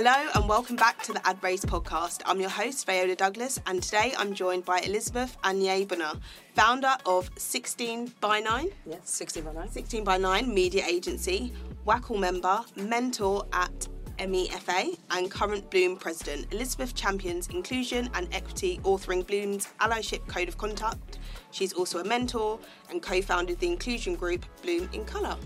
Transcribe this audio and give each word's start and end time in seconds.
Hello 0.00 0.30
and 0.36 0.48
welcome 0.48 0.76
back 0.76 1.02
to 1.02 1.12
the 1.12 1.26
Ad 1.26 1.42
Race 1.42 1.64
podcast. 1.64 2.22
I'm 2.24 2.38
your 2.38 2.50
host, 2.50 2.86
Fayola 2.86 3.16
Douglas, 3.16 3.58
and 3.66 3.82
today 3.82 4.14
I'm 4.16 4.32
joined 4.32 4.64
by 4.64 4.78
Elizabeth 4.78 5.36
Anyaegbuna, 5.42 6.20
founder 6.54 6.96
of 7.04 7.28
16 7.36 8.12
by 8.20 8.38
9. 8.38 8.68
Yes, 8.86 9.00
16 9.10 9.42
by 9.42 9.52
9. 9.54 9.68
16 9.68 10.04
by 10.04 10.16
9 10.16 10.54
media 10.54 10.84
agency, 10.86 11.52
WACL 11.84 12.20
member, 12.20 12.60
mentor 12.76 13.44
at 13.52 13.88
MEFA, 14.20 14.96
and 15.10 15.28
current 15.32 15.68
Bloom 15.68 15.96
president. 15.96 16.46
Elizabeth 16.52 16.94
champions 16.94 17.48
inclusion 17.48 18.08
and 18.14 18.32
equity, 18.32 18.78
authoring 18.84 19.26
Bloom's 19.26 19.66
allyship 19.80 20.24
code 20.28 20.46
of 20.46 20.56
conduct. 20.58 21.18
She's 21.50 21.72
also 21.72 21.98
a 21.98 22.04
mentor 22.04 22.60
and 22.88 23.02
co 23.02 23.20
founded 23.20 23.58
the 23.58 23.66
inclusion 23.66 24.14
group 24.14 24.46
Bloom 24.62 24.88
in 24.92 25.04
Colour. 25.04 25.36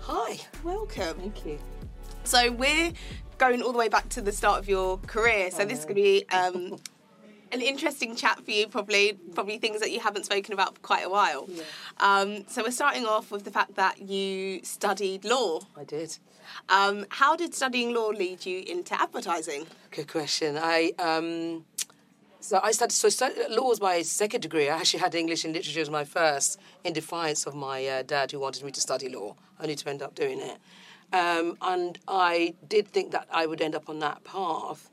Hi. 0.00 0.40
Welcome. 0.64 1.18
Thank 1.18 1.46
you. 1.46 1.60
So 2.24 2.52
we're 2.52 2.92
going 3.42 3.60
all 3.60 3.72
the 3.72 3.78
way 3.78 3.88
back 3.88 4.08
to 4.08 4.20
the 4.20 4.30
start 4.30 4.60
of 4.60 4.68
your 4.68 4.98
career. 4.98 5.50
So 5.50 5.64
this 5.64 5.80
is 5.80 5.84
going 5.84 5.96
to 5.96 6.02
be 6.02 6.24
um, 6.30 6.78
an 7.50 7.60
interesting 7.60 8.14
chat 8.14 8.40
for 8.44 8.52
you. 8.52 8.68
Probably, 8.68 9.18
probably 9.34 9.58
things 9.58 9.80
that 9.80 9.90
you 9.90 9.98
haven't 9.98 10.26
spoken 10.26 10.52
about 10.52 10.76
for 10.76 10.80
quite 10.80 11.04
a 11.04 11.10
while. 11.10 11.48
Yeah. 11.48 11.64
Um, 11.98 12.44
so 12.46 12.62
we're 12.62 12.70
starting 12.70 13.04
off 13.04 13.32
with 13.32 13.44
the 13.44 13.50
fact 13.50 13.74
that 13.74 14.00
you 14.00 14.62
studied 14.62 15.24
law. 15.24 15.58
I 15.76 15.82
did. 15.82 16.18
Um, 16.68 17.04
how 17.08 17.34
did 17.34 17.52
studying 17.52 17.92
law 17.92 18.10
lead 18.10 18.46
you 18.46 18.62
into 18.64 18.94
advertising? 19.00 19.66
Good 19.90 20.06
question. 20.06 20.56
I 20.56 20.92
um, 21.00 21.64
so 22.38 22.60
I 22.62 22.70
started. 22.70 22.94
So 22.94 23.08
I 23.08 23.10
studied, 23.10 23.50
law 23.50 23.68
was 23.70 23.80
my 23.80 24.02
second 24.02 24.42
degree. 24.42 24.68
I 24.68 24.76
actually 24.76 25.00
had 25.00 25.16
English 25.16 25.44
and 25.44 25.52
literature 25.52 25.80
as 25.80 25.90
my 25.90 26.04
first, 26.04 26.60
in 26.84 26.92
defiance 26.92 27.44
of 27.44 27.56
my 27.56 27.84
uh, 27.86 28.02
dad, 28.02 28.30
who 28.30 28.38
wanted 28.38 28.62
me 28.64 28.70
to 28.70 28.80
study 28.80 29.08
law. 29.08 29.34
Only 29.60 29.74
to 29.74 29.90
end 29.90 30.00
up 30.00 30.14
doing 30.14 30.40
it. 30.40 30.58
Um, 31.12 31.58
and 31.60 31.98
I 32.08 32.54
did 32.68 32.88
think 32.88 33.12
that 33.12 33.28
I 33.30 33.46
would 33.46 33.60
end 33.60 33.74
up 33.74 33.88
on 33.88 33.98
that 33.98 34.24
path. 34.24 34.90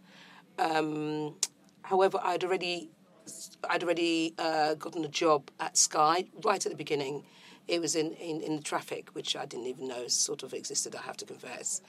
Um, 0.57 1.35
however, 1.83 2.19
I'd 2.21 2.44
already, 2.44 2.89
I'd 3.69 3.83
already 3.83 4.33
uh, 4.38 4.73
gotten 4.75 5.05
a 5.05 5.07
job 5.07 5.49
at 5.59 5.77
Sky 5.77 6.25
right 6.44 6.66
at 6.66 6.71
the 6.71 6.77
beginning. 6.77 7.23
It 7.67 7.79
was 7.79 7.95
in, 7.95 8.13
in, 8.13 8.41
in 8.41 8.57
the 8.57 8.61
traffic, 8.61 9.09
which 9.13 9.35
I 9.35 9.45
didn't 9.45 9.67
even 9.67 9.88
know 9.88 10.07
sort 10.07 10.44
of 10.44 10.53
existed. 10.53 10.95
I 10.95 11.03
have 11.03 11.17
to 11.17 11.25
confess, 11.25 11.81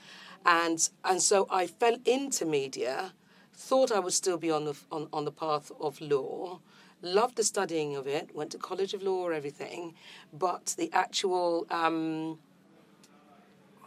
and 0.45 0.87
and 1.03 1.21
so 1.21 1.47
I 1.49 1.65
fell 1.65 1.97
into 2.05 2.45
media. 2.45 3.13
Thought 3.53 3.91
I 3.91 3.99
would 3.99 4.13
still 4.13 4.37
be 4.37 4.51
on 4.51 4.65
the 4.65 4.75
on, 4.91 5.07
on 5.11 5.25
the 5.25 5.31
path 5.31 5.71
of 5.79 5.99
law. 5.99 6.59
Loved 7.01 7.35
the 7.35 7.43
studying 7.43 7.95
of 7.95 8.05
it. 8.05 8.35
Went 8.35 8.51
to 8.51 8.59
College 8.59 8.93
of 8.93 9.01
Law, 9.01 9.29
everything, 9.29 9.95
but 10.31 10.75
the 10.77 10.91
actual 10.93 11.65
um, 11.71 12.37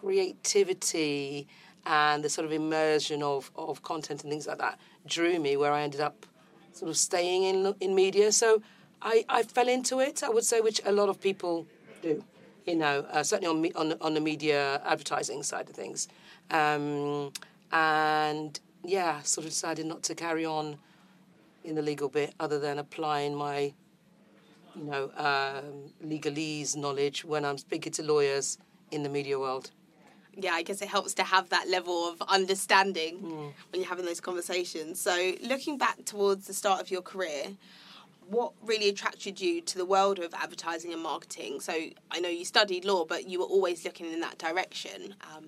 creativity 0.04 1.48
and 1.86 2.22
the 2.22 2.28
sort 2.28 2.44
of 2.44 2.52
immersion 2.52 3.22
of, 3.22 3.50
of 3.56 3.82
content 3.82 4.22
and 4.22 4.30
things 4.30 4.46
like 4.46 4.58
that 4.58 4.78
drew 5.06 5.38
me 5.38 5.56
where 5.56 5.72
I 5.72 5.82
ended 5.82 6.00
up 6.00 6.26
sort 6.72 6.90
of 6.90 6.96
staying 6.96 7.42
in 7.44 7.74
in 7.80 7.94
media. 7.94 8.30
So 8.32 8.62
I, 9.00 9.24
I 9.28 9.42
fell 9.42 9.68
into 9.68 10.00
it, 10.00 10.22
I 10.22 10.28
would 10.28 10.44
say, 10.44 10.60
which 10.60 10.80
a 10.84 10.92
lot 10.92 11.08
of 11.08 11.20
people 11.20 11.66
do, 12.02 12.22
you 12.66 12.76
know, 12.76 13.06
uh, 13.10 13.22
certainly 13.22 13.50
on, 13.54 13.60
me, 13.60 13.72
on, 13.74 13.94
on 14.00 14.14
the 14.14 14.20
media 14.20 14.80
advertising 14.84 15.42
side 15.42 15.68
of 15.68 15.74
things. 15.74 16.08
Um, 16.50 17.32
and 17.72 18.58
yeah, 18.84 19.22
sort 19.22 19.46
of 19.46 19.52
decided 19.52 19.86
not 19.86 20.02
to 20.04 20.14
carry 20.14 20.44
on 20.44 20.78
in 21.64 21.74
the 21.74 21.82
legal 21.82 22.08
bit 22.08 22.34
other 22.38 22.58
than 22.58 22.78
applying 22.78 23.34
my, 23.34 23.72
you 24.76 24.84
know, 24.84 25.10
um, 25.16 25.92
legalese 26.06 26.76
knowledge 26.76 27.24
when 27.24 27.44
I'm 27.44 27.58
speaking 27.58 27.92
to 27.92 28.02
lawyers 28.02 28.58
in 28.90 29.02
the 29.02 29.08
media 29.08 29.38
world 29.38 29.70
yeah, 30.36 30.52
I 30.52 30.62
guess 30.62 30.82
it 30.82 30.88
helps 30.88 31.14
to 31.14 31.22
have 31.22 31.48
that 31.50 31.68
level 31.68 32.08
of 32.08 32.22
understanding 32.22 33.18
mm. 33.18 33.52
when 33.70 33.80
you're 33.80 33.88
having 33.88 34.04
those 34.04 34.20
conversations. 34.20 35.00
So, 35.00 35.34
looking 35.42 35.78
back 35.78 36.04
towards 36.04 36.46
the 36.46 36.54
start 36.54 36.80
of 36.80 36.90
your 36.90 37.02
career, 37.02 37.56
what 38.26 38.52
really 38.62 38.88
attracted 38.88 39.40
you 39.40 39.60
to 39.62 39.78
the 39.78 39.84
world 39.84 40.18
of 40.18 40.32
advertising 40.34 40.92
and 40.92 41.02
marketing? 41.02 41.60
So, 41.60 41.72
I 42.10 42.20
know 42.20 42.28
you 42.28 42.44
studied 42.44 42.84
law, 42.84 43.04
but 43.04 43.28
you 43.28 43.40
were 43.40 43.46
always 43.46 43.84
looking 43.84 44.12
in 44.12 44.20
that 44.20 44.38
direction. 44.38 45.14
Um, 45.34 45.46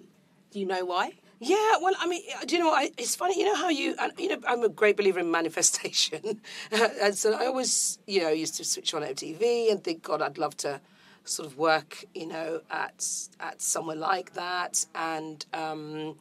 do 0.50 0.61
you 0.61 0.66
know 0.66 0.84
why? 0.84 1.12
Yeah, 1.38 1.77
well, 1.82 1.93
I 1.99 2.06
mean, 2.06 2.22
do 2.47 2.56
you 2.56 2.62
know? 2.62 2.71
I, 2.71 2.91
it's 2.97 3.15
funny, 3.15 3.38
you 3.38 3.44
know 3.44 3.56
how 3.56 3.69
you, 3.69 3.94
you 4.16 4.28
know, 4.28 4.38
I'm 4.49 4.62
a 4.62 4.71
great 4.71 4.97
believer 4.97 5.19
in 5.19 5.31
manifestation, 5.31 6.41
and 6.72 7.15
so 7.15 7.34
I 7.34 7.44
always, 7.44 7.99
you 8.06 8.22
know, 8.22 8.31
used 8.31 8.55
to 8.56 8.65
switch 8.65 8.94
on 8.94 9.03
MTV 9.03 9.71
and 9.71 9.84
think, 9.84 10.03
God, 10.03 10.22
I'd 10.22 10.38
love 10.38 10.56
to 10.59 10.81
sort 11.28 11.47
of 11.47 11.59
work, 11.59 12.04
you 12.14 12.26
know, 12.26 12.60
at 12.70 13.06
at 13.41 13.60
somewhere 13.60 13.97
like 13.97 14.34
that. 14.34 14.87
And 14.94 15.44
um, 15.53 16.16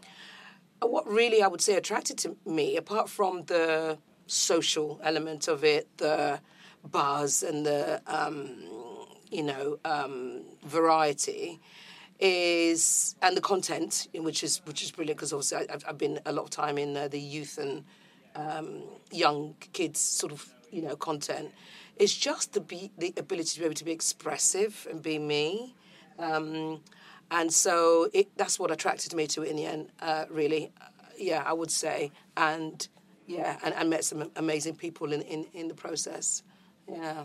what 0.81 1.07
really 1.07 1.41
I 1.41 1.47
would 1.47 1.61
say 1.61 1.75
attracted 1.75 2.17
to 2.19 2.35
me, 2.45 2.77
apart 2.77 3.09
from 3.09 3.43
the 3.43 3.97
social 4.27 4.99
element 5.03 5.47
of 5.47 5.63
it, 5.63 5.87
the 5.97 6.39
buzz 6.83 7.43
and 7.43 7.65
the 7.65 8.01
um, 8.07 8.55
you 9.31 9.43
know 9.43 9.79
um, 9.85 10.41
variety, 10.63 11.59
is 12.19 13.15
and 13.21 13.35
the 13.35 13.41
content, 13.41 14.07
which 14.13 14.43
is 14.43 14.61
which 14.65 14.83
is 14.83 14.91
brilliant 14.91 15.17
because 15.17 15.33
obviously 15.33 15.67
I, 15.69 15.71
have 15.71 15.85
I've 15.87 15.97
been 15.97 16.19
a 16.25 16.31
lot 16.31 16.43
of 16.43 16.49
time 16.49 16.77
in 16.77 16.95
uh, 16.95 17.07
the 17.07 17.19
youth 17.19 17.57
and 17.57 17.83
um, 18.35 18.83
young 19.11 19.55
kids 19.73 19.99
sort 19.99 20.31
of 20.31 20.47
you 20.71 20.81
know 20.81 20.95
content 20.95 21.51
it's 21.97 22.13
just 22.13 22.53
the 22.53 22.61
be, 22.61 22.91
the 22.97 23.13
ability 23.17 23.49
to 23.49 23.59
be 23.59 23.65
able 23.65 23.75
to 23.75 23.85
be 23.85 23.91
expressive 23.91 24.87
and 24.89 25.01
be 25.01 25.19
me. 25.19 25.75
Um, 26.19 26.81
and 27.31 27.51
so 27.51 28.09
it, 28.13 28.27
that's 28.37 28.59
what 28.59 28.71
attracted 28.71 29.13
me 29.13 29.27
to 29.27 29.43
it 29.43 29.49
in 29.49 29.55
the 29.55 29.65
end, 29.65 29.89
uh, 30.01 30.25
really. 30.29 30.71
Uh, 30.79 30.85
yeah, 31.17 31.43
I 31.45 31.53
would 31.53 31.71
say. 31.71 32.11
And 32.37 32.87
yeah, 33.27 33.57
and, 33.63 33.73
and 33.73 33.89
met 33.89 34.03
some 34.03 34.29
amazing 34.35 34.75
people 34.75 35.11
in, 35.11 35.21
in, 35.21 35.45
in 35.53 35.67
the 35.67 35.73
process. 35.73 36.43
Yeah. 36.87 37.23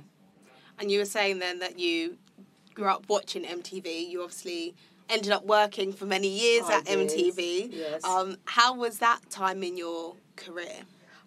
And 0.79 0.91
you 0.91 0.99
were 0.99 1.05
saying 1.05 1.41
then 1.41 1.59
that 1.59 1.79
you 1.79 2.17
grew 2.75 2.87
up 2.87 3.05
watching 3.09 3.45
MTV. 3.45 4.09
You 4.09 4.23
obviously 4.23 4.75
ended 5.11 5.33
up 5.33 5.45
working 5.45 5.93
for 5.93 6.07
many 6.07 6.29
years 6.29 6.65
I 6.67 6.79
at 6.79 6.85
did. 6.87 7.11
MTV. 7.11 7.69
Yes. 7.73 8.05
Um, 8.05 8.37
how 8.47 8.75
was 8.75 8.99
that 8.99 9.29
time 9.29 9.63
in 9.63 9.77
your 9.77 10.15
career? 10.37 10.85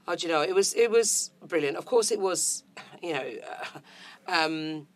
Oh, 0.07 0.15
do 0.15 0.27
you 0.27 0.33
know, 0.33 0.41
it 0.41 0.53
was 0.53 0.73
it 0.73 0.91
was 0.91 1.31
brilliant. 1.47 1.77
Of 1.77 1.85
course, 1.85 2.11
it 2.11 2.19
was, 2.19 2.63
you 3.01 3.13
know, 3.13 3.25
uh, 3.51 3.79
um, 4.45 4.87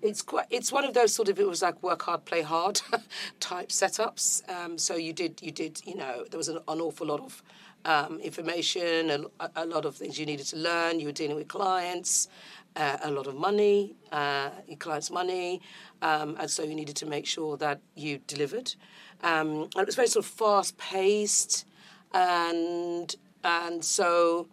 it's 0.00 0.22
quite 0.22 0.46
it's 0.50 0.72
one 0.72 0.84
of 0.84 0.94
those 0.94 1.14
sort 1.14 1.28
of 1.28 1.38
it 1.38 1.46
was 1.46 1.62
like 1.62 1.82
work 1.82 2.02
hard, 2.02 2.24
play 2.24 2.42
hard 2.42 2.80
type 3.40 3.68
setups. 3.68 4.48
Um, 4.48 4.78
so 4.78 4.96
you 4.96 5.12
did 5.12 5.42
you 5.42 5.50
did 5.50 5.82
you 5.84 5.94
know 5.94 6.24
there 6.30 6.38
was 6.38 6.48
an, 6.48 6.58
an 6.68 6.80
awful 6.80 7.06
lot 7.06 7.20
of 7.20 7.42
um, 7.84 8.18
information, 8.20 9.10
a, 9.10 9.50
a, 9.56 9.66
lot 9.66 9.84
of 9.84 9.96
things 9.96 10.18
you 10.18 10.26
needed 10.26 10.46
to 10.46 10.56
learn. 10.56 11.00
You 11.00 11.06
were 11.06 11.12
dealing 11.12 11.36
with 11.36 11.48
clients, 11.48 12.28
uh, 12.76 12.98
a 13.02 13.10
lot 13.10 13.26
of 13.26 13.36
money, 13.36 13.94
uh, 14.10 14.50
your 14.66 14.78
clients' 14.78 15.10
money, 15.10 15.60
um, 16.02 16.36
and 16.40 16.50
so 16.50 16.62
you 16.62 16.74
needed 16.74 16.96
to 16.96 17.06
make 17.06 17.26
sure 17.26 17.56
that 17.58 17.80
you 17.94 18.18
delivered. 18.26 18.74
Um, 19.22 19.62
and 19.62 19.76
it 19.76 19.86
was 19.86 19.96
very 19.96 20.08
sort 20.08 20.24
of 20.24 20.30
fast 20.30 20.76
paced 20.78 21.66
and 22.12 23.14
and 23.48 23.82
so 23.84 24.46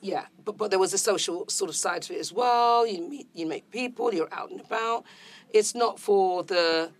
yeah 0.00 0.26
but 0.44 0.56
but 0.56 0.70
there 0.70 0.78
was 0.78 0.92
a 0.94 0.98
social 0.98 1.44
sort 1.48 1.68
of 1.68 1.76
side 1.76 2.02
to 2.02 2.14
it 2.14 2.20
as 2.20 2.32
well 2.32 2.86
you 2.86 3.02
meet 3.08 3.28
you 3.34 3.46
make 3.46 3.68
people 3.70 4.14
you're 4.14 4.32
out 4.32 4.50
and 4.50 4.60
about 4.60 5.04
it's 5.52 5.74
not 5.74 5.98
for 5.98 6.44
the 6.44 6.90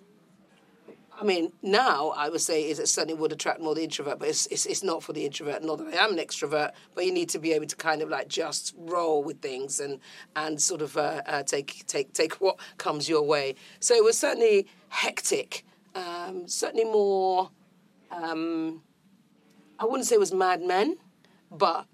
I 1.19 1.25
mean, 1.25 1.51
now 1.63 2.11
I 2.11 2.29
would 2.29 2.43
say 2.43 2.69
is 2.69 2.79
it 2.79 2.89
certainly 2.89 3.15
would 3.15 3.33
attract 3.33 3.59
more 3.59 3.75
the 3.75 3.83
introvert, 3.83 4.19
but 4.19 4.29
it's, 4.29 4.47
it's, 4.49 4.67
it's 4.67 4.83
not 4.83 5.03
for 5.03 5.15
the 5.15 5.25
introvert. 5.25 5.63
Not 5.65 5.79
that 5.79 5.95
I 5.95 6.05
am 6.05 6.13
an 6.13 6.19
extrovert, 6.19 6.73
but 6.95 7.07
you 7.07 7.13
need 7.13 7.31
to 7.31 7.39
be 7.39 7.55
able 7.55 7.65
to 7.65 7.77
kind 7.77 8.03
of 8.03 8.11
like 8.11 8.29
just 8.29 8.75
roll 8.77 9.23
with 9.23 9.41
things 9.41 9.81
and 9.81 9.99
and 10.35 10.61
sort 10.61 10.83
of 10.83 10.95
uh, 10.99 11.23
uh, 11.25 11.43
take 11.43 11.87
take 11.87 12.13
take 12.13 12.35
what 12.35 12.59
comes 12.77 13.09
your 13.09 13.23
way. 13.23 13.55
So 13.81 13.95
it 13.95 14.05
was 14.05 14.19
certainly 14.19 14.67
hectic, 14.91 15.65
um, 15.95 16.47
certainly 16.47 16.85
more. 16.85 17.51
Um, 18.11 18.83
I 19.79 19.85
wouldn't 19.85 20.07
say 20.07 20.17
it 20.17 20.21
was 20.21 20.33
Mad 20.33 20.63
Men, 20.63 20.97
but 21.51 21.87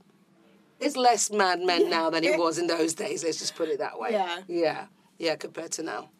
it's 0.80 0.96
less 0.96 1.30
Mad 1.30 1.60
Men 1.60 1.90
now 1.90 2.10
than 2.10 2.24
it 2.24 2.38
was 2.38 2.58
in 2.58 2.66
those 2.74 2.94
days. 2.94 3.24
Let's 3.24 3.38
just 3.38 3.54
put 3.54 3.68
it 3.68 3.78
that 3.78 3.98
way. 3.98 4.12
Yeah. 4.12 4.40
Yeah. 4.48 4.86
Yeah, 5.18 5.36
compared 5.36 5.72
to 5.72 5.82
now. 5.82 6.10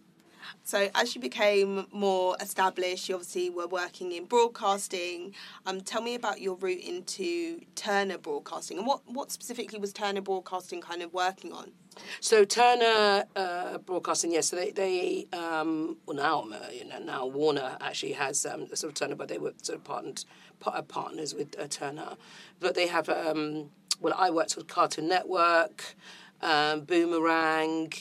So 0.64 0.88
as 0.94 1.14
you 1.14 1.20
became 1.20 1.87
more 1.93 2.37
established, 2.41 3.09
you 3.09 3.17
obviously 3.17 3.50
were 3.50 3.67
working 3.67 4.12
in 4.12 4.26
broadcasting. 4.26 5.35
Um, 5.67 5.81
tell 5.81 6.03
me 6.03 6.14
about 6.14 6.41
your 6.41 6.55
route 6.56 6.81
into 6.81 7.61
Turner 7.75 8.19
Broadcasting 8.19 8.79
and 8.79 8.87
what, 8.87 9.03
what 9.06 9.32
specifically 9.32 9.79
was 9.79 9.93
Turner 9.93 10.20
Broadcasting 10.20 10.81
kind 10.81 11.03
of 11.03 11.12
working 11.12 11.53
on? 11.53 11.73
So 12.20 12.44
Turner 12.44 13.25
uh, 13.37 13.79
Broadcasting, 13.79 14.32
yes. 14.32 14.49
So 14.49 14.56
they, 14.56 14.70
they 14.70 15.26
um, 15.37 15.97
well 16.06 16.17
now 16.17 16.47
uh, 16.53 16.70
you 16.73 16.87
know 16.87 16.99
now 16.99 17.26
Warner 17.26 17.76
actually 17.81 18.12
has 18.12 18.47
um, 18.47 18.67
sort 18.75 18.93
of 18.93 18.94
Turner, 18.94 19.15
but 19.15 19.29
they 19.29 19.38
were 19.38 19.53
sort 19.62 19.79
of 19.79 19.85
partnered 19.85 20.25
uh, 20.65 20.82
partners 20.82 21.35
with 21.35 21.58
uh, 21.58 21.67
Turner. 21.69 22.17
But 22.61 22.75
they 22.75 22.87
have 22.87 23.08
um, 23.08 23.70
well, 24.00 24.15
I 24.17 24.31
worked 24.31 24.56
with 24.56 24.69
Cartoon 24.69 25.08
Network, 25.08 25.97
um, 26.41 26.82
Boomerang, 26.82 27.93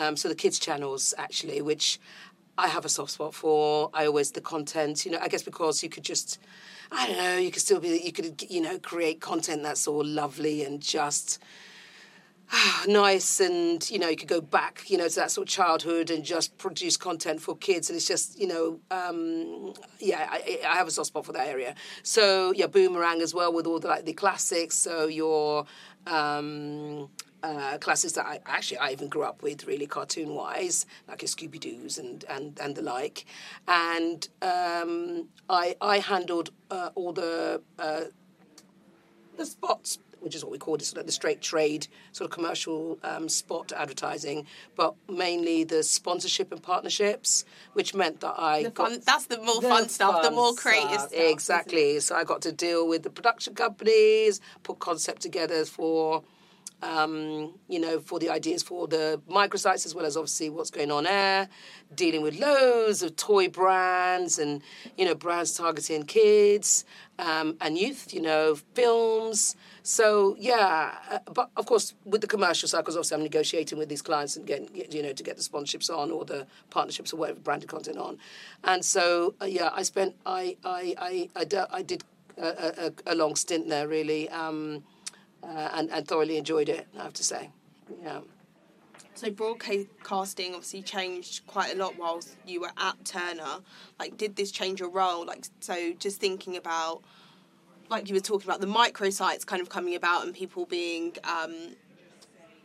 um, 0.00 0.16
so 0.16 0.28
the 0.28 0.34
kids 0.34 0.58
channels 0.58 1.14
actually, 1.18 1.62
which 1.62 2.00
I 2.56 2.68
have 2.68 2.84
a 2.84 2.88
soft 2.88 3.12
spot 3.12 3.34
for. 3.34 3.90
I 3.92 4.06
always 4.06 4.32
the 4.32 4.40
content. 4.40 5.04
You 5.04 5.12
know, 5.12 5.18
I 5.20 5.28
guess 5.28 5.42
because 5.42 5.82
you 5.82 5.88
could 5.88 6.04
just. 6.04 6.38
I 6.92 7.06
don't 7.06 7.16
know. 7.16 7.38
You 7.38 7.50
could 7.50 7.62
still 7.62 7.80
be. 7.80 8.00
You 8.02 8.12
could, 8.12 8.42
you 8.48 8.60
know, 8.60 8.78
create 8.78 9.20
content 9.20 9.62
that's 9.62 9.86
all 9.88 10.04
lovely 10.04 10.64
and 10.64 10.80
just 10.80 11.42
nice 12.86 13.40
and 13.40 13.90
you 13.90 13.98
know 13.98 14.08
you 14.08 14.16
could 14.16 14.28
go 14.28 14.40
back 14.40 14.84
you 14.88 14.98
know 14.98 15.08
to 15.08 15.16
that 15.16 15.30
sort 15.30 15.48
of 15.48 15.52
childhood 15.52 16.10
and 16.10 16.24
just 16.24 16.56
produce 16.58 16.96
content 16.96 17.40
for 17.40 17.56
kids 17.56 17.88
and 17.88 17.96
it's 17.96 18.06
just 18.06 18.38
you 18.38 18.46
know 18.46 18.78
um, 18.90 19.72
yeah 19.98 20.28
I, 20.30 20.60
I, 20.66 20.74
have 20.74 20.86
a 20.86 20.90
soft 20.90 21.08
spot 21.08 21.24
for 21.24 21.32
that 21.32 21.48
area 21.48 21.74
so 22.02 22.52
yeah 22.52 22.66
boomerang 22.66 23.22
as 23.22 23.34
well 23.34 23.52
with 23.52 23.66
all 23.66 23.80
the 23.80 23.88
like 23.88 24.04
the 24.04 24.12
classics 24.12 24.76
so 24.76 25.06
your 25.06 25.64
um, 26.06 27.08
uh, 27.44 27.76
classics 27.78 28.14
that 28.14 28.24
I 28.24 28.40
actually 28.46 28.78
I 28.78 28.90
even 28.90 29.08
grew 29.08 29.22
up 29.22 29.42
with 29.42 29.66
really 29.66 29.86
cartoon 29.86 30.34
wise 30.34 30.86
like 31.06 31.18
Scooby 31.20 31.60
Doo's 31.60 31.98
and, 31.98 32.24
and 32.28 32.58
and 32.58 32.74
the 32.74 32.82
like 32.82 33.26
and 33.68 34.26
um, 34.40 35.28
I 35.48 35.76
I 35.80 35.98
handled 35.98 36.50
uh, 36.70 36.90
all 36.94 37.12
the 37.12 37.60
uh, 37.78 38.04
the 39.36 39.44
spots 39.44 39.98
which 40.20 40.34
is 40.34 40.42
what 40.42 40.50
we 40.50 40.56
call 40.56 40.78
this, 40.78 40.96
like 40.96 41.04
the 41.04 41.12
straight 41.12 41.42
trade 41.42 41.86
sort 42.12 42.30
of 42.30 42.34
commercial 42.34 42.98
um, 43.02 43.28
spot 43.28 43.72
advertising, 43.76 44.46
but 44.74 44.94
mainly 45.06 45.64
the 45.64 45.82
sponsorship 45.82 46.50
and 46.50 46.62
partnerships, 46.62 47.44
which 47.74 47.94
meant 47.94 48.20
that 48.20 48.34
I 48.38 48.62
the 48.62 48.70
got 48.70 48.90
fun, 48.90 49.00
that's 49.04 49.26
the 49.26 49.36
more 49.36 49.60
the 49.60 49.68
fun 49.68 49.86
stuff, 49.90 50.22
the 50.22 50.30
more 50.30 50.54
creative 50.54 50.92
stuff. 50.92 51.10
stuff 51.10 51.30
exactly. 51.30 52.00
So 52.00 52.16
I 52.16 52.24
got 52.24 52.40
to 52.40 52.52
deal 52.52 52.88
with 52.88 53.02
the 53.02 53.10
production 53.10 53.54
companies, 53.54 54.40
put 54.62 54.78
concept 54.78 55.20
together 55.20 55.66
for 55.66 56.24
um, 56.84 57.54
you 57.68 57.80
know, 57.80 57.98
for 57.98 58.18
the 58.18 58.28
ideas 58.28 58.62
for 58.62 58.86
the 58.86 59.20
microsites 59.28 59.86
as 59.86 59.94
well 59.94 60.04
as 60.04 60.16
obviously 60.16 60.50
what's 60.50 60.70
going 60.70 60.92
on 60.92 61.04
there, 61.04 61.48
dealing 61.94 62.22
with 62.22 62.38
loads 62.38 63.02
of 63.02 63.16
toy 63.16 63.48
brands 63.48 64.38
and, 64.38 64.62
you 64.98 65.04
know, 65.04 65.14
brands 65.14 65.54
targeting 65.54 66.04
kids 66.04 66.84
um, 67.18 67.56
and 67.60 67.78
youth, 67.78 68.12
you 68.12 68.20
know, 68.20 68.54
films. 68.74 69.56
So, 69.82 70.36
yeah, 70.38 70.94
uh, 71.10 71.18
but 71.32 71.50
of 71.56 71.66
course, 71.66 71.94
with 72.04 72.20
the 72.20 72.26
commercial 72.26 72.68
side, 72.68 72.80
because 72.80 72.96
obviously 72.96 73.16
I'm 73.16 73.22
negotiating 73.22 73.78
with 73.78 73.88
these 73.88 74.02
clients 74.02 74.36
and 74.36 74.46
getting, 74.46 74.68
you 74.90 75.02
know, 75.02 75.12
to 75.12 75.22
get 75.22 75.36
the 75.36 75.42
sponsorships 75.42 75.90
on 75.90 76.10
or 76.10 76.24
the 76.24 76.46
partnerships 76.70 77.12
or 77.12 77.16
whatever 77.16 77.40
branded 77.40 77.68
content 77.68 77.98
on. 77.98 78.18
And 78.62 78.84
so, 78.84 79.34
uh, 79.40 79.46
yeah, 79.46 79.70
I 79.72 79.82
spent, 79.82 80.16
I, 80.26 80.56
I, 80.64 80.94
I, 80.98 81.30
I, 81.36 81.66
I 81.70 81.82
did 81.82 82.04
a, 82.36 82.92
a, 83.06 83.12
a 83.12 83.14
long 83.14 83.36
stint 83.36 83.68
there, 83.68 83.88
really. 83.88 84.28
Um, 84.28 84.84
uh, 85.44 85.70
and, 85.74 85.90
and 85.90 86.06
thoroughly 86.08 86.36
enjoyed 86.36 86.68
it, 86.68 86.86
I 86.98 87.02
have 87.02 87.12
to 87.14 87.24
say. 87.24 87.50
Yeah. 88.02 88.20
So 89.14 89.30
broadcasting 89.30 90.54
obviously 90.54 90.82
changed 90.82 91.46
quite 91.46 91.72
a 91.74 91.78
lot 91.78 91.96
whilst 91.96 92.36
you 92.46 92.60
were 92.60 92.72
at 92.76 93.04
Turner. 93.04 93.60
Like, 93.98 94.16
did 94.16 94.34
this 94.34 94.50
change 94.50 94.80
your 94.80 94.90
role? 94.90 95.24
Like, 95.24 95.46
so 95.60 95.92
just 95.92 96.20
thinking 96.20 96.56
about, 96.56 97.02
like 97.90 98.08
you 98.08 98.14
were 98.14 98.20
talking 98.20 98.48
about 98.48 98.60
the 98.60 98.66
microsites 98.66 99.46
kind 99.46 99.62
of 99.62 99.68
coming 99.68 99.94
about 99.94 100.24
and 100.24 100.34
people 100.34 100.66
being 100.66 101.16
um, 101.22 101.76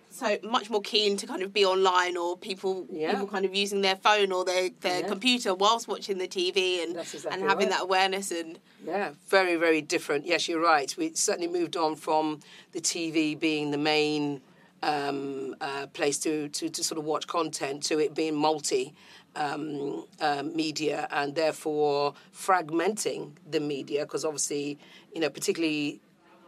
so 0.09 0.37
much 0.43 0.69
more 0.69 0.81
keen 0.81 1.17
to 1.17 1.27
kind 1.27 1.41
of 1.41 1.53
be 1.53 1.63
online 1.63 2.17
or 2.17 2.37
people 2.37 2.85
yeah. 2.91 3.11
people 3.11 3.27
kind 3.27 3.45
of 3.45 3.55
using 3.55 3.81
their 3.81 3.95
phone 3.95 4.31
or 4.31 4.43
their, 4.43 4.69
their 4.81 5.01
yeah. 5.01 5.07
computer 5.07 5.53
whilst 5.53 5.87
watching 5.87 6.17
the 6.17 6.27
TV 6.27 6.83
and 6.83 6.97
exactly 6.97 7.31
and 7.31 7.41
having 7.43 7.67
right. 7.67 7.77
that 7.77 7.83
awareness 7.83 8.31
and 8.31 8.59
yeah 8.85 9.11
very 9.27 9.55
very 9.55 9.81
different 9.81 10.25
yes 10.25 10.47
you're 10.49 10.61
right 10.61 10.95
we 10.97 11.13
certainly 11.13 11.47
moved 11.47 11.77
on 11.77 11.95
from 11.95 12.39
the 12.71 12.81
TV 12.81 13.39
being 13.39 13.71
the 13.71 13.77
main 13.77 14.41
um, 14.81 15.55
uh, 15.59 15.87
place 15.87 16.17
to, 16.19 16.47
to, 16.49 16.69
to 16.69 16.83
sort 16.83 16.97
of 16.97 17.03
watch 17.03 17.27
content 17.27 17.83
to 17.83 17.99
it 17.99 18.15
being 18.15 18.35
multi 18.35 18.93
um, 19.35 20.05
uh, 20.19 20.43
media 20.43 21.07
and 21.11 21.35
therefore 21.35 22.13
fragmenting 22.35 23.31
the 23.49 23.59
media 23.59 24.05
because 24.05 24.25
obviously 24.25 24.77
you 25.13 25.21
know 25.21 25.29
particularly 25.29 25.99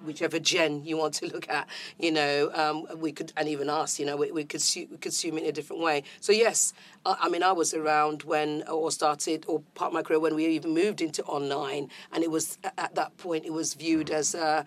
whichever 0.04 0.40
gen 0.40 0.84
you 0.84 0.98
want 0.98 1.14
to 1.16 1.26
look 1.28 1.50
at, 1.50 1.68
you 2.00 2.12
know, 2.12 2.52
um, 2.54 2.86
we 2.98 3.12
could, 3.12 3.32
and 3.38 3.48
even 3.48 3.70
us, 3.70 4.00
you 4.00 4.06
know, 4.06 4.16
we, 4.16 4.32
we 4.32 4.44
consume, 4.44 4.98
consume 5.00 5.38
it 5.38 5.44
in 5.44 5.50
a 5.50 5.52
different 5.52 5.82
way. 5.82 6.04
So, 6.20 6.32
yes, 6.32 6.74
I, 7.06 7.16
I, 7.22 7.30
mean, 7.30 7.44
I 7.44 7.52
was 7.52 7.74
around 7.74 8.24
when, 8.24 8.64
or 8.68 8.92
started, 8.92 9.46
or 9.48 9.62
part 9.76 9.90
of 9.90 9.94
my 9.94 10.02
career 10.02 10.20
when 10.20 10.36
we 10.36 10.46
even 10.48 10.74
moved 10.74 11.02
into 11.02 11.24
online, 11.24 11.90
and 12.12 12.24
it 12.24 12.32
was 12.32 12.58
at 12.78 12.96
that 12.96 13.18
point, 13.18 13.46
it 13.46 13.54
was 13.54 13.74
viewed 13.74 14.10
as, 14.10 14.36
uh, 14.36 14.64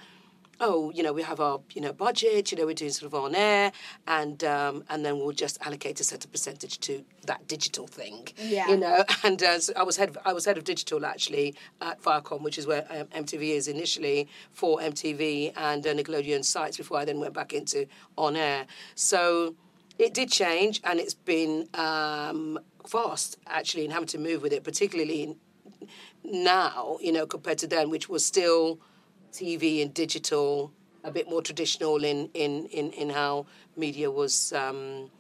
oh, 0.61 0.91
you 0.91 1.03
know, 1.03 1.13
we 1.13 1.23
have 1.23 1.41
our, 1.41 1.61
you 1.73 1.81
know, 1.81 1.93
budget, 1.93 2.53
you 2.53 2.59
know, 2.59 2.67
we're 2.67 2.75
doing 2.75 2.91
sort 2.91 3.13
of 3.13 3.15
on 3.15 3.35
air, 3.35 3.73
and 4.07 4.43
um, 4.45 4.85
and 4.89 5.05
then 5.05 5.19
we'll 5.19 5.33
just 5.33 5.59
allocate 5.65 6.01
a 6.01 6.05
certain 6.05 6.31
percentage 6.31 6.79
to 6.81 7.05
that 7.27 7.47
digital 7.49 7.87
thing, 7.87 8.29
yeah. 8.39 8.69
you 8.69 8.77
know. 8.77 9.05
And 9.25 9.43
uh, 9.43 9.59
so 9.59 9.73
I 9.75 9.83
was 9.83 9.97
head, 9.97 10.11
of, 10.11 10.19
I 10.25 10.33
was 10.33 10.45
head 10.45 10.59
of 10.59 10.65
digital 10.65 11.07
actually 11.07 11.55
at 11.81 12.03
Viacom, 12.03 12.43
which 12.43 12.59
is 12.59 12.67
where 12.67 12.87
um, 12.91 13.07
MTV 13.07 13.51
is 13.51 13.69
initially 13.69 14.29
for 14.53 14.79
MTV 14.81 15.53
and 15.57 15.87
uh, 15.87 15.95
Nickelodeon 15.95 16.45
sites 16.45 16.77
before 16.77 16.99
I 16.99 17.05
then 17.05 17.21
went 17.21 17.33
back 17.33 17.53
into 17.53 17.87
on 18.19 18.37
air. 18.37 18.67
So 18.95 19.55
it 19.99 20.13
did 20.13 20.31
change, 20.31 20.81
and 20.85 21.01
it's 21.01 21.15
been 21.15 21.69
um, 21.75 22.59
fast 22.87 23.39
actually 23.47 23.85
in 23.85 23.91
having 23.91 24.09
to 24.09 24.19
move 24.19 24.43
with 24.43 24.53
it, 24.53 24.65
particularly 24.65 25.37
now, 26.25 26.99
you 27.01 27.13
know, 27.13 27.27
compared 27.27 27.59
to 27.59 27.67
then, 27.67 27.91
which 27.91 28.09
was 28.09 28.25
still 28.25 28.81
TV 29.35 29.83
and 29.83 29.93
digital, 29.93 30.73
a 31.03 31.11
bit 31.11 31.29
more 31.29 31.43
traditional 31.43 32.05
in, 32.05 32.31
in, 32.35 32.67
in, 32.67 32.93
in 32.93 33.11
how 33.11 33.47
media 33.77 34.09
was 34.09 34.53
um, 34.53 35.11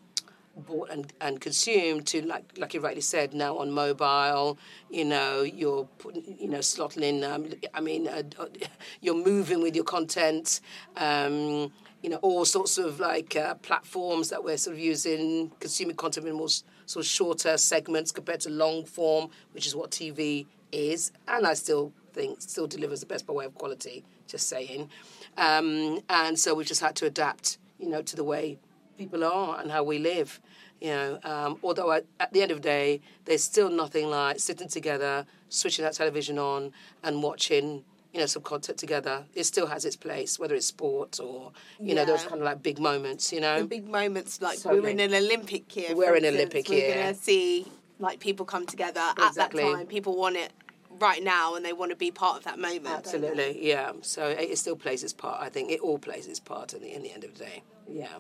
bought 0.56 0.88
and, 0.90 1.12
and 1.20 1.40
consumed 1.40 2.06
to 2.06 2.22
like 2.22 2.44
like 2.56 2.75
you 2.75 2.81
rightly 2.81 3.00
said 3.00 3.34
now 3.34 3.58
on 3.58 3.72
mobile 3.72 4.56
you 4.88 5.05
know 5.05 5.43
you're 5.43 5.84
putting 5.99 6.22
you 6.38 6.49
know 6.49 6.61
slotting 6.61 7.02
in 7.02 7.25
um, 7.25 7.49
I 7.75 7.81
mean 7.81 8.06
uh, 8.06 8.22
you're 9.00 9.16
moving 9.16 9.61
with 9.61 9.75
your 9.75 9.84
content 9.84 10.61
um, 10.96 11.72
you 12.05 12.08
know 12.08 12.19
all 12.22 12.44
sorts 12.44 12.78
of 12.78 13.00
like 13.00 13.34
uh, 13.34 13.55
platforms 13.56 14.31
that 14.31 14.44
we're 14.44 14.56
sort 14.56 14.76
of 14.76 14.81
using 14.81 15.50
consuming 15.58 15.96
content 15.96 16.28
in 16.28 16.37
more 16.37 16.49
sort 16.87 17.05
of 17.05 17.06
shorter 17.06 17.56
segments 17.56 18.12
compared 18.12 18.38
to 18.43 18.50
long 18.50 18.84
form 18.84 19.31
which 19.55 19.66
is 19.66 19.75
what 19.75 19.90
TV 19.90 20.46
is. 20.75 21.12
And 21.28 21.46
I 21.46 21.55
still 21.55 21.93
think 22.14 22.40
still 22.40 22.66
delivers 22.66 23.00
the 23.00 23.06
best 23.06 23.26
by 23.26 23.34
way 23.34 23.44
of 23.44 23.55
quality. 23.55 24.05
Just 24.26 24.49
saying, 24.49 24.88
um, 25.37 26.00
and 26.08 26.38
so 26.38 26.55
we've 26.55 26.66
just 26.66 26.81
had 26.81 26.96
to 26.96 27.06
adapt, 27.06 27.58
you 27.78 27.88
know, 27.88 28.02
to 28.02 28.16
the 28.16 28.25
way 28.25 28.58
people 28.96 29.25
are 29.25 29.61
and 29.61 29.70
how 29.70 29.82
we 29.82 29.99
live. 29.99 30.40
You 30.81 30.90
know, 30.90 31.19
um, 31.25 31.58
although 31.62 31.93
at, 31.93 32.05
at 32.20 32.32
the 32.32 32.43
end 32.43 32.50
of 32.50 32.58
the 32.58 32.69
day, 32.69 33.00
there's 33.25 33.44
still 33.44 33.70
nothing 33.70 34.08
like 34.08 34.38
sitting 34.38 34.69
together, 34.69 35.26
switching 35.49 35.85
that 35.85 35.94
television 35.94 36.38
on, 36.38 36.73
and 37.02 37.23
watching 37.23 37.85
you 38.14 38.21
know, 38.21 38.26
some 38.26 38.42
content 38.42 38.78
together. 38.78 39.25
It 39.35 39.44
still 39.44 39.66
has 39.66 39.85
its 39.85 39.97
place, 39.97 40.38
whether 40.38 40.54
it's 40.54 40.66
sport 40.66 41.18
or, 41.21 41.50
you 41.80 41.88
yeah. 41.88 41.94
know, 41.94 42.04
those 42.04 42.23
kind 42.23 42.40
of 42.40 42.42
like 42.42 42.62
big 42.62 42.78
moments, 42.78 43.33
you 43.33 43.40
know. 43.40 43.59
The 43.59 43.66
big 43.66 43.88
moments, 43.88 44.40
like 44.40 44.62
totally. 44.62 44.80
we're 44.80 44.88
in 44.90 45.00
an 45.00 45.14
Olympic 45.14 45.75
year. 45.75 45.97
We're 45.97 46.14
in 46.14 46.25
an 46.25 46.35
Olympic 46.35 46.68
year. 46.68 46.88
We're 46.88 47.02
going 47.02 47.14
to 47.14 47.21
see 47.21 47.66
like 47.99 48.21
people 48.21 48.47
come 48.47 48.66
together 48.66 49.02
exactly. 49.18 49.62
at 49.62 49.66
that 49.66 49.76
time. 49.78 49.87
People 49.87 50.16
want 50.16 50.37
it 50.37 50.52
right 50.99 51.23
now 51.23 51.55
and 51.55 51.65
they 51.65 51.73
want 51.73 51.91
to 51.91 51.97
be 51.97 52.11
part 52.11 52.39
of 52.39 52.45
that 52.45 52.59
moment. 52.59 52.87
Absolutely, 52.87 53.67
yeah. 53.67 53.93
So 54.03 54.29
it 54.29 54.57
still 54.59 54.77
plays 54.77 55.03
its 55.03 55.13
part. 55.13 55.41
I 55.41 55.49
think 55.49 55.71
it 55.71 55.81
all 55.81 55.99
plays 55.99 56.27
its 56.27 56.41
part 56.41 56.75
in 56.75 56.83
the 56.83 56.95
in 56.95 57.03
the 57.03 57.13
end 57.13 57.25
of 57.25 57.35
the 57.35 57.45
day. 57.45 57.63
Yeah. 57.89 58.19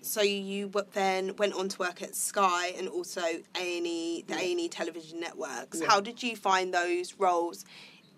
So 0.00 0.20
you 0.20 0.72
then 0.94 1.36
went 1.36 1.54
on 1.54 1.68
to 1.68 1.78
work 1.78 2.02
at 2.02 2.16
Sky 2.16 2.74
and 2.76 2.88
also 2.88 3.20
A 3.20 3.78
and 3.78 3.86
E, 3.86 4.24
the 4.26 4.34
A 4.34 4.50
and 4.50 4.60
E 4.60 4.68
television 4.68 5.20
networks. 5.20 5.80
Yeah. 5.80 5.86
How 5.88 6.00
did 6.00 6.22
you 6.22 6.34
find 6.34 6.74
those 6.74 7.14
roles 7.18 7.64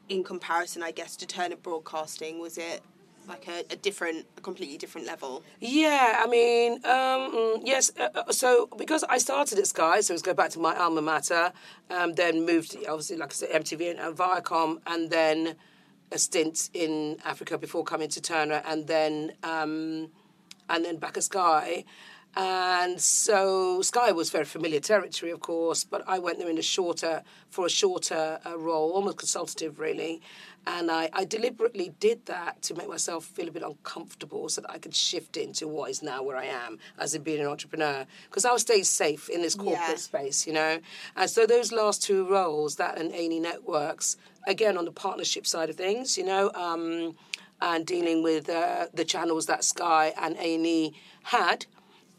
in 0.08 0.24
comparison, 0.24 0.82
I 0.82 0.92
guess, 0.92 1.14
to 1.16 1.26
Turner 1.26 1.56
Broadcasting? 1.56 2.38
Was 2.38 2.56
it 2.56 2.82
like 3.28 3.48
a, 3.48 3.64
a 3.70 3.76
different, 3.76 4.26
a 4.36 4.40
completely 4.40 4.76
different 4.76 5.06
level? 5.06 5.42
Yeah, 5.60 6.20
I 6.22 6.26
mean, 6.26 6.72
um, 6.84 7.32
mm, 7.32 7.60
yes. 7.64 7.90
Uh, 7.98 8.08
uh, 8.14 8.32
so 8.32 8.68
because 8.76 9.04
I 9.04 9.18
started 9.18 9.58
at 9.58 9.66
Sky, 9.66 10.00
so 10.00 10.12
let's 10.12 10.22
go 10.22 10.34
back 10.34 10.50
to 10.50 10.58
my 10.58 10.76
alma 10.76 11.02
mater, 11.02 11.52
um, 11.90 12.14
then 12.14 12.44
moved 12.44 12.76
obviously, 12.88 13.16
like 13.16 13.30
I 13.30 13.34
said, 13.34 13.50
MTV 13.50 13.98
and, 13.98 14.16
Viacom, 14.16 14.80
and 14.86 15.10
then 15.10 15.56
a 16.12 16.18
stint 16.18 16.70
in 16.74 17.18
Africa 17.24 17.58
before 17.58 17.84
coming 17.84 18.08
to 18.10 18.20
Turner, 18.20 18.62
and 18.66 18.86
then 18.86 19.32
um, 19.42 20.10
and 20.68 20.84
then 20.84 20.96
back 20.96 21.16
at 21.16 21.24
Sky. 21.24 21.84
And 22.36 23.00
so 23.00 23.80
Sky 23.82 24.10
was 24.10 24.30
very 24.30 24.44
familiar 24.44 24.80
territory, 24.80 25.30
of 25.30 25.40
course, 25.40 25.84
but 25.84 26.02
I 26.08 26.18
went 26.18 26.38
there 26.38 26.50
in 26.50 26.58
a 26.58 26.62
shorter, 26.62 27.22
for 27.48 27.66
a 27.66 27.70
shorter 27.70 28.40
uh, 28.44 28.58
role, 28.58 28.90
almost 28.90 29.18
consultative, 29.18 29.78
really. 29.78 30.20
And 30.66 30.90
I, 30.90 31.10
I 31.12 31.24
deliberately 31.24 31.92
did 32.00 32.24
that 32.26 32.62
to 32.62 32.74
make 32.74 32.88
myself 32.88 33.24
feel 33.24 33.48
a 33.48 33.50
bit 33.50 33.62
uncomfortable 33.62 34.48
so 34.48 34.60
that 34.62 34.70
I 34.70 34.78
could 34.78 34.94
shift 34.94 35.36
into 35.36 35.68
what 35.68 35.90
is 35.90 36.02
now 36.02 36.22
where 36.22 36.36
I 36.36 36.46
am 36.46 36.78
as 36.98 37.14
in 37.14 37.22
being 37.22 37.40
an 37.40 37.46
entrepreneur. 37.46 38.06
Because 38.28 38.44
I 38.44 38.52
was 38.52 38.62
staying 38.62 38.84
safe 38.84 39.28
in 39.28 39.42
this 39.42 39.54
corporate 39.54 39.88
yeah. 39.88 39.96
space, 39.96 40.46
you 40.46 40.52
know. 40.52 40.78
And 41.16 41.28
so 41.28 41.46
those 41.46 41.72
last 41.72 42.02
two 42.02 42.28
roles, 42.28 42.76
that 42.76 42.98
and 42.98 43.12
A&E 43.12 43.40
Networks, 43.40 44.16
again 44.46 44.76
on 44.76 44.84
the 44.84 44.92
partnership 44.92 45.46
side 45.46 45.70
of 45.70 45.76
things, 45.76 46.16
you 46.16 46.24
know, 46.24 46.50
um, 46.54 47.14
and 47.60 47.86
dealing 47.86 48.22
with 48.22 48.48
uh, 48.48 48.86
the 48.94 49.04
channels 49.04 49.46
that 49.46 49.64
Sky 49.64 50.12
and 50.16 50.36
A&E 50.36 50.94
had, 51.22 51.66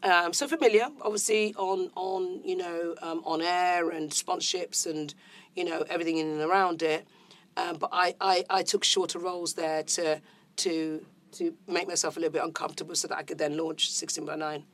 Um, 0.02 0.32
so 0.32 0.46
familiar, 0.46 0.88
obviously, 1.02 1.54
on 1.54 1.90
on 1.96 2.40
you 2.44 2.56
know 2.56 2.94
um, 3.02 3.22
on 3.24 3.40
air 3.40 3.90
and 3.90 4.10
sponsorships 4.10 4.86
and 4.86 5.14
you 5.54 5.64
know 5.64 5.84
everything 5.88 6.18
in 6.18 6.28
and 6.28 6.42
around 6.42 6.82
it. 6.82 7.08
Um, 7.56 7.76
but 7.76 7.90
I, 7.92 8.14
I, 8.20 8.44
I 8.50 8.62
took 8.62 8.84
shorter 8.84 9.18
roles 9.18 9.54
there 9.54 9.82
to 9.82 10.20
to 10.56 11.04
to 11.32 11.54
make 11.66 11.86
myself 11.86 12.16
a 12.16 12.20
little 12.20 12.32
bit 12.32 12.42
uncomfortable 12.42 12.94
so 12.94 13.08
that 13.08 13.16
I 13.16 13.22
could 13.22 13.38
then 13.38 13.56
launch 13.56 13.90
16 13.90 14.24
by 14.24 14.36
9. 14.36 14.64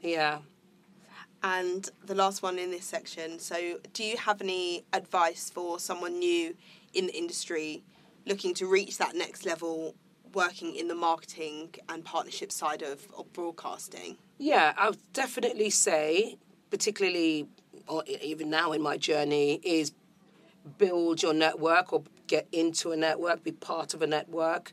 Yeah. 0.00 0.38
And 1.42 1.90
the 2.04 2.14
last 2.14 2.42
one 2.42 2.58
in 2.58 2.70
this 2.70 2.84
section. 2.84 3.38
So, 3.38 3.78
do 3.92 4.04
you 4.04 4.16
have 4.16 4.40
any 4.40 4.84
advice 4.92 5.50
for 5.50 5.78
someone 5.78 6.18
new 6.18 6.56
in 6.94 7.06
the 7.06 7.16
industry 7.16 7.82
looking 8.26 8.54
to 8.54 8.66
reach 8.66 8.96
that 8.98 9.14
next 9.14 9.44
level, 9.44 9.94
working 10.32 10.74
in 10.74 10.88
the 10.88 10.94
marketing 10.94 11.74
and 11.88 12.04
partnership 12.04 12.50
side 12.50 12.82
of, 12.82 13.06
of 13.16 13.30
broadcasting? 13.32 14.16
Yeah, 14.38 14.72
I 14.76 14.90
would 14.90 15.12
definitely 15.12 15.70
say, 15.70 16.38
particularly 16.70 17.46
or 17.88 18.02
even 18.06 18.48
now 18.48 18.72
in 18.72 18.80
my 18.80 18.96
journey, 18.96 19.60
is 19.62 19.92
build 20.78 21.22
your 21.22 21.34
network 21.34 21.92
or 21.92 22.02
get 22.26 22.46
into 22.52 22.92
a 22.92 22.96
network, 22.96 23.44
be 23.44 23.52
part 23.52 23.94
of 23.94 24.02
a 24.02 24.06
network 24.06 24.72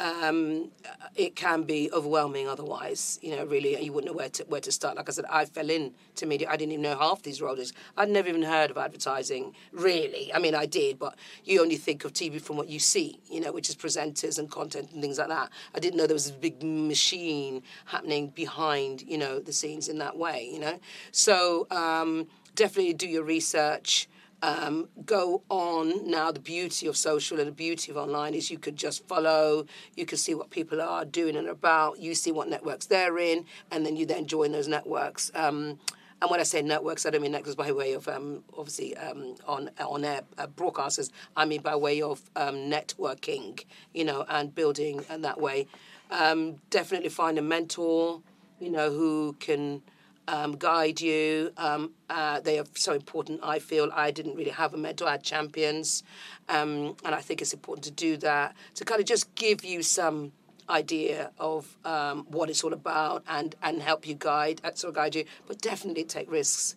um, 0.00 0.70
it 1.14 1.36
can 1.36 1.64
be 1.64 1.90
overwhelming 1.92 2.48
otherwise. 2.48 3.18
You 3.22 3.36
know, 3.36 3.44
really, 3.44 3.80
you 3.82 3.92
wouldn't 3.92 4.10
know 4.10 4.16
where 4.16 4.30
to 4.30 4.44
where 4.44 4.60
to 4.60 4.72
start. 4.72 4.96
Like 4.96 5.08
I 5.08 5.12
said, 5.12 5.26
I 5.28 5.44
fell 5.44 5.68
into 5.68 6.26
media. 6.26 6.48
I 6.48 6.56
didn't 6.56 6.72
even 6.72 6.82
know 6.82 6.96
half 6.96 7.22
these 7.22 7.42
roles. 7.42 7.72
I'd 7.96 8.08
never 8.08 8.28
even 8.28 8.42
heard 8.42 8.70
of 8.70 8.78
advertising. 8.78 9.54
Really, 9.72 10.32
I 10.32 10.38
mean, 10.38 10.54
I 10.54 10.66
did, 10.66 10.98
but 10.98 11.16
you 11.44 11.60
only 11.60 11.76
think 11.76 12.04
of 12.04 12.12
TV 12.12 12.40
from 12.40 12.56
what 12.56 12.68
you 12.68 12.78
see. 12.78 13.20
You 13.30 13.40
know, 13.40 13.52
which 13.52 13.68
is 13.68 13.76
presenters 13.76 14.38
and 14.38 14.50
content 14.50 14.90
and 14.92 15.02
things 15.02 15.18
like 15.18 15.28
that. 15.28 15.50
I 15.74 15.80
didn't 15.80 15.98
know 15.98 16.06
there 16.06 16.14
was 16.14 16.30
a 16.30 16.34
big 16.34 16.62
machine 16.62 17.62
happening 17.84 18.28
behind. 18.28 19.02
You 19.02 19.18
know, 19.18 19.38
the 19.40 19.52
scenes 19.52 19.88
in 19.88 19.98
that 19.98 20.16
way. 20.16 20.48
You 20.50 20.60
know, 20.60 20.80
so 21.12 21.66
um, 21.70 22.26
definitely 22.54 22.94
do 22.94 23.08
your 23.08 23.24
research 23.24 24.08
um, 24.42 24.88
go 25.04 25.42
on 25.48 26.10
now. 26.10 26.32
The 26.32 26.40
beauty 26.40 26.86
of 26.86 26.96
social 26.96 27.38
and 27.38 27.48
the 27.48 27.52
beauty 27.52 27.90
of 27.90 27.96
online 27.96 28.34
is 28.34 28.50
you 28.50 28.58
could 28.58 28.76
just 28.76 29.06
follow, 29.06 29.66
you 29.96 30.06
can 30.06 30.18
see 30.18 30.34
what 30.34 30.50
people 30.50 30.80
are 30.80 31.04
doing 31.04 31.36
and 31.36 31.48
about, 31.48 31.98
you 31.98 32.14
see 32.14 32.32
what 32.32 32.48
networks 32.48 32.86
they're 32.86 33.18
in, 33.18 33.44
and 33.70 33.84
then 33.84 33.96
you 33.96 34.06
then 34.06 34.26
join 34.26 34.52
those 34.52 34.68
networks. 34.68 35.30
Um, 35.34 35.78
and 36.22 36.30
when 36.30 36.38
I 36.38 36.42
say 36.42 36.60
networks, 36.60 37.06
I 37.06 37.10
don't 37.10 37.22
mean 37.22 37.32
networks 37.32 37.54
by 37.54 37.72
way 37.72 37.94
of 37.94 38.06
um, 38.06 38.44
obviously 38.56 38.94
um, 38.96 39.36
on 39.46 39.70
on 39.78 40.04
air 40.04 40.22
uh, 40.36 40.46
broadcasters. 40.48 41.10
I 41.34 41.46
mean 41.46 41.62
by 41.62 41.74
way 41.76 42.02
of 42.02 42.20
um, 42.36 42.56
networking, 42.56 43.64
you 43.94 44.04
know, 44.04 44.26
and 44.28 44.54
building 44.54 45.04
and 45.08 45.24
that 45.24 45.40
way. 45.40 45.66
Um, 46.10 46.56
definitely 46.68 47.08
find 47.08 47.38
a 47.38 47.42
mentor, 47.42 48.20
you 48.58 48.70
know, 48.70 48.90
who 48.90 49.34
can 49.38 49.82
um, 50.28 50.56
guide 50.56 51.00
you. 51.00 51.52
Um, 51.56 51.92
uh, 52.08 52.40
they 52.40 52.58
are 52.58 52.66
so 52.74 52.92
important. 52.92 53.40
I 53.42 53.58
feel 53.58 53.90
I 53.92 54.10
didn't 54.10 54.36
really 54.36 54.50
have 54.50 54.74
a 54.74 54.76
mentor. 54.76 55.06
I 55.08 55.12
had 55.12 55.22
champions, 55.22 56.02
um, 56.48 56.96
and 57.04 57.14
I 57.14 57.20
think 57.20 57.40
it's 57.42 57.52
important 57.52 57.84
to 57.84 57.90
do 57.90 58.16
that 58.18 58.54
to 58.74 58.84
kind 58.84 59.00
of 59.00 59.06
just 59.06 59.34
give 59.34 59.64
you 59.64 59.82
some 59.82 60.32
idea 60.68 61.32
of 61.38 61.76
um, 61.84 62.26
what 62.28 62.48
it's 62.48 62.62
all 62.62 62.72
about 62.72 63.24
and 63.28 63.54
and 63.62 63.82
help 63.82 64.06
you 64.06 64.14
guide, 64.14 64.60
uh, 64.64 64.72
sort 64.74 64.90
of 64.90 64.94
guide 64.94 65.14
you. 65.14 65.24
But 65.46 65.60
definitely 65.60 66.04
take 66.04 66.30
risks. 66.30 66.76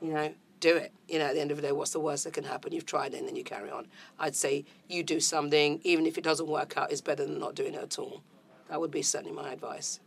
You 0.00 0.12
know, 0.14 0.34
do 0.60 0.76
it. 0.76 0.92
You 1.08 1.18
know, 1.18 1.26
at 1.26 1.34
the 1.34 1.40
end 1.40 1.50
of 1.50 1.56
the 1.56 1.62
day, 1.62 1.72
what's 1.72 1.92
the 1.92 2.00
worst 2.00 2.24
that 2.24 2.32
can 2.32 2.44
happen? 2.44 2.72
You've 2.72 2.86
tried 2.86 3.14
it 3.14 3.18
and 3.18 3.28
then 3.28 3.36
you 3.36 3.44
carry 3.44 3.70
on. 3.70 3.88
I'd 4.18 4.36
say 4.36 4.64
you 4.88 5.02
do 5.02 5.20
something, 5.20 5.80
even 5.84 6.06
if 6.06 6.16
it 6.18 6.24
doesn't 6.24 6.48
work 6.48 6.76
out, 6.76 6.90
is 6.90 7.00
better 7.00 7.24
than 7.24 7.38
not 7.38 7.54
doing 7.54 7.74
it 7.74 7.82
at 7.82 7.98
all. 7.98 8.22
That 8.68 8.80
would 8.80 8.90
be 8.90 9.02
certainly 9.02 9.34
my 9.34 9.52
advice. 9.52 10.00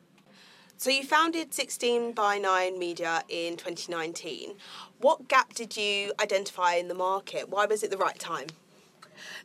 So 0.78 0.90
you 0.90 1.04
founded 1.04 1.54
16 1.54 2.12
by 2.12 2.38
9 2.38 2.78
Media 2.78 3.24
in 3.30 3.56
2019. 3.56 4.56
What 5.00 5.30
gap 5.30 5.54
did 5.54 5.78
you 5.78 6.12
identify 6.22 6.74
in 6.76 6.90
the 6.90 6.94
market? 6.94 7.50
Why 7.50 7.66
was 7.66 7.82
it 7.82 7.92
the 7.92 7.98
right 7.98 8.20
time? 8.20 8.48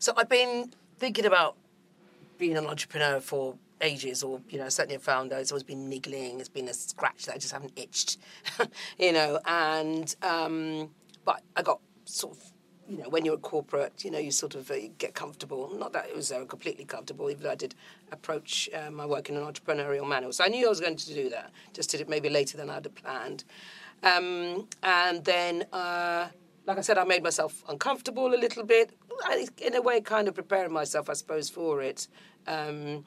So 0.00 0.12
I've 0.16 0.28
been 0.28 0.72
thinking 0.98 1.24
about 1.24 1.56
being 2.36 2.56
an 2.56 2.66
entrepreneur 2.66 3.20
for 3.20 3.54
ages, 3.80 4.24
or 4.24 4.40
you 4.48 4.58
know, 4.58 4.68
certainly 4.68 4.96
a 4.96 4.98
founder. 4.98 5.36
It's 5.36 5.52
always 5.52 5.62
been 5.62 5.88
niggling. 5.88 6.40
It's 6.40 6.48
been 6.48 6.68
a 6.68 6.74
scratch 6.74 7.26
that 7.26 7.36
I 7.36 7.38
just 7.38 7.52
haven't 7.52 7.72
itched, 7.76 8.18
you 8.98 9.12
know. 9.12 9.38
And 9.46 10.14
um, 10.22 10.90
but 11.24 11.42
I 11.56 11.62
got 11.62 11.80
sort 12.06 12.36
of 12.36 12.49
you 12.90 12.98
know, 12.98 13.08
when 13.08 13.24
you're 13.24 13.36
a 13.36 13.38
corporate, 13.38 14.04
you 14.04 14.10
know, 14.10 14.18
you 14.18 14.32
sort 14.32 14.56
of 14.56 14.68
uh, 14.68 14.74
get 14.98 15.14
comfortable. 15.14 15.70
Not 15.78 15.92
that 15.92 16.08
it 16.08 16.16
was 16.16 16.32
uh, 16.32 16.44
completely 16.44 16.84
comfortable, 16.84 17.30
even 17.30 17.44
though 17.44 17.52
I 17.52 17.54
did 17.54 17.76
approach 18.10 18.68
uh, 18.74 18.90
my 18.90 19.06
work 19.06 19.28
in 19.28 19.36
an 19.36 19.44
entrepreneurial 19.44 20.08
manner. 20.08 20.32
So 20.32 20.42
I 20.42 20.48
knew 20.48 20.66
I 20.66 20.68
was 20.68 20.80
going 20.80 20.96
to 20.96 21.14
do 21.14 21.30
that, 21.30 21.52
just 21.72 21.90
did 21.90 22.00
it 22.00 22.08
maybe 22.08 22.28
later 22.28 22.56
than 22.56 22.68
I'd 22.68 22.84
have 22.84 22.94
planned. 22.96 23.44
Um, 24.02 24.66
and 24.82 25.24
then, 25.24 25.66
uh, 25.72 26.28
like 26.66 26.78
I 26.78 26.80
said, 26.80 26.98
I 26.98 27.04
made 27.04 27.22
myself 27.22 27.62
uncomfortable 27.68 28.34
a 28.34 28.36
little 28.36 28.64
bit, 28.64 28.90
in 29.62 29.76
a 29.76 29.80
way, 29.80 30.00
kind 30.00 30.26
of 30.26 30.34
preparing 30.34 30.72
myself, 30.72 31.08
I 31.08 31.12
suppose, 31.12 31.48
for 31.48 31.82
it. 31.82 32.08
Um, 32.48 33.04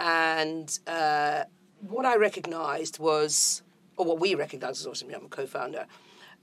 and 0.00 0.76
uh, 0.88 1.44
what 1.86 2.04
I 2.04 2.16
recognised 2.16 2.98
was, 2.98 3.62
or 3.96 4.06
what 4.06 4.18
we 4.18 4.34
recognised, 4.34 4.80
was 4.80 4.86
obviously 4.86 5.14
I'm 5.14 5.26
a 5.26 5.28
co-founder, 5.28 5.86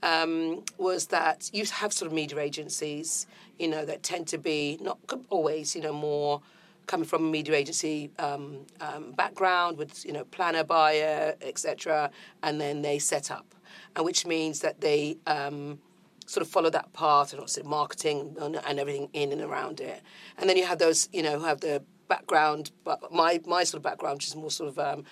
um, 0.02 0.64
was 0.76 1.06
that 1.06 1.50
you 1.52 1.64
have 1.64 1.92
sort 1.92 2.06
of 2.06 2.12
media 2.12 2.38
agencies, 2.38 3.26
you 3.58 3.68
know, 3.68 3.84
that 3.84 4.02
tend 4.02 4.26
to 4.28 4.38
be 4.38 4.78
not 4.80 4.98
always, 5.30 5.74
you 5.74 5.82
know, 5.82 5.92
more 5.92 6.40
coming 6.86 7.06
from 7.06 7.26
a 7.26 7.30
media 7.30 7.54
agency 7.54 8.10
um, 8.18 8.66
um, 8.80 9.12
background 9.12 9.76
with, 9.76 10.04
you 10.04 10.12
know, 10.12 10.24
planner, 10.24 10.64
buyer, 10.64 11.34
etc., 11.42 12.10
and 12.42 12.60
then 12.60 12.82
they 12.82 12.98
set 12.98 13.30
up, 13.30 13.54
and 13.94 14.04
which 14.04 14.26
means 14.26 14.60
that 14.60 14.80
they 14.80 15.16
um, 15.26 15.78
sort 16.26 16.44
of 16.44 16.50
follow 16.50 16.70
that 16.70 16.92
path 16.92 17.32
and 17.32 17.40
also 17.40 17.62
marketing 17.62 18.34
and, 18.40 18.56
everything 18.78 19.08
in 19.12 19.32
and 19.32 19.42
around 19.42 19.80
it, 19.80 20.02
and 20.38 20.48
then 20.48 20.56
you 20.56 20.64
have 20.64 20.78
those, 20.78 21.08
you 21.12 21.22
know, 21.22 21.38
who 21.38 21.44
have 21.44 21.60
the 21.60 21.82
background, 22.08 22.70
but 22.84 23.12
my 23.12 23.40
my 23.46 23.64
sort 23.64 23.78
of 23.78 23.82
background, 23.82 24.16
which 24.16 24.28
is 24.28 24.34
more 24.36 24.50
sort 24.50 24.70
of 24.70 24.78
um, 24.78 25.04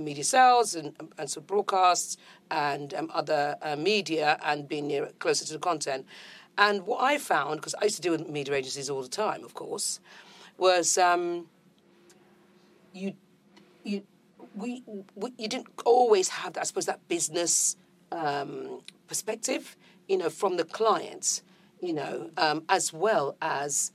media 0.00 0.24
sales 0.24 0.74
and, 0.74 0.94
and 1.18 1.36
of 1.36 1.46
broadcasts 1.46 2.16
and 2.50 2.94
um, 2.94 3.10
other 3.12 3.56
uh, 3.62 3.76
media 3.76 4.38
and 4.44 4.68
being 4.68 4.86
near 4.86 5.06
closer 5.18 5.44
to 5.44 5.52
the 5.52 5.58
content. 5.58 6.06
And 6.58 6.86
what 6.86 7.02
I 7.02 7.18
found, 7.18 7.60
because 7.60 7.74
I 7.80 7.84
used 7.84 7.96
to 7.96 8.02
deal 8.02 8.12
with 8.12 8.28
media 8.28 8.54
agencies 8.54 8.90
all 8.90 9.02
the 9.02 9.08
time, 9.08 9.44
of 9.44 9.54
course, 9.54 10.00
was 10.58 10.98
um, 10.98 11.46
you 12.92 13.14
you 13.84 14.02
we, 14.54 14.82
we 15.14 15.32
you 15.38 15.48
didn't 15.48 15.68
always 15.84 16.28
have 16.28 16.52
that. 16.54 16.60
I 16.60 16.64
suppose 16.64 16.86
that 16.86 17.06
business 17.08 17.76
um, 18.10 18.80
perspective, 19.08 19.76
you 20.08 20.18
know, 20.18 20.28
from 20.28 20.56
the 20.56 20.64
clients, 20.64 21.42
you 21.80 21.94
know, 21.94 22.30
um, 22.36 22.64
as 22.68 22.92
well 22.92 23.36
as 23.40 23.92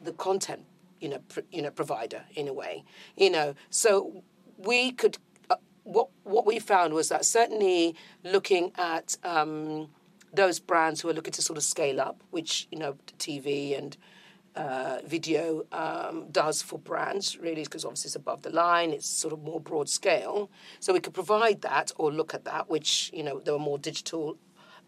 the 0.00 0.12
content, 0.12 0.64
you 1.00 1.10
know, 1.10 1.18
pr- 1.28 1.40
you 1.50 1.62
know, 1.62 1.70
provider 1.70 2.24
in 2.34 2.48
a 2.48 2.52
way, 2.52 2.84
you 3.16 3.30
know. 3.30 3.54
So 3.70 4.22
we 4.64 4.92
could 4.92 5.18
uh, 5.50 5.56
what 5.84 6.08
what 6.24 6.46
we 6.46 6.58
found 6.58 6.94
was 6.94 7.08
that 7.08 7.24
certainly 7.24 7.94
looking 8.24 8.72
at 8.76 9.16
um, 9.24 9.88
those 10.32 10.58
brands 10.58 11.00
who 11.00 11.08
are 11.08 11.12
looking 11.12 11.32
to 11.32 11.42
sort 11.42 11.56
of 11.56 11.62
scale 11.62 12.00
up, 12.00 12.22
which 12.30 12.68
you 12.70 12.78
know 12.78 12.96
TV 13.18 13.76
and 13.76 13.96
uh, 14.54 14.98
video 15.06 15.64
um, 15.72 16.26
does 16.30 16.62
for 16.62 16.78
brands, 16.78 17.38
really, 17.38 17.62
because 17.62 17.84
obviously 17.84 18.08
it's 18.08 18.16
above 18.16 18.42
the 18.42 18.50
line, 18.50 18.90
it's 18.90 19.06
sort 19.06 19.32
of 19.32 19.42
more 19.42 19.60
broad 19.60 19.88
scale. 19.88 20.50
So 20.80 20.92
we 20.92 21.00
could 21.00 21.14
provide 21.14 21.62
that 21.62 21.92
or 21.96 22.12
look 22.12 22.34
at 22.34 22.44
that, 22.44 22.68
which 22.68 23.10
you 23.14 23.22
know 23.22 23.40
there 23.40 23.54
were 23.54 23.60
more 23.60 23.78
digital 23.78 24.36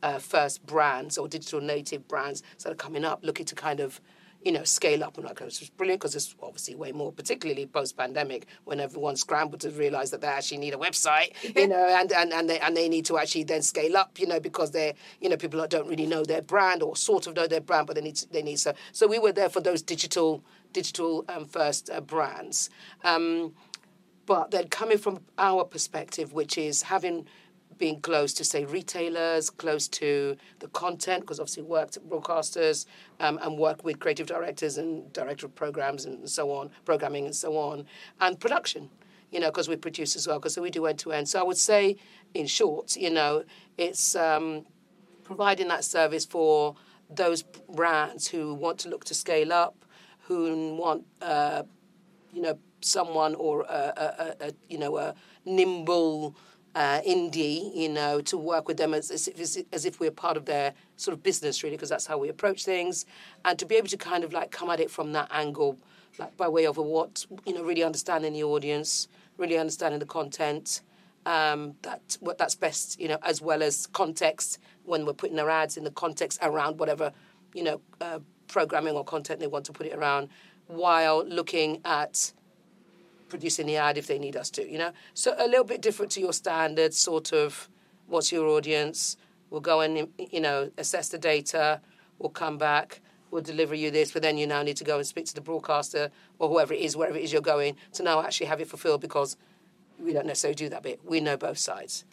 uh, 0.02 0.18
first 0.18 0.64
brands 0.66 1.16
or 1.16 1.28
digital 1.28 1.60
native 1.60 2.06
brands 2.06 2.42
that 2.62 2.70
are 2.72 2.76
coming 2.76 3.04
up, 3.04 3.20
looking 3.22 3.46
to 3.46 3.54
kind 3.54 3.80
of 3.80 4.00
you 4.44 4.52
know, 4.52 4.62
scale 4.64 5.02
up 5.02 5.16
and 5.16 5.26
like 5.26 5.40
it 5.40 5.44
was 5.44 5.70
brilliant 5.70 6.00
because 6.00 6.14
it's 6.14 6.34
obviously 6.42 6.74
way 6.74 6.92
more, 6.92 7.10
particularly 7.10 7.66
post 7.66 7.96
pandemic 7.96 8.46
when 8.64 8.78
everyone 8.78 9.16
scrambled 9.16 9.60
to 9.62 9.70
realize 9.70 10.10
that 10.10 10.20
they 10.20 10.26
actually 10.26 10.58
need 10.58 10.74
a 10.74 10.76
website, 10.76 11.32
you 11.56 11.66
know, 11.66 11.86
and, 11.88 12.12
and, 12.12 12.32
and 12.32 12.48
they 12.48 12.58
and 12.60 12.76
they 12.76 12.88
need 12.88 13.06
to 13.06 13.18
actually 13.18 13.44
then 13.44 13.62
scale 13.62 13.96
up, 13.96 14.18
you 14.18 14.26
know, 14.26 14.38
because 14.38 14.70
they're 14.70 14.92
you 15.20 15.28
know 15.28 15.36
people 15.36 15.66
don't 15.66 15.88
really 15.88 16.06
know 16.06 16.24
their 16.24 16.42
brand 16.42 16.82
or 16.82 16.94
sort 16.94 17.26
of 17.26 17.34
know 17.34 17.46
their 17.46 17.60
brand, 17.60 17.86
but 17.86 17.96
they 17.96 18.02
need 18.02 18.16
to, 18.16 18.30
they 18.30 18.42
need 18.42 18.58
so 18.58 18.74
so 18.92 19.06
we 19.06 19.18
were 19.18 19.32
there 19.32 19.48
for 19.48 19.60
those 19.60 19.80
digital 19.80 20.44
digital 20.72 21.24
um, 21.28 21.46
first 21.46 21.88
uh, 21.90 22.00
brands. 22.00 22.68
Um, 23.02 23.54
but 24.26 24.50
then 24.50 24.68
coming 24.68 24.98
from 24.98 25.20
our 25.38 25.64
perspective, 25.64 26.32
which 26.32 26.56
is 26.56 26.82
having 26.82 27.26
being 27.78 28.00
close 28.00 28.32
to, 28.34 28.44
say, 28.44 28.64
retailers, 28.64 29.50
close 29.50 29.88
to 29.88 30.36
the 30.60 30.68
content, 30.68 31.20
because 31.22 31.40
obviously 31.40 31.62
worked 31.62 31.96
at 31.96 32.08
broadcasters 32.08 32.86
um, 33.20 33.38
and 33.42 33.58
work 33.58 33.84
with 33.84 33.98
creative 33.98 34.26
directors 34.26 34.78
and 34.78 35.12
director 35.12 35.46
of 35.46 35.54
programs 35.54 36.04
and 36.04 36.28
so 36.28 36.50
on, 36.50 36.70
programming 36.84 37.24
and 37.26 37.34
so 37.34 37.56
on, 37.56 37.86
and 38.20 38.38
production, 38.38 38.90
you 39.30 39.40
know, 39.40 39.50
because 39.50 39.68
we 39.68 39.76
produce 39.76 40.16
as 40.16 40.26
well, 40.26 40.38
because 40.38 40.58
we 40.58 40.70
do 40.70 40.86
end 40.86 40.98
to 40.98 41.12
end. 41.12 41.28
So 41.28 41.40
I 41.40 41.42
would 41.42 41.58
say, 41.58 41.96
in 42.34 42.46
short, 42.46 42.96
you 42.96 43.10
know, 43.10 43.44
it's 43.76 44.14
um, 44.14 44.64
providing 45.24 45.68
that 45.68 45.84
service 45.84 46.24
for 46.24 46.76
those 47.10 47.42
brands 47.42 48.28
who 48.28 48.54
want 48.54 48.78
to 48.80 48.88
look 48.88 49.04
to 49.04 49.14
scale 49.14 49.52
up, 49.52 49.84
who 50.20 50.74
want, 50.76 51.04
uh, 51.20 51.62
you 52.32 52.42
know, 52.42 52.58
someone 52.80 53.34
or 53.36 53.62
a, 53.62 53.92
a, 54.40 54.46
a, 54.46 54.52
you 54.68 54.78
know, 54.78 54.96
a 54.98 55.14
nimble 55.44 56.36
uh, 56.74 57.00
indie, 57.06 57.74
you 57.74 57.88
know, 57.88 58.20
to 58.20 58.36
work 58.36 58.66
with 58.68 58.76
them 58.76 58.94
as, 58.94 59.10
as, 59.10 59.28
if, 59.28 59.64
as 59.72 59.84
if 59.84 60.00
we're 60.00 60.10
part 60.10 60.36
of 60.36 60.44
their 60.44 60.74
sort 60.96 61.16
of 61.16 61.22
business, 61.22 61.62
really, 61.62 61.76
because 61.76 61.88
that's 61.88 62.06
how 62.06 62.18
we 62.18 62.28
approach 62.28 62.64
things, 62.64 63.06
and 63.44 63.58
to 63.58 63.66
be 63.66 63.76
able 63.76 63.88
to 63.88 63.96
kind 63.96 64.24
of 64.24 64.32
like 64.32 64.50
come 64.50 64.70
at 64.70 64.80
it 64.80 64.90
from 64.90 65.12
that 65.12 65.28
angle, 65.30 65.78
like 66.18 66.36
by 66.36 66.48
way 66.48 66.64
of 66.66 66.78
a 66.78 66.82
what, 66.82 67.26
you 67.46 67.54
know, 67.54 67.62
really 67.62 67.82
understanding 67.82 68.32
the 68.32 68.44
audience, 68.44 69.08
really 69.38 69.58
understanding 69.58 70.00
the 70.00 70.06
content, 70.06 70.82
um, 71.26 71.74
that 71.82 72.16
what 72.20 72.38
that's 72.38 72.54
best, 72.54 73.00
you 73.00 73.08
know, 73.08 73.18
as 73.22 73.40
well 73.40 73.62
as 73.62 73.86
context 73.88 74.58
when 74.84 75.06
we're 75.06 75.12
putting 75.12 75.38
our 75.38 75.50
ads 75.50 75.76
in 75.76 75.84
the 75.84 75.90
context 75.90 76.38
around 76.42 76.78
whatever, 76.78 77.12
you 77.54 77.62
know, 77.62 77.80
uh, 78.00 78.18
programming 78.48 78.94
or 78.94 79.04
content 79.04 79.40
they 79.40 79.46
want 79.46 79.64
to 79.64 79.72
put 79.72 79.86
it 79.86 79.94
around, 79.94 80.28
while 80.66 81.24
looking 81.26 81.80
at 81.84 82.32
producing 83.34 83.66
the 83.66 83.76
ad 83.76 83.98
if 83.98 84.06
they 84.06 84.16
need 84.16 84.36
us 84.36 84.48
to, 84.48 84.70
you 84.70 84.78
know. 84.78 84.92
So 85.12 85.34
a 85.38 85.48
little 85.48 85.64
bit 85.64 85.82
different 85.82 86.12
to 86.12 86.20
your 86.20 86.32
standard 86.32 86.94
sort 86.94 87.32
of 87.32 87.68
what's 88.06 88.30
your 88.30 88.46
audience. 88.46 89.16
We'll 89.50 89.60
go 89.60 89.80
and 89.80 90.08
you 90.30 90.40
know 90.40 90.70
assess 90.78 91.08
the 91.08 91.18
data. 91.18 91.80
We'll 92.20 92.30
come 92.30 92.58
back. 92.58 93.00
We'll 93.32 93.42
deliver 93.42 93.74
you 93.74 93.90
this, 93.90 94.12
but 94.12 94.22
then 94.22 94.38
you 94.38 94.46
now 94.46 94.62
need 94.62 94.76
to 94.76 94.84
go 94.84 94.98
and 94.98 95.06
speak 95.06 95.26
to 95.26 95.34
the 95.34 95.40
broadcaster 95.40 96.12
or 96.38 96.48
whoever 96.48 96.72
it 96.72 96.80
is, 96.80 96.96
wherever 96.96 97.18
it 97.18 97.24
is 97.24 97.32
you're 97.32 97.42
going, 97.42 97.74
to 97.94 98.04
now 98.04 98.22
actually 98.22 98.46
have 98.46 98.60
it 98.60 98.68
fulfilled 98.68 99.00
because 99.00 99.36
we 99.98 100.12
don't 100.12 100.26
necessarily 100.26 100.54
do 100.54 100.68
that 100.68 100.84
bit. 100.84 101.00
We 101.04 101.18
know 101.18 101.36
both 101.36 101.58
sides. 101.58 102.04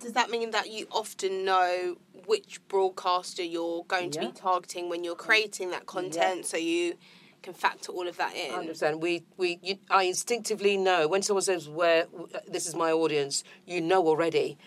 Does 0.00 0.14
that 0.14 0.30
mean 0.30 0.50
that 0.50 0.68
you 0.68 0.88
often 0.90 1.44
know 1.44 1.98
which 2.26 2.60
broadcaster 2.66 3.44
you're 3.44 3.84
going 3.84 4.10
to 4.10 4.18
be 4.18 4.32
targeting 4.32 4.88
when 4.88 5.04
you're 5.04 5.14
creating 5.14 5.70
that 5.70 5.86
content, 5.86 6.46
so 6.46 6.56
you 6.56 6.96
can 7.42 7.52
factor 7.52 7.92
all 7.92 8.08
of 8.08 8.16
that 8.16 8.34
in? 8.34 8.54
understand. 8.54 9.02
We, 9.02 9.24
we, 9.36 9.58
you, 9.62 9.78
I 9.90 10.04
instinctively 10.04 10.76
know 10.76 11.08
when 11.08 11.22
someone 11.22 11.42
says, 11.42 11.68
"Where 11.68 12.06
this 12.48 12.66
is 12.66 12.74
my 12.74 12.92
audience," 12.92 13.44
you 13.66 13.80
know 13.80 14.06
already. 14.06 14.58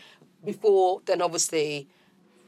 Before 0.43 1.01
then, 1.05 1.21
obviously, 1.21 1.87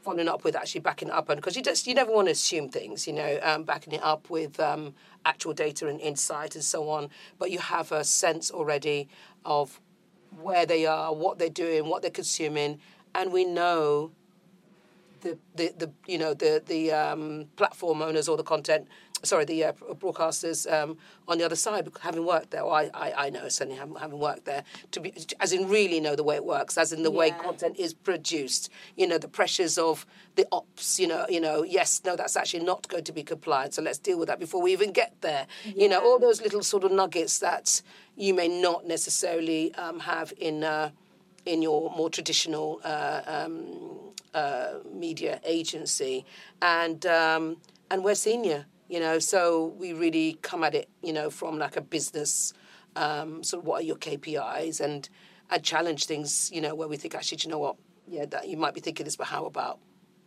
following 0.02 0.28
up 0.28 0.44
with 0.44 0.54
actually 0.54 0.80
backing 0.80 1.08
it 1.08 1.14
up, 1.14 1.28
and 1.28 1.40
because 1.40 1.56
you 1.56 1.62
just 1.62 1.86
you 1.86 1.94
never 1.94 2.12
want 2.12 2.28
to 2.28 2.32
assume 2.32 2.68
things, 2.68 3.06
you 3.06 3.12
know, 3.12 3.38
um, 3.42 3.64
backing 3.64 3.94
it 3.94 4.02
up 4.02 4.30
with 4.30 4.60
um, 4.60 4.94
actual 5.24 5.52
data 5.52 5.88
and 5.88 6.00
insight 6.00 6.54
and 6.54 6.64
so 6.64 6.88
on. 6.88 7.10
But 7.38 7.50
you 7.50 7.58
have 7.58 7.90
a 7.92 8.04
sense 8.04 8.50
already 8.50 9.08
of 9.44 9.80
where 10.40 10.66
they 10.66 10.86
are, 10.86 11.12
what 11.12 11.38
they're 11.38 11.48
doing, 11.48 11.88
what 11.88 12.02
they're 12.02 12.10
consuming, 12.10 12.80
and 13.14 13.32
we 13.32 13.44
know 13.44 14.12
the, 15.20 15.38
the, 15.54 15.72
the 15.78 15.90
you 16.06 16.18
know 16.18 16.34
the 16.34 16.62
the 16.66 16.92
um, 16.92 17.46
platform 17.56 18.02
owners 18.02 18.28
or 18.28 18.36
the 18.36 18.42
content 18.42 18.86
sorry 19.24 19.44
the 19.44 19.64
uh, 19.64 19.72
broadcasters 19.72 20.70
um, 20.72 20.96
on 21.26 21.38
the 21.38 21.44
other 21.44 21.56
side 21.56 21.88
having 22.00 22.24
worked 22.24 22.50
there 22.50 22.62
or 22.62 22.72
I, 22.72 22.90
I, 22.94 23.12
I 23.26 23.30
know 23.30 23.48
certainly 23.48 23.78
having, 23.78 23.96
having 23.96 24.18
worked 24.18 24.44
there 24.44 24.62
to 24.92 25.00
be 25.00 25.12
as 25.40 25.52
in 25.52 25.68
really 25.68 26.00
know 26.00 26.14
the 26.14 26.22
way 26.22 26.36
it 26.36 26.44
works 26.44 26.78
as 26.78 26.92
in 26.92 27.02
the 27.02 27.10
way 27.10 27.30
content 27.30 27.76
is 27.78 27.94
produced. 27.94 28.70
You 28.96 29.06
know 29.06 29.18
the 29.18 29.28
pressures 29.28 29.78
of 29.78 30.06
the 30.36 30.46
ops 30.52 31.00
you 31.00 31.08
know 31.08 31.26
you 31.28 31.40
know 31.40 31.62
yes 31.62 32.00
no 32.04 32.16
that's 32.16 32.36
actually 32.36 32.64
not 32.64 32.86
going 32.88 33.04
to 33.04 33.12
be 33.12 33.22
compliant 33.22 33.74
so 33.74 33.82
let's 33.82 33.98
deal 33.98 34.18
with 34.18 34.28
that 34.28 34.38
before 34.38 34.62
we 34.62 34.72
even 34.72 34.92
get 34.92 35.14
there. 35.20 35.46
You 35.64 35.88
know 35.88 36.00
all 36.00 36.18
those 36.18 36.40
little 36.40 36.62
sort 36.62 36.84
of 36.84 36.92
nuggets 36.92 37.38
that 37.40 37.82
you 38.16 38.34
may 38.34 38.48
not 38.48 38.86
necessarily 38.86 39.74
um, 39.74 40.00
have 40.00 40.32
in 40.38 40.62
uh, 40.64 40.90
in 41.44 41.62
your 41.62 41.90
more 41.96 42.10
traditional 42.10 42.80
uh, 42.84 43.22
um, 43.26 44.07
uh, 44.34 44.74
media 44.92 45.40
agency, 45.44 46.24
and 46.62 47.04
um, 47.06 47.56
and 47.90 48.04
we're 48.04 48.14
senior, 48.14 48.66
you 48.88 49.00
know, 49.00 49.18
so 49.18 49.74
we 49.78 49.92
really 49.92 50.38
come 50.42 50.62
at 50.64 50.74
it, 50.74 50.88
you 51.02 51.12
know, 51.12 51.30
from 51.30 51.58
like 51.58 51.76
a 51.76 51.80
business. 51.82 52.52
Um, 52.96 53.44
sort 53.44 53.62
of 53.62 53.66
what 53.68 53.82
are 53.82 53.84
your 53.84 53.96
KPIs 53.96 54.80
and 54.80 55.08
and 55.50 55.62
challenge 55.62 56.06
things, 56.06 56.50
you 56.52 56.60
know, 56.60 56.74
where 56.74 56.88
we 56.88 56.96
think 56.96 57.14
actually, 57.14 57.36
do 57.38 57.46
you 57.46 57.50
know 57.52 57.58
what? 57.58 57.76
Yeah, 58.08 58.26
that 58.26 58.48
you 58.48 58.56
might 58.56 58.74
be 58.74 58.80
thinking 58.80 59.04
this, 59.04 59.16
but 59.16 59.28
how 59.28 59.44
about 59.46 59.78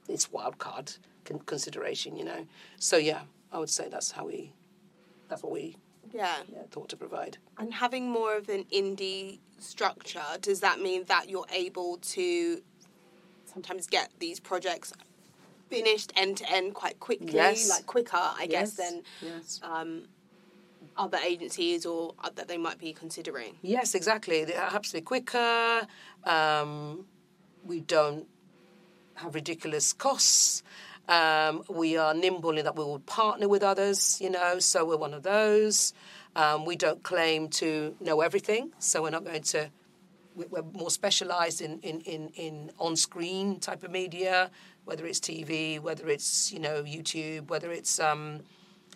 this 0.08 0.32
wild 0.32 0.58
card 0.58 0.94
con- 1.26 1.40
consideration, 1.40 2.16
you 2.16 2.24
know? 2.24 2.46
So 2.80 2.98
yeah, 2.98 3.22
I 3.52 3.60
would 3.60 3.70
say 3.70 3.90
that's 3.90 4.12
how 4.12 4.26
we, 4.26 4.54
that's 5.28 5.44
what 5.44 5.52
we 5.52 5.76
Yeah. 6.14 6.38
yeah, 6.52 6.62
thought 6.70 6.90
to 6.90 6.98
provide. 6.98 7.38
And 7.58 7.74
having 7.74 8.10
more 8.10 8.36
of 8.38 8.50
an 8.50 8.66
indie 8.72 9.40
structure, 9.60 10.24
does 10.42 10.60
that 10.62 10.80
mean 10.80 11.06
that 11.06 11.30
you're 11.30 11.46
able 11.52 11.98
to 11.98 12.62
sometimes 13.52 13.88
get 13.88 14.10
these 14.20 14.40
projects 14.40 14.94
finished 15.70 16.12
end 16.16 16.38
to 16.38 16.50
end 16.52 16.74
quite 16.74 17.00
quickly, 17.00 17.34
Yes. 17.34 17.70
like 17.70 17.86
quicker, 17.86 18.18
I 18.18 18.46
guess, 18.48 18.74
than 18.74 19.04
yes. 19.22 19.60
um, 19.64 20.04
other 20.98 21.18
agencies 21.18 21.86
or 21.86 22.14
uh, 22.24 22.30
that 22.36 22.48
they 22.48 22.58
might 22.58 22.78
be 22.78 22.92
considering? 22.94 23.56
Yes, 23.62 23.96
exactly. 23.96 24.46
Have 24.52 24.82
to 24.84 24.94
be 24.94 25.02
quicker. 25.02 25.88
Um, 26.26 27.06
we 27.66 27.80
don't 27.80 28.28
have 29.16 29.34
ridiculous 29.36 29.94
costs. 29.94 30.64
Um, 31.08 31.64
we 31.70 31.98
are 31.98 32.14
nimble 32.14 32.58
in 32.58 32.66
that 32.66 32.76
we 32.76 32.84
will 32.84 33.00
partner 33.00 33.48
with 33.48 33.64
others, 33.64 34.20
you 34.22 34.30
know, 34.30 34.60
so 34.60 34.86
we're 34.86 34.98
one 34.98 35.14
of 35.14 35.24
those. 35.24 35.94
Um, 36.36 36.66
we 36.66 36.76
don't 36.76 37.02
claim 37.04 37.50
to 37.50 37.96
know 38.00 38.22
everything, 38.22 38.72
so 38.80 39.02
we're 39.02 39.10
not 39.10 39.26
going 39.26 39.44
to. 39.44 39.70
We- 40.36 40.46
We're 40.46 40.64
more 40.74 40.90
specialised 40.92 41.62
in, 41.62 41.80
in, 41.80 42.02
in, 42.02 42.30
in 42.36 42.72
on 42.80 42.96
screen 42.96 43.60
type 43.60 43.84
of 43.84 43.92
media, 43.92 44.50
whether 44.86 45.06
it's 45.06 45.20
TV, 45.20 45.80
whether 45.80 46.08
it's, 46.08 46.52
you 46.52 46.60
know, 46.60 46.84
YouTube, 46.84 47.50
whether 47.50 47.72
it's. 47.72 48.00
Um, 48.00 48.42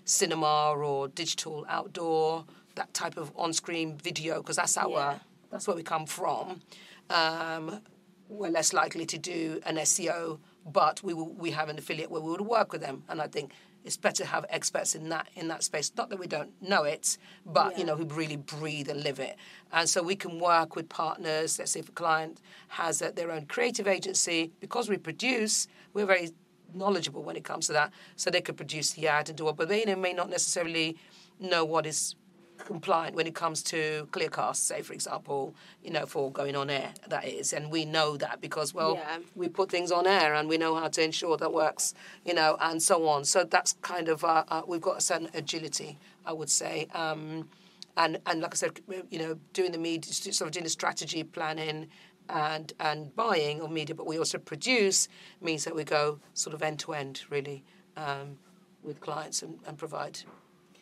cinema 0.08 0.72
or 0.74 1.08
digital 1.08 1.66
outdoor, 1.68 2.46
that 2.76 2.94
type 2.94 3.18
of 3.18 3.32
on-screen 3.36 3.98
video, 3.98 4.38
because 4.38 4.56
that's 4.58 4.78
our 4.78 4.90
Yeah. 4.92 5.20
that's 5.50 5.66
where 5.68 5.76
we 5.76 5.82
come 5.82 6.06
from. 6.06 6.62
Um, 7.10 7.82
we're 8.30 8.52
less 8.52 8.72
likely 8.72 9.08
to 9.08 9.18
do 9.18 9.62
an 9.66 9.78
SEO, 9.78 10.38
but 10.64 11.02
we 11.02 11.14
will, 11.16 11.30
we 11.30 11.50
have 11.52 11.70
an 11.70 11.80
affiliate 11.80 12.12
where 12.12 12.22
we 12.22 12.30
would 12.30 12.42
work 12.42 12.72
with 12.72 12.82
them, 12.82 13.04
and 13.10 13.20
I 13.20 13.28
think 13.28 13.52
it's 13.86 13.96
better 13.96 14.24
to 14.24 14.30
have 14.30 14.46
experts 14.50 14.96
in 14.96 15.10
that 15.10 15.30
in 15.36 15.48
that 15.48 15.64
space. 15.64 15.92
Not 15.96 16.10
that 16.10 16.20
we 16.20 16.28
don't 16.28 16.52
know 16.62 16.84
it, 16.84 17.18
but 17.46 17.78
you 17.78 17.86
know 17.86 17.96
who 17.96 18.06
really 18.06 18.36
breathe 18.36 18.90
and 18.90 19.04
live 19.04 19.20
it, 19.20 19.38
and 19.72 19.88
so 19.88 20.02
we 20.02 20.16
can 20.16 20.40
work 20.40 20.76
with 20.76 20.90
partners. 20.90 21.58
Let's 21.60 21.72
say 21.72 21.80
if 21.80 21.90
a 21.90 21.94
client 21.94 22.42
has 22.70 23.02
uh, 23.02 23.12
their 23.12 23.32
own 23.32 23.46
creative 23.46 23.88
agency, 23.88 24.52
because 24.60 24.90
we 24.90 24.98
produce, 24.98 25.68
we're 25.94 26.08
very 26.08 26.32
knowledgeable 26.74 27.24
when 27.24 27.36
it 27.36 27.44
comes 27.44 27.68
to 27.68 27.74
that, 27.74 27.94
so 28.16 28.30
they 28.30 28.42
could 28.42 28.58
produce 28.58 28.92
the 28.94 29.08
ad 29.08 29.30
and 29.30 29.38
do 29.38 29.48
it, 29.48 29.56
but 29.56 29.70
they 29.70 29.86
may 29.96 30.14
not 30.14 30.30
necessarily 30.30 30.98
know 31.40 31.64
what 31.64 31.86
is 31.86 32.16
compliant 32.58 33.16
when 33.16 33.28
it 33.28 33.36
comes 33.36 33.62
to 33.64 34.08
Clearcast, 34.12 34.58
say 34.58 34.82
for 34.82 34.94
example, 34.94 35.56
you 35.84 35.92
know, 35.92 36.06
for 36.06 36.32
going 36.32 36.56
on 36.56 36.70
air, 36.70 36.94
that 37.10 37.26
is, 37.26 37.54
and 37.54 37.72
we 37.72 37.86
know 37.86 38.18
that 38.18 38.42
because 38.42 38.74
well, 38.74 38.96
Yeah. 38.96 39.20
we 39.36 39.48
put 39.50 39.70
things 39.70 39.92
on 39.92 40.08
air 40.08 40.34
and 40.34 40.48
we 40.50 40.58
know 40.58 40.76
how 40.76 40.88
to 40.88 41.04
ensure 41.04 41.38
that 41.38 41.52
works, 41.54 41.94
you 42.26 42.34
know, 42.34 42.58
and 42.60 42.82
so 42.82 43.08
on. 43.08 43.26
So 43.26 43.44
that's 43.44 43.74
kind 43.82 44.10
of 44.10 44.24
uh, 44.24 44.44
uh, 44.48 44.62
we've 44.68 44.82
got 44.82 44.98
a 44.98 45.02
certain 45.02 45.30
agility, 45.34 45.98
I 46.26 46.34
would 46.34 46.50
say. 46.50 46.88
Um, 46.94 47.50
and, 47.98 48.20
and 48.26 48.42
like 48.42 48.54
I 48.54 48.58
said, 48.58 48.80
you 49.10 49.20
know, 49.20 49.40
doing 49.54 49.72
the 49.72 49.78
media, 49.78 50.12
sort 50.12 50.48
of 50.48 50.52
doing 50.52 50.64
the 50.66 50.70
strategy 50.70 51.24
planning 51.24 51.88
and 52.28 52.74
and 52.80 53.16
buying 53.16 53.62
of 53.62 53.72
media, 53.72 53.96
but 53.96 54.08
we 54.08 54.18
also 54.18 54.38
produce 54.38 55.08
means 55.42 55.64
that 55.64 55.76
we 55.76 55.84
go 55.84 56.20
sort 56.34 56.54
of 56.56 56.64
end 56.64 56.80
to 56.80 56.94
end 56.94 57.22
really 57.30 57.64
um, 57.96 58.38
with 58.84 59.00
clients 59.00 59.44
and, 59.44 59.60
and 59.68 59.78
provide 59.78 60.20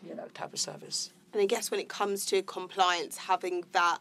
you 0.01 0.15
know 0.15 0.25
type 0.33 0.53
of 0.53 0.59
service. 0.59 1.11
And 1.33 1.41
I 1.41 1.45
guess 1.45 1.71
when 1.71 1.79
it 1.79 1.89
comes 1.89 2.25
to 2.27 2.41
compliance, 2.43 3.17
having 3.17 3.63
that 3.71 3.99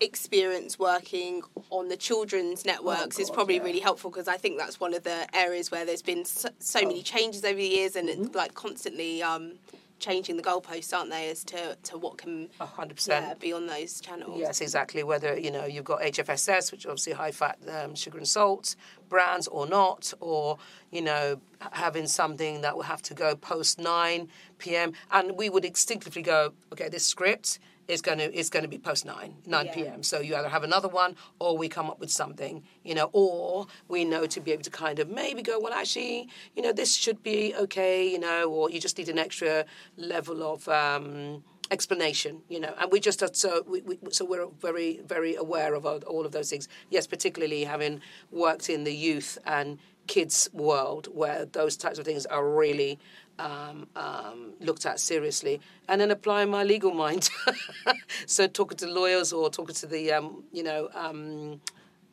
experience 0.00 0.78
working 0.78 1.42
on 1.68 1.88
the 1.88 1.96
children's 1.96 2.64
networks 2.64 3.18
is 3.18 3.28
God, 3.28 3.34
probably 3.34 3.56
yeah. 3.56 3.64
really 3.64 3.80
helpful 3.80 4.10
because 4.10 4.28
I 4.28 4.36
think 4.36 4.56
that's 4.56 4.80
one 4.80 4.94
of 4.94 5.02
the 5.02 5.26
areas 5.36 5.70
where 5.70 5.84
there's 5.84 6.00
been 6.00 6.24
so, 6.24 6.48
so 6.58 6.80
many 6.80 7.02
changes 7.02 7.44
over 7.44 7.56
the 7.56 7.66
years 7.66 7.96
and 7.96 8.08
it's 8.08 8.34
like 8.34 8.54
constantly 8.54 9.22
um, 9.22 9.58
changing 10.00 10.36
the 10.36 10.42
goalposts, 10.42 10.96
aren't 10.96 11.10
they, 11.10 11.30
as 11.30 11.44
to, 11.44 11.76
to 11.84 11.98
what 11.98 12.18
can 12.18 12.48
hundred 12.58 12.96
percent. 12.96 13.26
yeah, 13.26 13.34
be 13.34 13.52
on 13.52 13.66
those 13.66 14.00
channels. 14.00 14.38
Yes, 14.38 14.60
exactly. 14.60 15.02
Whether 15.02 15.38
you 15.38 15.50
know 15.50 15.66
you've 15.66 15.84
got 15.84 16.00
HFSS, 16.00 16.72
which 16.72 16.86
obviously 16.86 17.12
high 17.12 17.30
fat 17.30 17.58
um, 17.68 17.94
sugar 17.94 18.18
and 18.18 18.26
salt 18.26 18.74
brands, 19.08 19.46
or 19.48 19.66
not, 19.66 20.12
or 20.20 20.58
you 20.90 21.02
know 21.02 21.40
having 21.72 22.06
something 22.06 22.62
that 22.62 22.74
will 22.74 22.82
have 22.82 23.02
to 23.02 23.14
go 23.14 23.36
post 23.36 23.78
nine 23.78 24.28
p.m. 24.58 24.92
and 25.12 25.36
we 25.36 25.48
would 25.48 25.64
instinctively 25.64 26.22
go, 26.22 26.52
okay, 26.72 26.88
this 26.88 27.06
script 27.06 27.58
is 27.90 28.00
going 28.02 28.18
to 28.18 28.28
is 28.40 28.48
going 28.50 28.62
to 28.62 28.68
be 28.68 28.78
post 28.78 29.04
nine 29.04 29.34
nine 29.46 29.66
Yeah. 29.66 29.74
p.m. 29.74 30.02
So 30.02 30.20
you 30.20 30.36
either 30.36 30.48
have 30.48 30.64
another 30.64 30.88
one, 30.88 31.16
or 31.38 31.50
we 31.58 31.68
come 31.68 31.88
up 31.90 31.98
with 32.00 32.10
something, 32.10 32.62
you 32.84 32.94
know, 32.94 33.10
or 33.12 33.66
we 33.88 34.04
know 34.04 34.26
to 34.26 34.40
be 34.40 34.52
able 34.52 34.62
to 34.62 34.70
kind 34.70 34.98
of 34.98 35.08
maybe 35.08 35.42
go, 35.42 35.58
well, 35.60 35.72
actually, 35.72 36.28
you 36.54 36.62
know, 36.62 36.72
this 36.72 36.94
should 36.94 37.22
be 37.22 37.54
okay, 37.64 38.08
you 38.10 38.18
know, 38.18 38.50
or 38.50 38.70
you 38.70 38.80
just 38.80 38.96
need 38.98 39.08
an 39.08 39.18
extra 39.18 39.64
level 39.96 40.42
of. 40.52 40.68
Um, 40.68 41.42
explanation, 41.72 42.42
you 42.48 42.58
know, 42.58 42.74
and 42.80 42.90
we 42.90 42.98
just 42.98 43.22
are 43.22 43.30
so 43.32 43.62
we, 43.64 43.80
we, 43.82 43.96
so 44.10 44.24
we're 44.24 44.48
very 44.60 45.00
very 45.06 45.36
aware 45.36 45.72
of 45.74 45.86
all 45.86 45.98
all 46.12 46.26
of 46.26 46.32
those 46.32 46.50
things. 46.50 46.66
Yes, 46.90 47.06
particularly 47.06 47.62
having 47.62 48.00
worked 48.32 48.68
in 48.68 48.82
the 48.82 48.92
youth 48.92 49.38
and 49.46 49.78
kids' 50.06 50.48
world 50.52 51.08
where 51.12 51.44
those 51.44 51.76
types 51.76 51.98
of 51.98 52.04
things 52.04 52.26
are 52.26 52.48
really 52.48 52.98
um, 53.38 53.86
um, 53.96 54.52
looked 54.60 54.84
at 54.84 55.00
seriously, 55.00 55.60
and 55.88 56.00
then 56.00 56.10
applying 56.10 56.50
my 56.50 56.62
legal 56.62 56.92
mind. 56.92 57.30
so 58.26 58.46
talking 58.46 58.76
to 58.78 58.86
lawyers 58.86 59.32
or 59.32 59.48
talking 59.48 59.74
to 59.76 59.86
the 59.86 60.12
um, 60.12 60.44
you 60.52 60.62
know 60.62 60.90
um, 60.94 61.60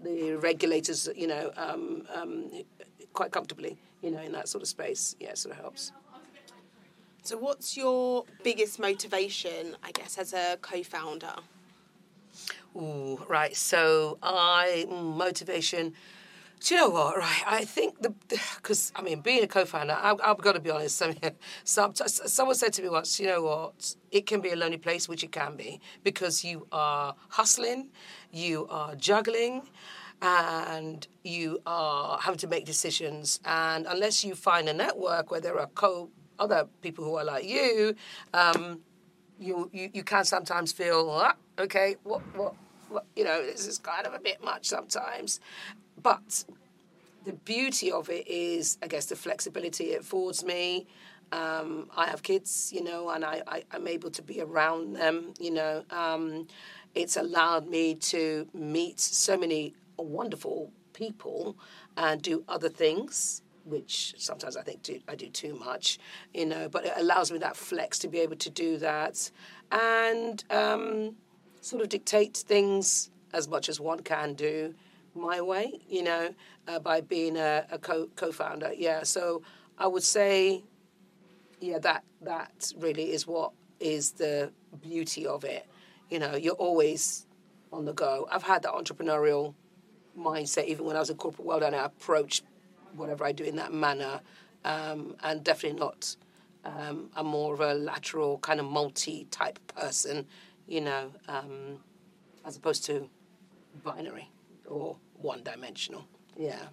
the 0.01 0.33
regulators, 0.35 1.09
you 1.15 1.27
know, 1.27 1.51
um, 1.57 2.03
um, 2.13 2.51
quite 3.13 3.31
comfortably, 3.31 3.77
you 4.01 4.11
know, 4.11 4.21
in 4.21 4.31
that 4.33 4.47
sort 4.47 4.61
of 4.61 4.67
space. 4.67 5.15
Yeah, 5.19 5.33
sort 5.33 5.55
of 5.55 5.61
helps. 5.61 5.91
So, 7.23 7.37
what's 7.37 7.75
your 7.75 8.25
biggest 8.43 8.79
motivation, 8.79 9.75
I 9.83 9.91
guess, 9.91 10.17
as 10.17 10.33
a 10.33 10.57
co-founder? 10.61 11.35
Ooh, 12.75 13.19
right. 13.27 13.55
So, 13.55 14.17
I 14.21 14.85
mm, 14.89 15.17
motivation. 15.17 15.93
Do 16.59 16.73
you 16.73 16.81
know 16.81 16.89
what? 16.89 17.17
Right, 17.17 17.43
I 17.45 17.65
think 17.65 18.01
the 18.01 18.13
because 18.55 18.91
I 18.95 19.01
mean, 19.01 19.21
being 19.21 19.43
a 19.43 19.47
co-founder, 19.47 19.93
I, 19.93 20.15
I've 20.23 20.39
got 20.39 20.53
to 20.53 20.59
be 20.59 20.71
honest. 20.71 21.01
I 21.03 21.07
mean, 21.07 21.31
some, 21.63 21.93
someone 21.95 22.55
said 22.55 22.73
to 22.73 22.81
me 22.81 22.89
once, 22.89 23.19
you 23.19 23.27
know 23.27 23.43
what? 23.43 23.95
It 24.11 24.25
can 24.25 24.41
be 24.41 24.49
a 24.49 24.55
lonely 24.55 24.77
place, 24.77 25.07
which 25.07 25.23
it 25.23 25.31
can 25.31 25.55
be, 25.55 25.79
because 26.03 26.43
you 26.43 26.67
are 26.71 27.15
hustling, 27.29 27.89
you 28.31 28.67
are 28.69 28.95
juggling, 28.95 29.69
and 30.21 31.07
you 31.23 31.59
are 31.67 32.19
having 32.19 32.39
to 32.39 32.47
make 32.47 32.65
decisions. 32.65 33.39
And 33.45 33.85
unless 33.85 34.23
you 34.23 34.33
find 34.33 34.67
a 34.67 34.73
network 34.73 35.29
where 35.29 35.41
there 35.41 35.59
are 35.59 35.67
co 35.67 36.09
other 36.39 36.67
people 36.81 37.03
who 37.03 37.15
are 37.15 37.23
like 37.23 37.45
you, 37.45 37.95
um, 38.33 38.81
you, 39.39 39.69
you 39.71 39.89
you 39.93 40.03
can 40.03 40.25
sometimes 40.25 40.71
feel, 40.71 41.07
ah, 41.11 41.35
okay, 41.59 41.97
what 42.03 42.21
what 42.35 42.55
what, 42.89 43.05
you 43.15 43.23
know, 43.23 43.43
this 43.45 43.67
is 43.67 43.77
kind 43.77 44.07
of 44.07 44.13
a 44.13 44.19
bit 44.19 44.43
much 44.43 44.65
sometimes. 44.65 45.39
But 46.07 46.45
the 47.25 47.33
beauty 47.33 47.91
of 47.91 48.09
it 48.09 48.25
is, 48.29 48.77
I 48.81 48.87
guess, 48.87 49.07
the 49.07 49.17
flexibility 49.17 49.91
it 49.91 49.99
affords 49.99 50.41
me. 50.45 50.87
Um, 51.33 51.89
I 51.97 52.05
have 52.05 52.23
kids, 52.23 52.71
you 52.73 52.81
know, 52.81 53.09
and 53.09 53.25
I, 53.25 53.41
I, 53.45 53.63
am 53.73 53.89
able 53.89 54.09
to 54.11 54.21
be 54.21 54.39
around 54.39 54.93
them, 54.93 55.33
you 55.37 55.51
know. 55.51 55.83
Um, 55.91 56.47
it's 56.95 57.17
allowed 57.17 57.67
me 57.67 57.95
to 58.13 58.47
meet 58.53 59.01
so 59.01 59.37
many 59.37 59.73
wonderful 59.97 60.71
people 60.93 61.57
and 61.97 62.21
do 62.21 62.41
other 62.47 62.69
things, 62.69 63.41
which 63.65 64.13
sometimes 64.17 64.55
I 64.55 64.61
think 64.61 64.83
do, 64.83 65.01
I 65.09 65.15
do 65.15 65.27
too 65.27 65.55
much, 65.55 65.99
you 66.33 66.45
know, 66.45 66.69
but 66.69 66.85
it 66.85 66.93
allows 66.95 67.33
me 67.33 67.37
that 67.39 67.57
flex 67.57 67.99
to 67.99 68.07
be 68.07 68.19
able 68.19 68.37
to 68.37 68.49
do 68.49 68.77
that 68.77 69.29
and 69.73 70.41
um, 70.51 71.17
sort 71.59 71.81
of 71.81 71.89
dictate 71.89 72.37
things 72.37 73.09
as 73.33 73.49
much 73.49 73.67
as 73.67 73.81
one 73.81 73.99
can 73.99 74.35
do 74.35 74.73
my 75.17 75.41
way, 75.41 75.81
you 75.87 76.03
know, 76.03 76.33
uh, 76.67 76.79
by 76.79 77.01
being 77.01 77.37
a, 77.37 77.65
a 77.71 77.77
co 77.77 78.07
co-founder. 78.15 78.71
Yeah, 78.75 79.03
so 79.03 79.41
I 79.77 79.87
would 79.87 80.03
say, 80.03 80.63
yeah, 81.59 81.79
that 81.79 82.03
that 82.21 82.71
really 82.77 83.11
is 83.11 83.27
what 83.27 83.51
is 83.79 84.11
the 84.11 84.51
beauty 84.81 85.25
of 85.25 85.43
it. 85.43 85.65
You 86.09 86.19
know, 86.19 86.35
you're 86.35 86.53
always 86.53 87.25
on 87.71 87.85
the 87.85 87.93
go. 87.93 88.27
I've 88.31 88.43
had 88.43 88.63
that 88.63 88.73
entrepreneurial 88.73 89.53
mindset 90.17 90.65
even 90.65 90.85
when 90.85 90.95
I 90.95 90.99
was 90.99 91.09
in 91.09 91.17
corporate 91.17 91.45
world, 91.45 91.63
and 91.63 91.75
I 91.75 91.85
approach 91.85 92.41
whatever 92.95 93.25
I 93.25 93.31
do 93.31 93.43
in 93.43 93.55
that 93.57 93.73
manner, 93.73 94.21
um, 94.65 95.15
and 95.23 95.43
definitely 95.43 95.79
not. 95.79 96.15
Um, 96.65 97.09
I'm 97.15 97.27
more 97.27 97.53
of 97.53 97.61
a 97.61 97.73
lateral 97.73 98.39
kind 98.39 98.59
of 98.59 98.65
multi 98.65 99.25
type 99.31 99.59
person, 99.75 100.25
you 100.67 100.81
know, 100.81 101.11
um, 101.27 101.79
as 102.45 102.57
opposed 102.57 102.85
to 102.85 103.09
binary 103.83 104.29
or 104.65 104.97
one 105.21 105.43
dimensional. 105.43 106.05
Yeah. 106.37 106.67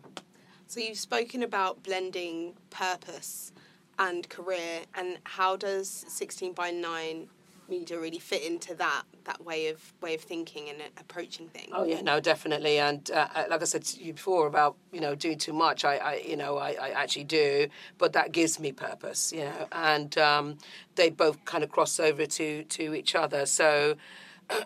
So 0.67 0.81
you've 0.81 0.99
spoken 0.99 1.43
about 1.43 1.83
blending 1.83 2.55
purpose 2.71 3.53
and 3.99 4.29
career, 4.29 4.83
and 4.95 5.19
how 5.25 5.57
does 5.57 5.89
16 5.89 6.53
by 6.53 6.71
9 6.71 7.29
media 7.69 7.99
really 7.99 8.19
fit 8.19 8.43
into 8.43 8.75
that 8.75 9.05
that 9.25 9.43
way 9.43 9.69
of 9.69 9.93
way 10.03 10.15
of 10.15 10.21
thinking 10.21 10.69
and 10.69 10.83
approaching 10.99 11.49
things? 11.49 11.71
Oh 11.73 11.85
yeah, 11.85 12.03
no, 12.03 12.21
definitely. 12.21 12.79
And 12.79 13.11
uh, 13.11 13.29
uh, 13.35 13.45
like 13.49 13.63
I 13.63 13.65
said 13.65 13.85
to 13.85 14.03
you 14.03 14.13
before 14.13 14.47
about 14.47 14.77
you 14.93 15.01
know 15.01 15.15
doing 15.15 15.39
too 15.39 15.53
much, 15.53 15.85
I, 15.85 15.97
I 15.97 16.15
you 16.17 16.37
know 16.37 16.59
I, 16.59 16.73
I 16.73 16.89
actually 16.91 17.25
do, 17.25 17.69
but 17.99 18.13
that 18.13 18.33
gives 18.33 18.61
me 18.61 18.73
purpose, 18.73 19.33
you 19.33 19.45
know. 19.45 19.69
And 19.73 20.17
um, 20.19 20.59
they 20.97 21.11
both 21.11 21.45
kind 21.45 21.65
of 21.65 21.71
cross 21.71 21.99
over 21.99 22.27
to 22.27 22.65
to 22.65 22.95
each 22.95 23.15
other. 23.15 23.47
So 23.47 23.97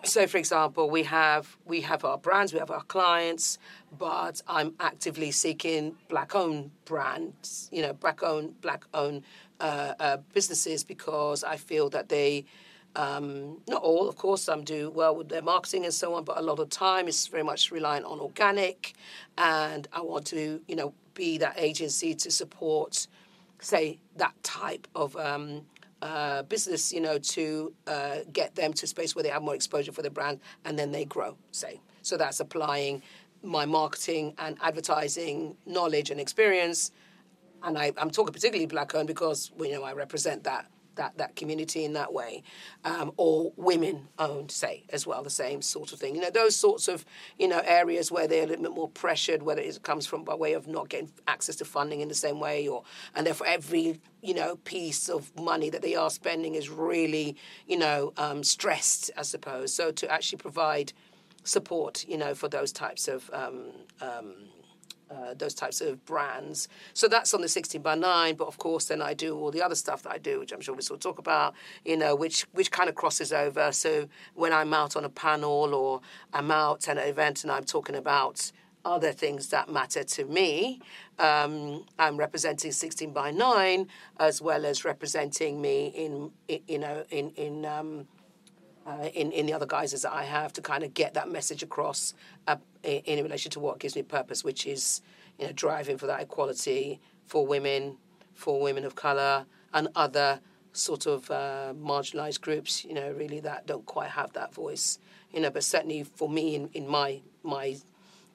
so 0.03 0.27
for 0.27 0.37
example 0.37 0.89
we 0.89 1.03
have 1.03 1.57
we 1.65 1.81
have 1.81 2.03
our 2.03 2.17
brands 2.17 2.53
we 2.53 2.59
have 2.59 2.71
our 2.71 2.83
clients 2.83 3.57
but 3.97 4.41
i'm 4.47 4.73
actively 4.79 5.31
seeking 5.31 5.95
black 6.07 6.35
owned 6.35 6.71
brands 6.85 7.69
you 7.71 7.81
know 7.81 7.93
black 7.93 8.23
owned 8.23 8.59
black 8.61 8.85
owned 8.93 9.23
uh, 9.59 9.93
uh, 9.99 10.17
businesses 10.33 10.83
because 10.83 11.43
i 11.43 11.55
feel 11.55 11.89
that 11.89 12.09
they 12.09 12.45
um, 12.95 13.57
not 13.67 13.83
all 13.83 14.09
of 14.09 14.15
course 14.15 14.41
some 14.41 14.63
do 14.63 14.89
well 14.89 15.15
with 15.15 15.29
their 15.29 15.43
marketing 15.43 15.85
and 15.85 15.93
so 15.93 16.15
on 16.15 16.23
but 16.23 16.37
a 16.37 16.41
lot 16.41 16.59
of 16.59 16.69
time 16.69 17.07
is 17.07 17.27
very 17.27 17.43
much 17.43 17.69
reliant 17.69 18.03
on 18.03 18.19
organic. 18.19 18.93
And 19.37 19.87
i 19.93 20.01
want 20.01 20.25
to 20.27 20.59
you 20.67 20.75
know 20.75 20.93
be 21.13 21.37
that 21.37 21.53
agency 21.57 22.15
to 22.15 22.31
support 22.31 23.07
say 23.59 23.99
that 24.15 24.33
type 24.41 24.87
of 24.95 25.15
um, 25.17 25.61
uh, 26.01 26.43
business, 26.43 26.91
you 26.91 27.01
know, 27.01 27.17
to 27.17 27.73
uh, 27.87 28.17
get 28.31 28.55
them 28.55 28.73
to 28.73 28.87
space 28.87 29.15
where 29.15 29.23
they 29.23 29.29
have 29.29 29.41
more 29.41 29.55
exposure 29.55 29.91
for 29.91 30.01
the 30.01 30.09
brand 30.09 30.39
and 30.65 30.77
then 30.77 30.91
they 30.91 31.05
grow, 31.05 31.37
say. 31.51 31.81
So 32.01 32.17
that's 32.17 32.39
applying 32.39 33.01
my 33.43 33.65
marketing 33.65 34.33
and 34.37 34.57
advertising 34.61 35.55
knowledge 35.65 36.09
and 36.09 36.19
experience. 36.19 36.91
And 37.63 37.77
I, 37.77 37.91
I'm 37.97 38.09
talking 38.09 38.33
particularly 38.33 38.65
black 38.65 38.95
owned 38.95 39.07
because, 39.07 39.51
you 39.59 39.71
know, 39.71 39.83
I 39.83 39.93
represent 39.93 40.43
that 40.45 40.69
that, 40.99 41.17
that 41.17 41.35
community 41.35 41.85
in 41.85 41.93
that 41.93 42.13
way, 42.13 42.43
um, 42.83 43.11
or 43.17 43.53
women 43.55 44.07
owned, 44.19 44.51
say, 44.51 44.83
as 44.89 45.07
well, 45.07 45.23
the 45.23 45.29
same 45.29 45.61
sort 45.61 45.93
of 45.93 45.99
thing. 45.99 46.13
You 46.13 46.21
know, 46.21 46.29
those 46.29 46.55
sorts 46.55 46.87
of, 46.87 47.05
you 47.37 47.47
know, 47.47 47.61
areas 47.65 48.11
where 48.11 48.27
they're 48.27 48.43
a 48.43 48.47
little 48.47 48.63
bit 48.63 48.73
more 48.73 48.89
pressured, 48.89 49.41
whether 49.41 49.61
it 49.61 49.81
comes 49.81 50.05
from 50.05 50.23
by 50.23 50.35
way 50.35 50.53
of 50.53 50.67
not 50.67 50.89
getting 50.89 51.09
access 51.25 51.55
to 51.57 51.65
funding 51.65 52.01
in 52.01 52.09
the 52.09 52.15
same 52.15 52.39
way, 52.39 52.67
or, 52.67 52.83
and 53.15 53.25
therefore 53.25 53.47
every, 53.47 54.01
you 54.21 54.33
know, 54.33 54.57
piece 54.65 55.07
of 55.09 55.33
money 55.39 55.69
that 55.69 55.81
they 55.81 55.95
are 55.95 56.09
spending 56.09 56.55
is 56.55 56.69
really, 56.69 57.37
you 57.65 57.77
know, 57.77 58.13
um, 58.17 58.43
stressed, 58.43 59.09
I 59.17 59.23
suppose. 59.23 59.73
So 59.73 59.91
to 59.91 60.11
actually 60.11 60.39
provide 60.39 60.91
support, 61.45 62.05
you 62.07 62.17
know, 62.17 62.35
for 62.35 62.49
those 62.49 62.71
types 62.73 63.07
of 63.07 63.29
um, 63.33 63.71
um 64.01 64.35
uh, 65.11 65.33
those 65.33 65.53
types 65.53 65.81
of 65.81 66.03
brands. 66.05 66.67
So 66.93 67.07
that's 67.07 67.33
on 67.33 67.41
the 67.41 67.47
16 67.47 67.81
by 67.81 67.95
9, 67.95 68.35
but 68.35 68.47
of 68.47 68.57
course 68.57 68.85
then 68.85 69.01
I 69.01 69.13
do 69.13 69.37
all 69.37 69.51
the 69.51 69.61
other 69.61 69.75
stuff 69.75 70.03
that 70.03 70.11
I 70.11 70.17
do, 70.17 70.39
which 70.39 70.51
I'm 70.51 70.61
sure 70.61 70.75
we 70.75 70.83
will 70.89 70.97
talk 70.97 71.19
about, 71.19 71.55
you 71.83 71.97
know, 71.97 72.15
which, 72.15 72.43
which 72.53 72.71
kind 72.71 72.89
of 72.89 72.95
crosses 72.95 73.33
over. 73.33 73.71
So 73.71 74.07
when 74.35 74.53
I'm 74.53 74.73
out 74.73 74.95
on 74.95 75.05
a 75.05 75.09
panel 75.09 75.73
or 75.73 76.01
I'm 76.33 76.51
out 76.51 76.87
at 76.87 76.97
an 76.97 77.07
event 77.07 77.43
and 77.43 77.51
I'm 77.51 77.63
talking 77.63 77.95
about 77.95 78.51
other 78.85 79.11
things 79.11 79.47
that 79.47 79.69
matter 79.69 80.03
to 80.03 80.25
me, 80.25 80.79
um, 81.17 81.85
I'm 81.97 82.17
representing 82.17 82.71
16 82.71 83.11
by 83.11 83.31
9 83.31 83.87
as 84.19 84.41
well 84.41 84.65
as 84.65 84.85
representing 84.85 85.59
me 85.61 85.87
in, 85.87 86.31
in 86.47 86.61
you 86.67 86.79
know, 86.79 87.03
in, 87.09 87.31
in 87.31 87.65
um, 87.65 88.07
uh, 88.87 89.09
in, 89.13 89.31
in 89.31 89.45
the 89.45 89.53
other 89.53 89.65
guises 89.67 90.01
that 90.01 90.11
I 90.11 90.23
have 90.23 90.51
to 90.53 90.61
kind 90.61 90.83
of 90.83 90.93
get 90.93 91.13
that 91.13 91.29
message 91.29 91.61
across 91.61 92.15
uh, 92.47 92.55
in, 92.83 93.01
in, 93.05 93.23
relation 93.23 93.51
to 93.51 93.59
what 93.59 93.79
gives 93.79 93.95
me 93.95 94.03
purpose, 94.03 94.43
which 94.43 94.65
is 94.65 95.01
you 95.37 95.45
know 95.45 95.51
driving 95.53 95.97
for 95.97 96.07
that 96.07 96.21
equality 96.21 96.99
for 97.25 97.45
women, 97.45 97.97
for 98.33 98.61
women 98.61 98.85
of 98.85 98.95
color, 98.95 99.45
and 99.73 99.87
other 99.95 100.39
sort 100.73 101.05
of 101.05 101.29
uh, 101.31 101.73
marginalized 101.75 102.41
groups. 102.41 102.85
You 102.85 102.93
know, 102.93 103.11
really 103.11 103.39
that 103.41 103.67
don't 103.67 103.85
quite 103.85 104.09
have 104.09 104.33
that 104.33 104.53
voice. 104.53 104.99
You 105.31 105.41
know, 105.41 105.49
but 105.49 105.63
certainly 105.63 106.03
for 106.03 106.29
me 106.29 106.55
in, 106.55 106.69
in 106.73 106.87
my 106.87 107.21
my 107.43 107.77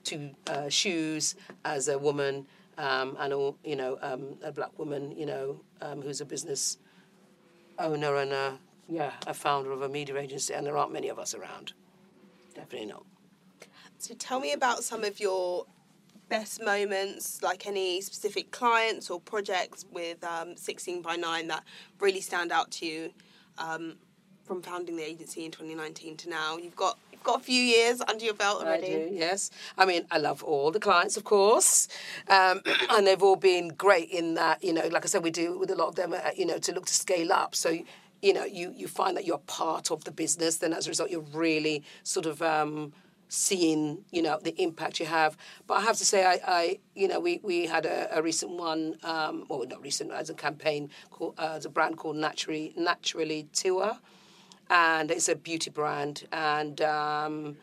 two 0.04 0.30
uh, 0.46 0.68
shoes 0.68 1.34
as 1.64 1.88
a 1.88 1.98
woman 1.98 2.46
um, 2.78 3.16
and 3.18 3.32
a, 3.32 3.54
you 3.64 3.76
know 3.76 3.98
um, 4.02 4.36
a 4.42 4.52
black 4.52 4.78
woman, 4.78 5.12
you 5.16 5.26
know, 5.26 5.60
um, 5.80 6.02
who's 6.02 6.20
a 6.20 6.24
business 6.24 6.78
owner 7.78 8.16
and 8.16 8.32
a 8.32 8.58
yeah, 8.88 9.12
a 9.26 9.34
founder 9.34 9.72
of 9.72 9.82
a 9.82 9.88
media 9.88 10.16
agency, 10.16 10.52
and 10.54 10.66
there 10.66 10.76
aren't 10.76 10.92
many 10.92 11.08
of 11.08 11.18
us 11.18 11.34
around. 11.34 11.72
Definitely 12.54 12.88
not. 12.88 13.04
So 14.04 14.12
tell 14.12 14.38
me 14.38 14.52
about 14.52 14.84
some 14.84 15.02
of 15.02 15.18
your 15.18 15.64
best 16.28 16.62
moments, 16.62 17.42
like 17.42 17.66
any 17.66 18.02
specific 18.02 18.50
clients 18.50 19.08
or 19.08 19.18
projects 19.18 19.86
with 19.90 20.22
um, 20.22 20.58
16 20.58 21.00
by 21.00 21.16
9 21.16 21.48
that 21.48 21.64
really 22.00 22.20
stand 22.20 22.52
out 22.52 22.70
to 22.72 22.84
you 22.84 23.14
um, 23.56 23.96
from 24.44 24.60
founding 24.60 24.96
the 24.96 25.02
agency 25.02 25.46
in 25.46 25.50
2019 25.50 26.18
to 26.18 26.28
now. 26.28 26.58
You've 26.58 26.76
got 26.76 26.98
you've 27.12 27.22
got 27.22 27.40
a 27.40 27.42
few 27.42 27.62
years 27.62 28.02
under 28.02 28.22
your 28.22 28.34
belt 28.34 28.62
already. 28.62 28.88
I 28.88 29.08
do, 29.08 29.08
yes. 29.10 29.50
I 29.78 29.86
mean, 29.86 30.04
I 30.10 30.18
love 30.18 30.42
all 30.42 30.70
the 30.70 30.80
clients, 30.80 31.16
of 31.16 31.24
course, 31.24 31.88
um, 32.28 32.60
and 32.90 33.06
they've 33.06 33.22
all 33.22 33.36
been 33.36 33.68
great 33.68 34.10
in 34.10 34.34
that. 34.34 34.62
You 34.62 34.74
know, 34.74 34.86
like 34.88 35.06
I 35.06 35.08
said, 35.08 35.22
we 35.22 35.30
do 35.30 35.58
with 35.58 35.70
a 35.70 35.76
lot 35.76 35.88
of 35.88 35.94
them. 35.94 36.12
Uh, 36.12 36.28
you 36.36 36.44
know, 36.44 36.58
to 36.58 36.72
look 36.72 36.84
to 36.84 36.94
scale 36.94 37.32
up. 37.32 37.54
So 37.54 37.78
you 38.20 38.32
know, 38.32 38.44
you, 38.44 38.72
you 38.74 38.88
find 38.88 39.16
that 39.18 39.26
you're 39.26 39.36
part 39.38 39.90
of 39.90 40.04
the 40.04 40.10
business, 40.10 40.56
then 40.56 40.72
as 40.72 40.86
a 40.86 40.90
result, 40.90 41.10
you're 41.10 41.26
really 41.34 41.84
sort 42.04 42.24
of 42.24 42.40
um, 42.40 42.90
seeing 43.28 44.04
you 44.10 44.22
know 44.22 44.38
the 44.42 44.54
impact 44.62 45.00
you 45.00 45.06
have. 45.06 45.36
But 45.66 45.74
I 45.74 45.80
have 45.82 45.96
to 45.96 46.04
say, 46.04 46.24
I, 46.24 46.40
I 46.46 46.78
you 46.94 47.08
know 47.08 47.20
we, 47.20 47.40
we 47.42 47.66
had 47.66 47.86
a, 47.86 48.18
a 48.18 48.22
recent 48.22 48.52
one, 48.52 48.96
um, 49.02 49.44
well 49.48 49.64
not 49.66 49.82
recent 49.82 50.12
as 50.12 50.30
a 50.30 50.34
campaign 50.34 50.90
called 51.10 51.34
uh, 51.38 51.54
as 51.56 51.64
a 51.64 51.70
brand 51.70 51.96
called 51.96 52.16
Naturally 52.16 52.72
Naturally 52.76 53.48
Tiwa, 53.52 53.98
and 54.70 55.10
it's 55.10 55.28
a 55.28 55.36
beauty 55.36 55.70
brand 55.70 56.26
and. 56.32 56.80
Um, 56.80 57.56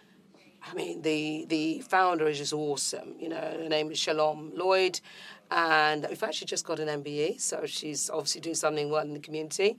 I 0.70 0.74
mean, 0.74 1.02
the 1.02 1.46
the 1.50 1.80
founder 1.82 2.28
is 2.28 2.38
just 2.38 2.54
awesome. 2.54 3.16
You 3.20 3.30
know, 3.30 3.58
her 3.62 3.70
name 3.70 3.92
is 3.92 3.98
Shalom 3.98 4.52
Lloyd, 4.56 5.00
and 5.50 6.06
in 6.06 6.16
fact, 6.16 6.36
she 6.36 6.46
just 6.46 6.66
got 6.66 6.80
an 6.80 7.04
MBE, 7.04 7.40
so 7.40 7.66
she's 7.66 8.10
obviously 8.10 8.42
doing 8.42 8.56
something 8.56 8.90
well 8.90 9.04
in 9.04 9.14
the 9.14 9.20
community 9.20 9.78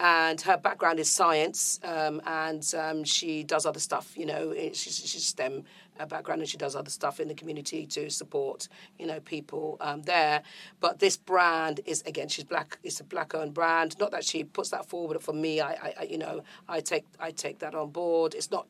and 0.00 0.40
her 0.40 0.56
background 0.56 0.98
is 0.98 1.10
science, 1.10 1.78
um, 1.84 2.22
and 2.26 2.74
um, 2.74 3.04
she 3.04 3.44
does 3.44 3.66
other 3.66 3.78
stuff. 3.78 4.16
You 4.16 4.24
know, 4.26 4.54
she's, 4.72 4.96
she's 5.06 5.26
STEM 5.26 5.64
background, 6.08 6.40
and 6.40 6.48
she 6.48 6.56
does 6.56 6.74
other 6.74 6.88
stuff 6.88 7.20
in 7.20 7.28
the 7.28 7.34
community 7.34 7.84
to 7.84 8.08
support 8.08 8.68
you 8.98 9.06
know 9.06 9.20
people 9.20 9.76
um, 9.80 10.00
there. 10.02 10.42
But 10.80 10.98
this 10.98 11.18
brand 11.18 11.80
is 11.84 12.02
again, 12.06 12.28
she's 12.28 12.44
black. 12.44 12.78
It's 12.82 13.00
a 13.00 13.04
black-owned 13.04 13.52
brand. 13.52 13.98
Not 14.00 14.10
that 14.12 14.24
she 14.24 14.42
puts 14.42 14.70
that 14.70 14.86
forward, 14.86 15.14
but 15.14 15.22
for 15.22 15.34
me, 15.34 15.60
I, 15.60 15.92
I 16.00 16.02
you 16.04 16.16
know, 16.16 16.42
I 16.66 16.80
take 16.80 17.04
I 17.20 17.30
take 17.30 17.58
that 17.58 17.74
on 17.74 17.90
board. 17.90 18.34
It's 18.34 18.50
not 18.50 18.66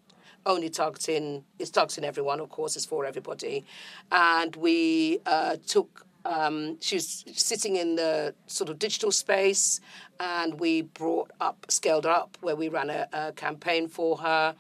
only 0.47 0.71
targeting 0.71 1.45
it's 1.59 1.71
targeting 1.71 2.05
everyone 2.05 2.41
of 2.41 2.49
course 2.49 2.77
it's 2.77 2.87
for 2.87 3.05
everybody. 3.05 3.65
And 4.11 4.55
we 4.57 5.21
uh, 5.27 5.57
took 5.67 6.07
um, 6.25 6.79
she 6.81 6.97
was 6.97 7.25
sitting 7.33 7.77
in 7.77 7.97
the 7.97 8.35
sort 8.47 8.69
of 8.69 8.79
digital 8.79 9.11
space, 9.11 9.81
and 10.19 10.61
we 10.61 10.83
brought 10.83 11.31
up, 11.41 11.65
scaled 11.71 12.05
up, 12.05 12.37
where 12.43 12.57
we 12.57 12.69
ran 12.69 12.91
a, 12.91 13.09
a 13.13 13.33
campaign 13.33 13.89
for 13.89 14.19
her 14.19 14.55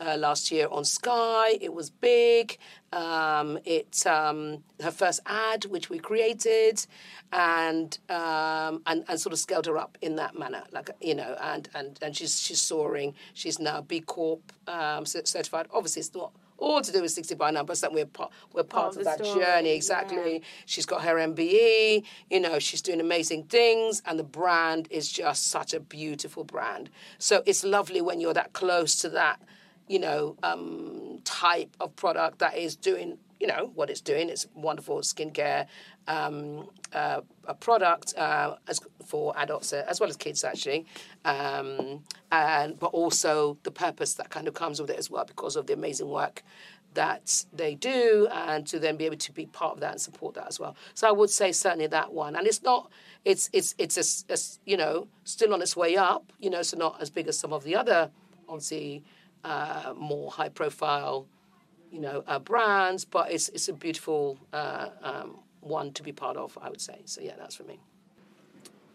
uh, 0.00 0.16
last 0.16 0.50
year 0.50 0.68
on 0.70 0.84
Sky. 0.84 1.58
It 1.60 1.72
was 1.72 1.90
big. 1.90 2.58
Um, 2.92 3.58
it 3.64 4.06
um, 4.06 4.62
her 4.82 4.90
first 4.90 5.20
ad, 5.26 5.64
which 5.66 5.90
we 5.90 5.98
created, 5.98 6.84
and 7.32 7.98
um, 8.08 8.82
and 8.86 9.04
and 9.08 9.20
sort 9.20 9.32
of 9.32 9.38
scaled 9.38 9.66
her 9.66 9.76
up 9.76 9.98
in 10.00 10.16
that 10.16 10.38
manner, 10.38 10.62
like 10.72 10.90
you 11.00 11.14
know, 11.14 11.36
and 11.40 11.68
and 11.74 11.98
and 12.02 12.16
she's 12.16 12.40
she's 12.40 12.60
soaring. 12.60 13.14
She's 13.34 13.58
now 13.58 13.82
B 13.82 14.00
Corp 14.00 14.52
um, 14.66 15.04
certified. 15.04 15.66
Obviously, 15.72 16.00
it's 16.00 16.14
not 16.14 16.32
all 16.58 16.82
to 16.82 16.92
do 16.92 17.00
with 17.00 17.12
60 17.12 17.34
by 17.36 17.50
numbers 17.50 17.80
that 17.80 17.92
we're 17.92 18.04
part, 18.04 18.30
we're 18.52 18.64
part, 18.64 18.82
part 18.82 18.92
of, 18.94 18.98
of 18.98 19.04
that 19.04 19.24
story. 19.24 19.44
journey 19.44 19.70
exactly 19.70 20.34
yeah. 20.34 20.44
she's 20.66 20.84
got 20.84 21.02
her 21.02 21.14
mbe 21.14 22.02
you 22.30 22.40
know 22.40 22.58
she's 22.58 22.82
doing 22.82 23.00
amazing 23.00 23.44
things 23.44 24.02
and 24.04 24.18
the 24.18 24.24
brand 24.24 24.88
is 24.90 25.10
just 25.10 25.46
such 25.46 25.72
a 25.72 25.80
beautiful 25.80 26.44
brand 26.44 26.90
so 27.18 27.42
it's 27.46 27.64
lovely 27.64 28.00
when 28.00 28.20
you're 28.20 28.34
that 28.34 28.52
close 28.52 28.96
to 28.96 29.08
that 29.08 29.40
you 29.88 29.98
know 29.98 30.36
um, 30.42 31.20
type 31.24 31.76
of 31.80 31.94
product 31.96 32.38
that 32.38 32.56
is 32.56 32.76
doing 32.76 33.18
you 33.40 33.46
know 33.46 33.70
what 33.74 33.90
it's 33.90 34.00
doing. 34.00 34.28
It's 34.28 34.46
wonderful 34.54 34.98
skincare 34.98 35.66
um, 36.06 36.68
uh, 36.92 37.20
a 37.46 37.54
product 37.54 38.14
uh, 38.16 38.56
as 38.66 38.80
for 39.06 39.36
adults 39.36 39.72
uh, 39.72 39.84
as 39.88 40.00
well 40.00 40.08
as 40.08 40.16
kids 40.16 40.42
actually, 40.44 40.86
um, 41.24 42.02
and 42.32 42.78
but 42.78 42.88
also 42.88 43.58
the 43.62 43.70
purpose 43.70 44.14
that 44.14 44.30
kind 44.30 44.48
of 44.48 44.54
comes 44.54 44.80
with 44.80 44.90
it 44.90 44.98
as 44.98 45.10
well 45.10 45.24
because 45.24 45.56
of 45.56 45.66
the 45.66 45.72
amazing 45.72 46.08
work 46.08 46.42
that 46.94 47.44
they 47.52 47.74
do 47.74 48.26
and 48.32 48.66
to 48.66 48.78
then 48.78 48.96
be 48.96 49.04
able 49.04 49.16
to 49.16 49.30
be 49.30 49.46
part 49.46 49.74
of 49.74 49.80
that 49.80 49.92
and 49.92 50.00
support 50.00 50.34
that 50.34 50.48
as 50.48 50.58
well. 50.58 50.74
So 50.94 51.06
I 51.06 51.12
would 51.12 51.30
say 51.30 51.52
certainly 51.52 51.86
that 51.88 52.12
one, 52.12 52.34
and 52.34 52.46
it's 52.46 52.62
not 52.62 52.90
it's 53.24 53.50
it's 53.52 53.74
it's 53.78 53.96
a, 53.96 54.32
a 54.32 54.38
you 54.64 54.76
know 54.76 55.06
still 55.24 55.52
on 55.54 55.62
its 55.62 55.76
way 55.76 55.96
up, 55.96 56.32
you 56.40 56.50
know, 56.50 56.62
so 56.62 56.76
not 56.76 57.00
as 57.00 57.10
big 57.10 57.28
as 57.28 57.38
some 57.38 57.52
of 57.52 57.64
the 57.64 57.76
other 57.76 58.10
obviously 58.48 59.04
uh, 59.44 59.94
more 59.96 60.30
high 60.30 60.48
profile 60.48 61.26
you 61.90 62.00
know 62.00 62.24
uh, 62.26 62.38
brands, 62.38 63.04
but 63.04 63.30
it's 63.30 63.48
it's 63.50 63.68
a 63.68 63.72
beautiful 63.72 64.38
uh, 64.52 64.88
um, 65.02 65.38
one 65.60 65.92
to 65.92 66.02
be 66.02 66.12
part 66.12 66.36
of, 66.36 66.56
I 66.60 66.70
would 66.70 66.80
say. 66.80 67.02
So 67.04 67.20
yeah, 67.20 67.34
that's 67.38 67.56
for 67.56 67.64
me. 67.64 67.80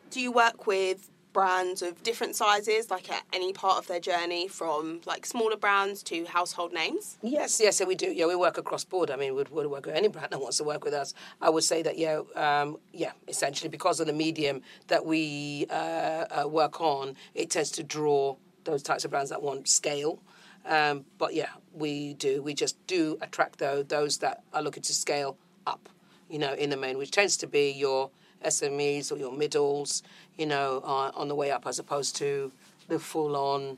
Do 0.10 0.22
you 0.22 0.32
work 0.32 0.68
with 0.68 1.10
brands 1.34 1.82
of 1.82 2.04
different 2.04 2.36
sizes, 2.36 2.92
like 2.92 3.10
at 3.10 3.24
any 3.34 3.52
part 3.54 3.80
of 3.80 3.88
their 3.88 4.00
journey, 4.00 4.48
from 4.48 5.02
like 5.06 5.26
smaller 5.26 5.58
brands 5.58 6.04
to 6.04 6.26
household 6.26 6.72
names? 6.72 7.18
Yes, 7.24 7.60
yes, 7.60 7.78
so 7.78 7.86
we 7.86 7.96
do. 7.96 8.12
Yeah, 8.12 8.28
we 8.28 8.36
work 8.36 8.58
across 8.58 8.84
board. 8.84 9.10
I 9.10 9.16
mean, 9.16 9.36
we'd, 9.36 9.50
we'd 9.50 9.66
work 9.66 9.88
with 9.88 9.96
any 9.96 10.08
brand 10.08 10.32
that 10.32 10.40
wants 10.40 10.58
to 10.58 10.64
work 10.64 10.84
with 10.84 10.94
us. 10.94 11.14
I 11.42 11.50
would 11.50 11.64
say 11.64 11.82
that 11.82 11.98
yeah, 11.98 12.22
um, 12.36 12.78
yeah, 12.92 13.14
essentially 13.28 13.70
because 13.70 14.00
of 14.00 14.08
the 14.08 14.14
medium 14.14 14.62
that 14.88 15.06
we 15.06 15.66
uh, 15.70 16.26
uh, 16.44 16.48
work 16.48 16.80
on, 16.80 17.16
it 17.34 17.50
tends 17.50 17.72
to 17.72 17.84
draw 17.84 18.36
those 18.64 18.84
types 18.84 19.04
of 19.04 19.12
brands 19.12 19.30
that 19.32 19.42
want 19.42 19.68
scale. 19.68 20.20
Um, 20.65 21.06
but 21.17 21.34
yeah, 21.34 21.49
we 21.73 22.13
do. 22.13 22.41
We 22.41 22.54
just 22.54 22.76
do 22.88 23.17
attract 23.21 23.60
though 23.60 23.84
those 23.84 24.19
that 24.19 24.43
are 24.54 24.62
looking 24.62 24.84
to 24.84 24.93
scale 24.93 25.38
up 25.67 25.89
you 26.34 26.39
know, 26.39 26.54
in 26.54 26.71
the 26.71 26.78
main, 26.78 26.97
which 26.97 27.12
tends 27.12 27.38
to 27.38 27.47
be 27.47 27.69
your 27.69 28.10
SMEs 28.43 29.12
or 29.12 29.17
your 29.17 29.32
middles, 29.32 30.02
you 30.36 30.47
know, 30.47 30.82
uh, 30.84 31.12
on 31.13 31.28
the 31.28 31.36
way 31.36 31.52
up, 31.52 31.67
as 31.67 31.78
opposed 31.78 32.15
to 32.15 32.52
the 32.88 32.97
full 32.97 33.36
on 33.36 33.78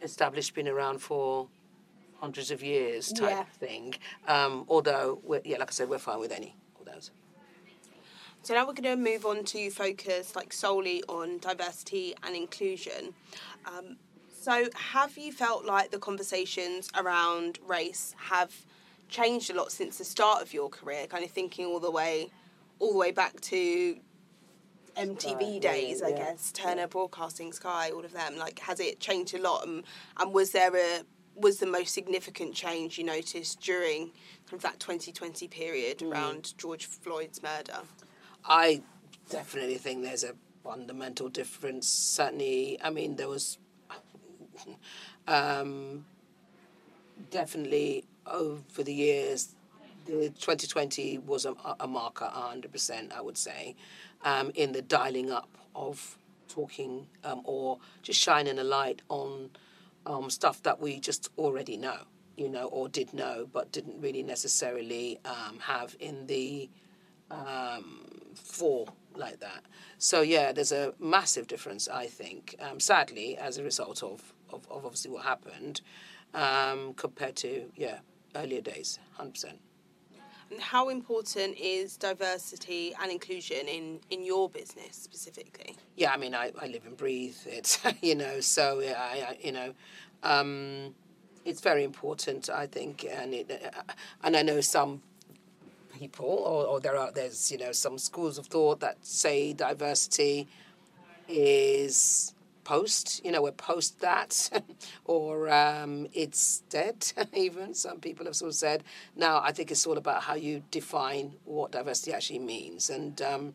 established, 0.00 0.54
been 0.54 0.68
around 0.68 1.00
for 1.00 1.48
hundreds 2.20 2.52
of 2.52 2.62
years 2.62 3.12
type 3.12 3.30
yeah. 3.30 3.44
thing. 3.44 3.94
Um, 4.28 4.64
although, 4.68 5.20
yeah, 5.44 5.58
like 5.58 5.70
I 5.70 5.72
said, 5.72 5.88
we're 5.88 5.98
fine 5.98 6.20
with 6.20 6.30
any 6.30 6.54
of 6.78 6.86
those. 6.86 7.10
So 8.42 8.54
now 8.54 8.66
we're 8.66 8.74
going 8.74 8.96
to 8.96 8.96
move 8.96 9.26
on 9.26 9.44
to 9.46 9.70
focus 9.70 10.36
like 10.36 10.52
solely 10.52 11.02
on 11.08 11.38
diversity 11.38 12.14
and 12.22 12.36
inclusion. 12.36 13.12
Um, 13.66 13.96
so 14.40 14.68
have 14.74 15.16
you 15.18 15.32
felt 15.32 15.64
like 15.64 15.90
the 15.90 15.98
conversations 15.98 16.88
around 16.96 17.58
race 17.66 18.14
have 18.18 18.54
changed 19.08 19.50
a 19.50 19.54
lot 19.54 19.72
since 19.72 19.98
the 19.98 20.04
start 20.04 20.42
of 20.42 20.52
your 20.52 20.68
career, 20.68 21.06
kind 21.06 21.24
of 21.24 21.30
thinking 21.30 21.66
all 21.66 21.80
the 21.80 21.90
way, 21.90 22.30
all 22.78 22.92
the 22.92 22.98
way 22.98 23.10
back 23.10 23.40
to 23.40 23.96
MTV 24.96 25.60
days, 25.60 26.00
yeah, 26.02 26.08
I 26.08 26.12
guess, 26.12 26.52
Turner 26.52 26.82
yeah. 26.82 26.86
Broadcasting, 26.86 27.52
Sky, 27.52 27.90
all 27.90 28.04
of 28.04 28.12
them. 28.12 28.36
Like, 28.36 28.58
has 28.60 28.80
it 28.80 29.00
changed 29.00 29.34
a 29.34 29.40
lot? 29.40 29.66
And, 29.66 29.84
and 30.18 30.32
was 30.32 30.50
there 30.50 30.74
a 30.74 31.04
was 31.34 31.58
the 31.60 31.66
most 31.66 31.94
significant 31.94 32.52
change 32.52 32.98
you 32.98 33.04
noticed 33.04 33.60
during 33.60 34.06
kind 34.46 34.54
of 34.54 34.62
that 34.62 34.80
2020 34.80 35.46
period 35.46 35.98
mm. 35.98 36.10
around 36.10 36.56
George 36.58 36.86
Floyd's 36.86 37.42
murder? 37.42 37.78
I 38.44 38.82
definitely 39.30 39.76
think 39.76 40.02
there's 40.02 40.24
a 40.24 40.34
fundamental 40.64 41.28
difference. 41.28 41.86
Certainly, 41.86 42.78
I 42.82 42.90
mean, 42.90 43.16
there 43.16 43.28
was 43.28 43.58
um, 45.28 46.04
definitely 47.30 48.04
over 48.26 48.82
the 48.82 48.92
years, 48.92 49.54
the 50.06 50.30
2020 50.30 51.18
was 51.18 51.44
a, 51.44 51.54
a 51.80 51.86
marker, 51.86 52.30
100%, 52.34 53.12
I 53.12 53.20
would 53.20 53.36
say, 53.36 53.76
um, 54.24 54.50
in 54.54 54.72
the 54.72 54.82
dialing 54.82 55.30
up 55.30 55.48
of 55.74 56.18
talking 56.48 57.06
um, 57.24 57.42
or 57.44 57.78
just 58.02 58.20
shining 58.20 58.58
a 58.58 58.64
light 58.64 59.02
on 59.08 59.50
um, 60.06 60.30
stuff 60.30 60.62
that 60.62 60.80
we 60.80 60.98
just 60.98 61.30
already 61.38 61.76
know, 61.76 61.98
you 62.36 62.48
know, 62.48 62.66
or 62.66 62.88
did 62.88 63.12
know, 63.12 63.48
but 63.52 63.70
didn't 63.72 64.00
really 64.00 64.22
necessarily 64.22 65.20
um, 65.24 65.58
have 65.60 65.94
in 66.00 66.26
the 66.26 66.68
um, 67.30 68.06
for 68.34 68.86
like 69.14 69.40
that. 69.40 69.64
So 69.98 70.22
yeah, 70.22 70.52
there's 70.52 70.72
a 70.72 70.94
massive 70.98 71.46
difference, 71.46 71.88
I 71.88 72.06
think. 72.06 72.54
Um, 72.60 72.80
sadly, 72.80 73.36
as 73.36 73.58
a 73.58 73.64
result 73.64 74.02
of, 74.02 74.32
of, 74.52 74.66
of 74.70 74.84
obviously 74.84 75.10
what 75.10 75.24
happened, 75.24 75.80
um, 76.34 76.94
compared 76.94 77.36
to 77.36 77.70
yeah 77.76 77.98
earlier 78.36 78.60
days, 78.60 78.98
100%. 79.18 79.54
And 80.50 80.60
how 80.60 80.88
important 80.88 81.58
is 81.58 81.98
diversity 81.98 82.94
and 83.02 83.12
inclusion 83.12 83.68
in, 83.68 84.00
in 84.10 84.24
your 84.24 84.48
business 84.48 84.96
specifically? 84.96 85.76
Yeah, 85.96 86.12
I 86.12 86.16
mean, 86.16 86.34
I, 86.34 86.52
I 86.58 86.68
live 86.68 86.86
and 86.86 86.96
breathe 86.96 87.36
it, 87.44 87.78
you 88.00 88.14
know, 88.14 88.40
so, 88.40 88.80
I, 88.80 89.26
I 89.28 89.36
you 89.42 89.52
know, 89.52 89.74
um, 90.22 90.94
it's 91.44 91.60
very 91.60 91.84
important, 91.84 92.48
I 92.48 92.66
think, 92.66 93.06
and 93.10 93.34
it, 93.34 93.50
uh, 93.50 93.92
and 94.22 94.36
I 94.36 94.42
know 94.42 94.60
some 94.60 95.02
people, 95.98 96.26
or, 96.26 96.66
or 96.66 96.80
there 96.80 96.96
are 96.96 97.10
there's 97.10 97.50
you 97.50 97.58
know 97.58 97.72
some 97.72 97.98
schools 97.98 98.38
of 98.38 98.46
thought 98.46 98.80
that 98.80 99.04
say 99.04 99.52
diversity 99.52 100.46
is 101.26 102.34
post, 102.68 103.24
you 103.24 103.32
know, 103.32 103.40
we're 103.40 103.50
post 103.52 103.98
that, 104.00 104.50
or 105.06 105.48
um, 105.48 106.06
it's 106.12 106.62
dead, 106.68 107.10
even. 107.34 107.72
Some 107.72 107.98
people 107.98 108.26
have 108.26 108.36
sort 108.36 108.50
of 108.50 108.54
said. 108.56 108.84
Now, 109.16 109.40
I 109.42 109.52
think 109.52 109.70
it's 109.70 109.86
all 109.86 109.96
about 109.96 110.22
how 110.22 110.34
you 110.34 110.62
define 110.70 111.32
what 111.46 111.72
diversity 111.72 112.12
actually 112.12 112.40
means. 112.40 112.90
And 112.90 113.22
um, 113.22 113.54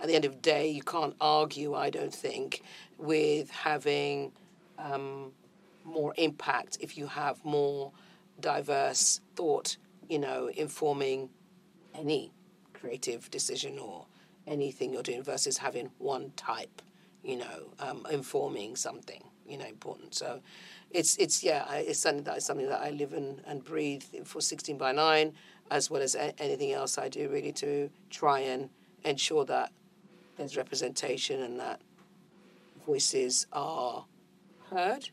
at 0.00 0.08
the 0.08 0.14
end 0.16 0.24
of 0.24 0.32
the 0.32 0.40
day, 0.40 0.68
you 0.68 0.82
can't 0.82 1.14
argue, 1.20 1.76
I 1.76 1.88
don't 1.88 2.12
think, 2.12 2.64
with 2.98 3.48
having 3.48 4.32
um, 4.76 5.30
more 5.84 6.12
impact 6.16 6.78
if 6.80 6.98
you 6.98 7.06
have 7.06 7.44
more 7.44 7.92
diverse 8.40 9.20
thought, 9.36 9.76
you 10.08 10.18
know, 10.18 10.50
informing 10.56 11.30
any 11.94 12.32
creative 12.74 13.30
decision 13.30 13.78
or 13.78 14.06
anything 14.48 14.92
you're 14.92 15.04
doing 15.04 15.22
versus 15.22 15.58
having 15.58 15.90
one 15.98 16.32
type 16.34 16.82
you 17.22 17.36
know, 17.36 17.58
um, 17.80 18.06
informing 18.10 18.76
something. 18.76 19.22
you 19.48 19.56
know 19.58 19.66
important. 19.66 20.14
So 20.14 20.40
it's 20.90 21.16
it's 21.16 21.42
yeah 21.42 21.70
it's 21.74 21.98
something 22.00 22.24
that 22.24 22.42
something 22.42 22.68
that 22.68 22.80
I 22.82 22.90
live 22.90 23.12
in 23.12 23.40
and 23.46 23.64
breathe 23.64 24.02
for 24.24 24.40
sixteen 24.40 24.78
by 24.78 24.92
nine 24.92 25.32
as 25.70 25.90
well 25.90 26.02
as 26.02 26.14
a- 26.14 26.34
anything 26.42 26.72
else 26.72 26.98
I 26.98 27.08
do 27.08 27.28
really 27.28 27.52
to 27.52 27.90
try 28.10 28.40
and 28.40 28.70
ensure 29.04 29.44
that 29.46 29.72
there's 30.36 30.56
representation 30.56 31.42
and 31.42 31.58
that 31.60 31.80
voices 32.86 33.46
are 33.52 34.04
heard, 34.70 35.08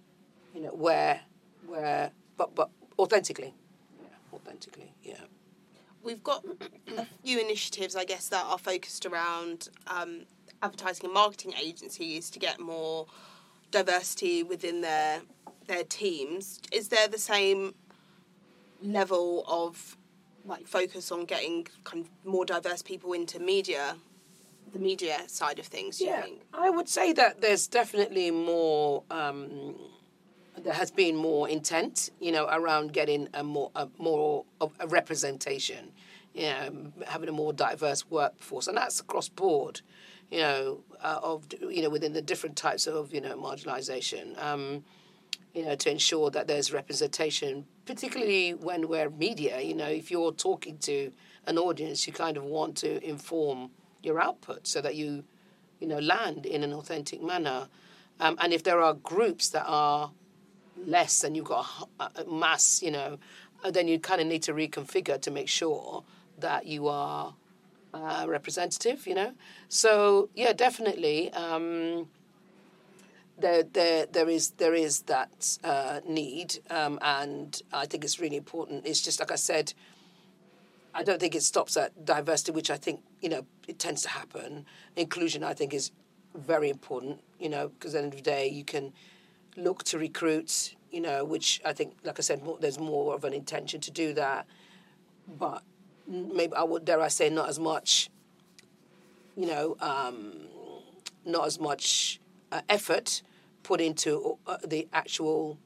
you 0.54 0.62
know, 0.62 0.70
where 0.70 1.22
where 1.68 2.12
but 2.38 2.54
but 2.56 2.70
authentically. 3.00 3.54
Yeah, 4.02 4.08
authentically, 4.34 4.94
yeah. 5.04 5.22
We've 6.04 6.24
got 6.24 6.46
a 6.98 7.06
few 7.24 7.40
initiatives, 7.40 7.96
I 7.96 8.06
guess, 8.06 8.30
that 8.30 8.46
are 8.46 8.60
focused 8.60 9.06
around 9.08 9.70
um, 9.88 10.26
advertising 10.66 11.06
and 11.06 11.14
marketing 11.14 11.54
agencies 11.62 12.30
to 12.32 12.40
get 12.40 12.60
more 12.60 13.06
diversity 13.72 14.44
within 14.44 14.82
their 14.82 15.22
their 15.68 15.84
teams. 15.84 16.60
Is 16.72 16.90
there 16.90 17.08
the 17.08 17.18
same 17.18 17.74
level 18.82 19.44
of 19.48 19.98
like 20.46 20.68
focus 20.68 21.12
on 21.12 21.26
getting 21.26 21.68
kind 21.84 22.06
of 22.06 22.10
more 22.34 22.46
diverse 22.46 22.82
people 22.82 23.14
into 23.14 23.40
media, 23.40 23.96
the 24.74 24.80
media 24.80 25.18
side 25.28 25.60
of 25.60 25.66
things? 25.66 25.98
Do 25.98 26.06
you 26.06 26.22
think? 26.22 26.42
I 26.54 26.70
would 26.70 26.90
say 26.90 27.14
that 27.14 27.42
there's 27.42 27.68
definitely 27.68 28.32
more. 28.32 29.04
Um, 29.10 29.76
there 30.58 30.74
has 30.74 30.90
been 30.90 31.18
more 31.18 31.50
intent, 31.50 32.12
you 32.20 32.32
know, 32.32 32.48
around 32.50 32.94
getting 32.94 33.28
a 33.34 33.44
more 33.44 33.72
a 33.76 33.88
more 33.98 34.46
of 34.62 34.72
a 34.80 34.88
representation, 34.88 35.92
you 36.34 36.44
know, 36.44 36.92
having 37.08 37.28
a 37.28 37.34
more 37.34 37.54
diverse 37.54 38.10
workforce, 38.10 38.68
and 38.68 38.78
that's 38.78 39.00
across 39.00 39.28
board, 39.28 39.82
you 40.32 40.40
know, 40.40 40.84
uh, 41.02 41.20
of 41.22 41.46
you 41.62 41.82
know 41.82 41.90
within 41.90 42.14
the 42.14 42.22
different 42.22 42.56
types 42.56 42.88
of 42.88 43.14
you 43.14 43.22
know 43.22 43.38
marginalisation. 43.38 44.42
Um, 44.42 44.84
you 45.54 45.64
know, 45.64 45.74
to 45.74 45.90
ensure 45.90 46.30
that 46.32 46.48
there's 46.48 46.74
representation, 46.74 47.66
particularly 47.86 48.54
when 48.54 48.90
we're 48.90 49.10
media. 49.10 49.62
You 49.62 49.74
know, 49.74 49.88
if 49.88 50.12
you're 50.12 50.34
talking 50.34 50.78
to 50.80 51.14
an 51.48 51.58
audience, 51.58 52.06
you 52.06 52.12
kind 52.12 52.36
of 52.36 52.44
want 52.44 52.76
to 52.78 53.02
inform 53.08 53.72
your 54.04 54.20
output 54.20 54.68
so 54.68 54.82
that 54.82 54.96
you, 54.96 55.24
you 55.80 55.88
know, 55.88 56.00
land 56.00 56.46
in 56.46 56.62
an 56.64 56.74
authentic 56.74 57.24
manner. 57.24 57.70
Um, 58.20 58.38
and 58.42 58.52
if 58.52 58.64
there 58.64 58.82
are 58.82 58.96
groups 58.96 59.50
that 59.50 59.64
are 59.66 60.12
less 60.86 61.24
and 61.24 61.38
you've 61.38 61.46
got 61.46 61.68
a, 62.00 62.26
mass, 62.26 62.82
you 62.82 62.92
know, 62.92 63.18
uh, 63.64 63.72
then 63.72 63.88
you 63.88 63.98
kind 63.98 64.20
of 64.20 64.28
need 64.28 64.44
to 64.44 64.54
reconfigure 64.54 65.22
to 65.22 65.32
make 65.32 65.48
sure 65.48 66.04
that 66.40 66.66
you 66.66 66.88
are 66.88 67.34
uh, 67.96 68.26
representative, 68.28 69.08
you 69.08 69.16
know. 69.16 69.34
So 69.70 70.30
yeah, 70.36 70.54
definitely. 70.54 71.32
Um, 71.34 72.08
there, 73.38 73.64
there, 73.64 74.06
there 74.06 74.30
is 74.30 74.52
there 74.52 74.74
is 74.74 75.02
that 75.04 75.58
uh, 75.64 76.02
need, 76.08 76.60
um, 76.70 77.00
and 77.02 77.62
I 77.74 77.86
think 77.86 78.04
it's 78.04 78.20
really 78.20 78.38
important. 78.38 78.86
It's 78.86 79.02
just 79.02 79.20
like 79.20 79.32
I 79.32 79.36
said. 79.36 79.74
I 80.98 81.04
don't 81.04 81.20
think 81.20 81.36
it 81.36 81.44
stops 81.44 81.76
at 81.76 82.06
diversity, 82.06 82.54
which 82.54 82.72
I 82.72 82.78
think 82.78 83.02
you 83.22 83.30
know 83.30 83.46
it 83.68 83.80
tends 83.80 84.02
to 84.04 84.10
happen. 84.10 84.66
Inclusion, 84.96 85.44
I 85.44 85.54
think, 85.54 85.74
is 85.74 85.92
very 86.36 86.70
important. 86.70 87.22
You 87.40 87.50
know, 87.50 87.70
because 87.70 87.96
at 87.96 88.00
the 88.00 88.04
end 88.06 88.14
of 88.14 88.18
the 88.24 88.24
day, 88.24 88.48
you 88.48 88.64
can 88.64 88.94
look 89.58 89.84
to 89.86 89.98
recruit. 89.98 90.76
You 90.92 91.02
know, 91.02 91.26
which 91.26 91.60
I 91.66 91.74
think, 91.74 91.96
like 92.06 92.20
I 92.20 92.22
said, 92.22 92.42
more, 92.44 92.58
there's 92.62 92.80
more 92.80 93.14
of 93.16 93.26
an 93.26 93.34
intention 93.34 93.82
to 93.82 93.92
do 93.92 94.14
that, 94.14 94.48
but 95.28 95.62
maybe 96.08 96.54
I 96.54 96.64
would 96.64 96.86
dare 96.86 97.02
I 97.02 97.08
say 97.08 97.30
not 97.30 97.50
as 97.50 97.60
much. 97.60 98.10
You 99.36 99.48
know, 99.48 99.78
um, 99.82 100.48
not 101.26 101.46
as 101.46 101.60
much 101.60 102.22
uh, 102.52 102.62
effort 102.70 103.22
put 103.64 103.82
into 103.82 104.38
uh, 104.48 104.58
the 104.66 104.88
actual 104.94 105.58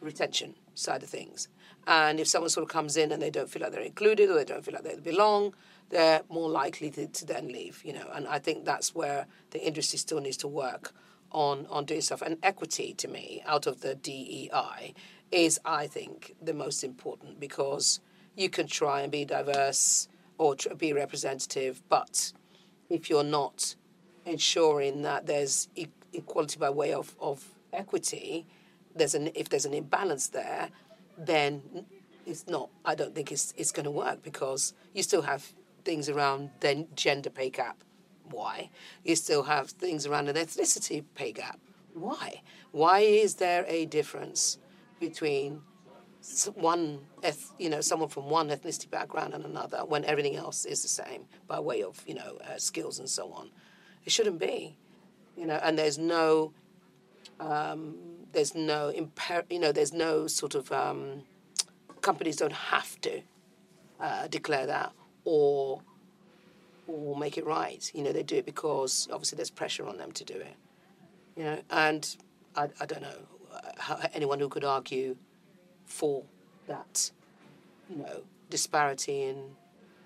retention 0.00 0.54
side 0.74 1.02
of 1.02 1.08
things. 1.08 1.48
And 1.86 2.20
if 2.20 2.26
someone 2.26 2.50
sort 2.50 2.62
of 2.62 2.70
comes 2.70 2.96
in 2.96 3.12
and 3.12 3.22
they 3.22 3.30
don't 3.30 3.48
feel 3.48 3.62
like 3.62 3.72
they're 3.72 3.80
included 3.80 4.30
or 4.30 4.34
they 4.34 4.44
don't 4.44 4.64
feel 4.64 4.74
like 4.74 4.84
they 4.84 4.96
belong, 4.96 5.54
they're 5.90 6.22
more 6.28 6.48
likely 6.48 6.90
to, 6.90 7.06
to 7.06 7.24
then 7.24 7.48
leave, 7.48 7.82
you 7.84 7.92
know. 7.92 8.08
And 8.12 8.26
I 8.26 8.38
think 8.38 8.64
that's 8.64 8.94
where 8.94 9.26
the 9.50 9.64
industry 9.64 9.98
still 9.98 10.20
needs 10.20 10.36
to 10.38 10.48
work 10.48 10.92
on, 11.32 11.66
on 11.68 11.84
doing 11.84 12.00
stuff. 12.00 12.22
And 12.22 12.38
equity, 12.42 12.94
to 12.94 13.08
me, 13.08 13.42
out 13.46 13.66
of 13.66 13.80
the 13.80 13.94
DEI, 13.94 14.94
is, 15.30 15.60
I 15.64 15.86
think, 15.86 16.34
the 16.40 16.54
most 16.54 16.84
important 16.84 17.40
because 17.40 18.00
you 18.40 18.48
can 18.48 18.66
try 18.66 19.02
and 19.02 19.12
be 19.12 19.24
diverse 19.24 20.08
or 20.38 20.56
tr- 20.56 20.74
be 20.74 20.92
representative, 20.92 21.82
but 21.90 22.32
if 22.88 23.10
you're 23.10 23.22
not 23.22 23.74
ensuring 24.24 25.02
that 25.02 25.26
there's 25.26 25.68
e- 25.76 25.86
equality 26.14 26.58
by 26.58 26.70
way 26.70 26.92
of, 26.94 27.14
of 27.20 27.44
equity, 27.72 28.46
there's 28.96 29.14
an 29.14 29.30
if 29.34 29.50
there's 29.50 29.66
an 29.66 29.74
imbalance 29.74 30.28
there, 30.28 30.70
then 31.18 31.62
it's 32.26 32.46
not. 32.48 32.70
I 32.84 32.94
don't 32.94 33.14
think 33.14 33.30
it's 33.30 33.52
it's 33.56 33.72
going 33.72 33.84
to 33.84 33.90
work 33.90 34.22
because 34.22 34.72
you 34.94 35.02
still 35.02 35.22
have 35.22 35.52
things 35.84 36.08
around 36.08 36.50
then 36.60 36.88
gender 36.96 37.30
pay 37.30 37.50
gap. 37.50 37.76
Why? 38.30 38.70
You 39.04 39.16
still 39.16 39.42
have 39.42 39.70
things 39.70 40.06
around 40.06 40.28
an 40.28 40.36
ethnicity 40.36 41.04
pay 41.14 41.32
gap. 41.32 41.60
Why? 41.92 42.40
Why 42.72 43.00
is 43.00 43.34
there 43.34 43.64
a 43.68 43.84
difference 43.84 44.58
between 44.98 45.62
one, 46.54 47.00
eth- 47.22 47.52
you 47.58 47.70
know, 47.70 47.80
someone 47.80 48.08
from 48.08 48.28
one 48.28 48.48
ethnicity 48.48 48.90
background 48.90 49.34
and 49.34 49.44
another 49.44 49.78
when 49.86 50.04
everything 50.04 50.36
else 50.36 50.64
is 50.64 50.82
the 50.82 50.88
same 50.88 51.24
by 51.46 51.58
way 51.60 51.82
of, 51.82 52.02
you 52.06 52.14
know, 52.14 52.38
uh, 52.48 52.58
skills 52.58 52.98
and 52.98 53.08
so 53.08 53.32
on? 53.32 53.50
It 54.04 54.12
shouldn't 54.12 54.38
be, 54.38 54.76
you 55.36 55.46
know. 55.46 55.60
And 55.62 55.78
there's 55.78 55.98
no, 55.98 56.52
um, 57.38 57.96
there's 58.32 58.54
no 58.54 58.92
imper- 58.96 59.50
you 59.50 59.58
know, 59.58 59.72
there's 59.72 59.92
no 59.92 60.26
sort 60.26 60.54
of 60.54 60.70
um, 60.72 61.22
companies 62.00 62.36
don't 62.36 62.52
have 62.52 63.00
to 63.02 63.22
uh, 64.00 64.26
declare 64.28 64.66
that 64.66 64.92
or 65.24 65.82
or 66.86 67.16
make 67.16 67.38
it 67.38 67.46
right. 67.46 67.90
You 67.94 68.02
know, 68.02 68.12
they 68.12 68.22
do 68.22 68.36
it 68.36 68.46
because 68.46 69.08
obviously 69.12 69.36
there's 69.36 69.50
pressure 69.50 69.86
on 69.86 69.96
them 69.96 70.12
to 70.12 70.24
do 70.24 70.34
it. 70.34 70.56
You 71.36 71.44
know, 71.44 71.58
and 71.70 72.16
I, 72.56 72.68
I 72.80 72.86
don't 72.86 73.02
know 73.02 73.16
uh, 73.52 73.60
how, 73.78 74.00
anyone 74.12 74.40
who 74.40 74.48
could 74.48 74.64
argue 74.64 75.16
for 75.90 76.22
that, 76.66 77.10
you 77.88 77.96
know, 77.96 78.22
disparity 78.48 79.22
in 79.22 79.56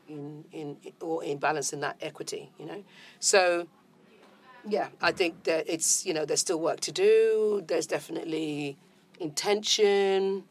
in 0.09 0.44
in 0.53 0.77
or 1.01 1.23
imbalance 1.25 1.73
in 1.73 1.81
that 1.81 1.97
equity. 2.01 2.51
You 2.59 2.66
know, 2.66 2.85
so 3.20 3.66
yeah, 4.66 4.88
I 5.01 5.12
think 5.12 5.44
that 5.44 5.64
it's 5.68 6.07
you 6.07 6.14
know 6.14 6.25
there's 6.25 6.40
still 6.40 6.61
work 6.61 6.81
to 6.81 6.92
do. 6.92 7.62
There's 7.66 7.87
definitely 7.87 8.77
intention. 9.20 10.44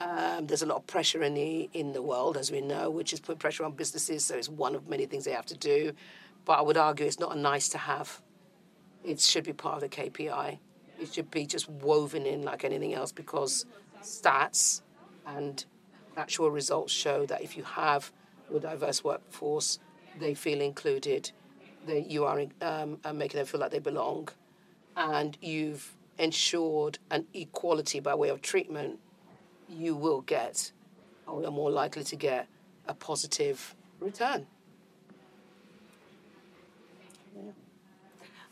Um, 0.00 0.46
there's 0.48 0.62
a 0.62 0.66
lot 0.66 0.78
of 0.78 0.86
pressure 0.86 1.22
in 1.22 1.34
the 1.34 1.70
in 1.72 1.92
the 1.92 2.02
world, 2.02 2.36
as 2.36 2.50
we 2.50 2.60
know, 2.60 2.90
which 2.90 3.12
is 3.12 3.20
put 3.20 3.38
pressure 3.38 3.64
on 3.64 3.72
businesses. 3.72 4.24
So 4.24 4.36
it's 4.36 4.48
one 4.48 4.74
of 4.74 4.88
many 4.88 5.06
things 5.06 5.24
they 5.24 5.32
have 5.32 5.46
to 5.46 5.56
do. 5.56 5.92
But 6.44 6.58
I 6.58 6.62
would 6.62 6.76
argue 6.76 7.06
it's 7.06 7.20
not 7.20 7.36
a 7.36 7.38
nice 7.38 7.68
to 7.70 7.78
have. 7.78 8.20
It 9.04 9.20
should 9.20 9.44
be 9.44 9.52
part 9.52 9.76
of 9.76 9.80
the 9.82 9.88
KPI. 9.88 10.58
It 11.00 11.12
should 11.12 11.30
be 11.30 11.46
just 11.46 11.68
woven 11.68 12.26
in 12.26 12.42
like 12.42 12.64
anything 12.64 12.94
else 12.94 13.12
because 13.12 13.64
stats 14.02 14.82
and 15.26 15.64
actual 16.16 16.50
results 16.50 16.92
show 16.92 17.26
that 17.26 17.42
if 17.42 17.56
you 17.56 17.62
have 17.64 18.12
a 18.54 18.58
diverse 18.58 19.02
workforce, 19.02 19.78
they 20.20 20.34
feel 20.34 20.60
included, 20.60 21.30
that 21.86 22.10
you 22.10 22.24
are 22.24 22.44
um, 22.60 22.98
are 23.04 23.14
making 23.14 23.38
them 23.38 23.46
feel 23.46 23.60
like 23.60 23.70
they 23.70 23.78
belong, 23.78 24.28
and 24.96 25.38
you've 25.40 25.96
ensured 26.18 26.98
an 27.10 27.26
equality 27.32 28.00
by 28.00 28.14
way 28.14 28.28
of 28.28 28.42
treatment, 28.42 28.98
you 29.68 29.94
will 29.94 30.20
get, 30.20 30.72
or 31.26 31.40
you're 31.40 31.50
more 31.50 31.70
likely 31.70 32.04
to 32.04 32.16
get, 32.16 32.46
a 32.86 32.94
positive 32.94 33.74
return. 34.00 34.46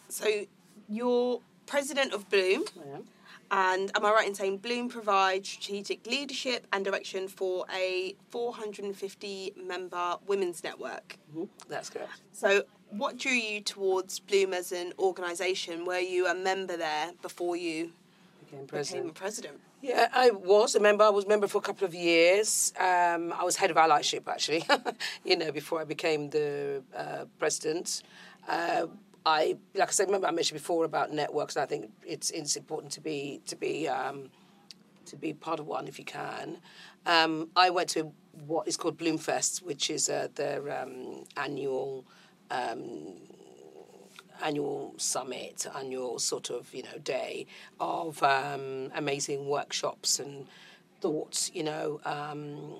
So 0.08 0.46
you're 0.88 1.40
president 1.66 2.12
of 2.12 2.28
Bloom. 2.30 2.64
And 3.50 3.90
am 3.96 4.04
I 4.04 4.12
right 4.12 4.28
in 4.28 4.34
saying 4.34 4.58
Bloom 4.58 4.88
provides 4.88 5.48
strategic 5.48 6.06
leadership 6.06 6.66
and 6.72 6.84
direction 6.84 7.26
for 7.26 7.64
a 7.74 8.14
450 8.30 9.54
member 9.66 10.16
women's 10.26 10.62
network? 10.62 11.18
That's 11.68 11.90
correct. 11.90 12.20
So, 12.32 12.62
what 12.90 13.16
drew 13.18 13.32
you 13.32 13.60
towards 13.60 14.20
Bloom 14.20 14.54
as 14.54 14.70
an 14.72 14.92
organisation? 14.98 15.84
Were 15.84 15.98
you 15.98 16.26
a 16.26 16.34
member 16.34 16.76
there 16.76 17.10
before 17.22 17.56
you 17.56 17.92
Became 18.44 18.60
became 18.60 18.66
president. 18.66 19.14
president? 19.14 19.60
Yeah, 19.82 20.08
I 20.12 20.30
was 20.30 20.74
a 20.74 20.80
member. 20.80 21.04
I 21.04 21.08
was 21.08 21.24
a 21.24 21.28
member 21.28 21.46
for 21.48 21.58
a 21.58 21.62
couple 21.62 21.86
of 21.86 21.94
years. 21.94 22.72
Um, 22.78 23.32
I 23.32 23.44
was 23.44 23.56
head 23.56 23.70
of 23.70 23.76
allyship, 23.78 24.28
actually, 24.28 24.64
you 25.24 25.36
know, 25.36 25.50
before 25.50 25.80
I 25.80 25.84
became 25.84 26.30
the 26.30 26.82
uh, 26.94 27.24
president. 27.38 28.02
Uh, 28.48 28.86
I, 29.26 29.56
like 29.74 29.88
I 29.88 29.92
said, 29.92 30.06
remember 30.06 30.26
I 30.26 30.30
mentioned 30.30 30.58
before 30.58 30.84
about 30.84 31.12
networks, 31.12 31.56
and 31.56 31.62
I 31.62 31.66
think 31.66 31.90
it's 32.06 32.30
it's 32.30 32.56
important 32.56 32.92
to 32.92 33.00
be 33.00 33.40
to 33.46 33.56
be 33.56 33.88
um, 33.88 34.30
to 35.06 35.16
be 35.16 35.32
part 35.32 35.60
of 35.60 35.66
one 35.66 35.88
if 35.88 35.98
you 35.98 36.04
can. 36.04 36.58
Um, 37.06 37.50
I 37.56 37.70
went 37.70 37.90
to 37.90 38.12
what 38.46 38.68
is 38.68 38.76
called 38.76 38.98
Bloomfest, 38.98 39.62
which 39.62 39.90
is 39.90 40.08
uh, 40.08 40.28
their 40.34 40.80
um, 40.80 41.24
annual 41.36 42.06
um, 42.50 43.14
annual 44.42 44.94
summit, 44.96 45.66
annual 45.76 46.18
sort 46.18 46.50
of 46.50 46.72
you 46.74 46.82
know 46.82 46.98
day 47.02 47.46
of 47.78 48.22
um, 48.22 48.90
amazing 48.94 49.46
workshops 49.46 50.18
and 50.18 50.46
thoughts, 51.00 51.50
you 51.54 51.62
know, 51.62 52.00
um, 52.04 52.74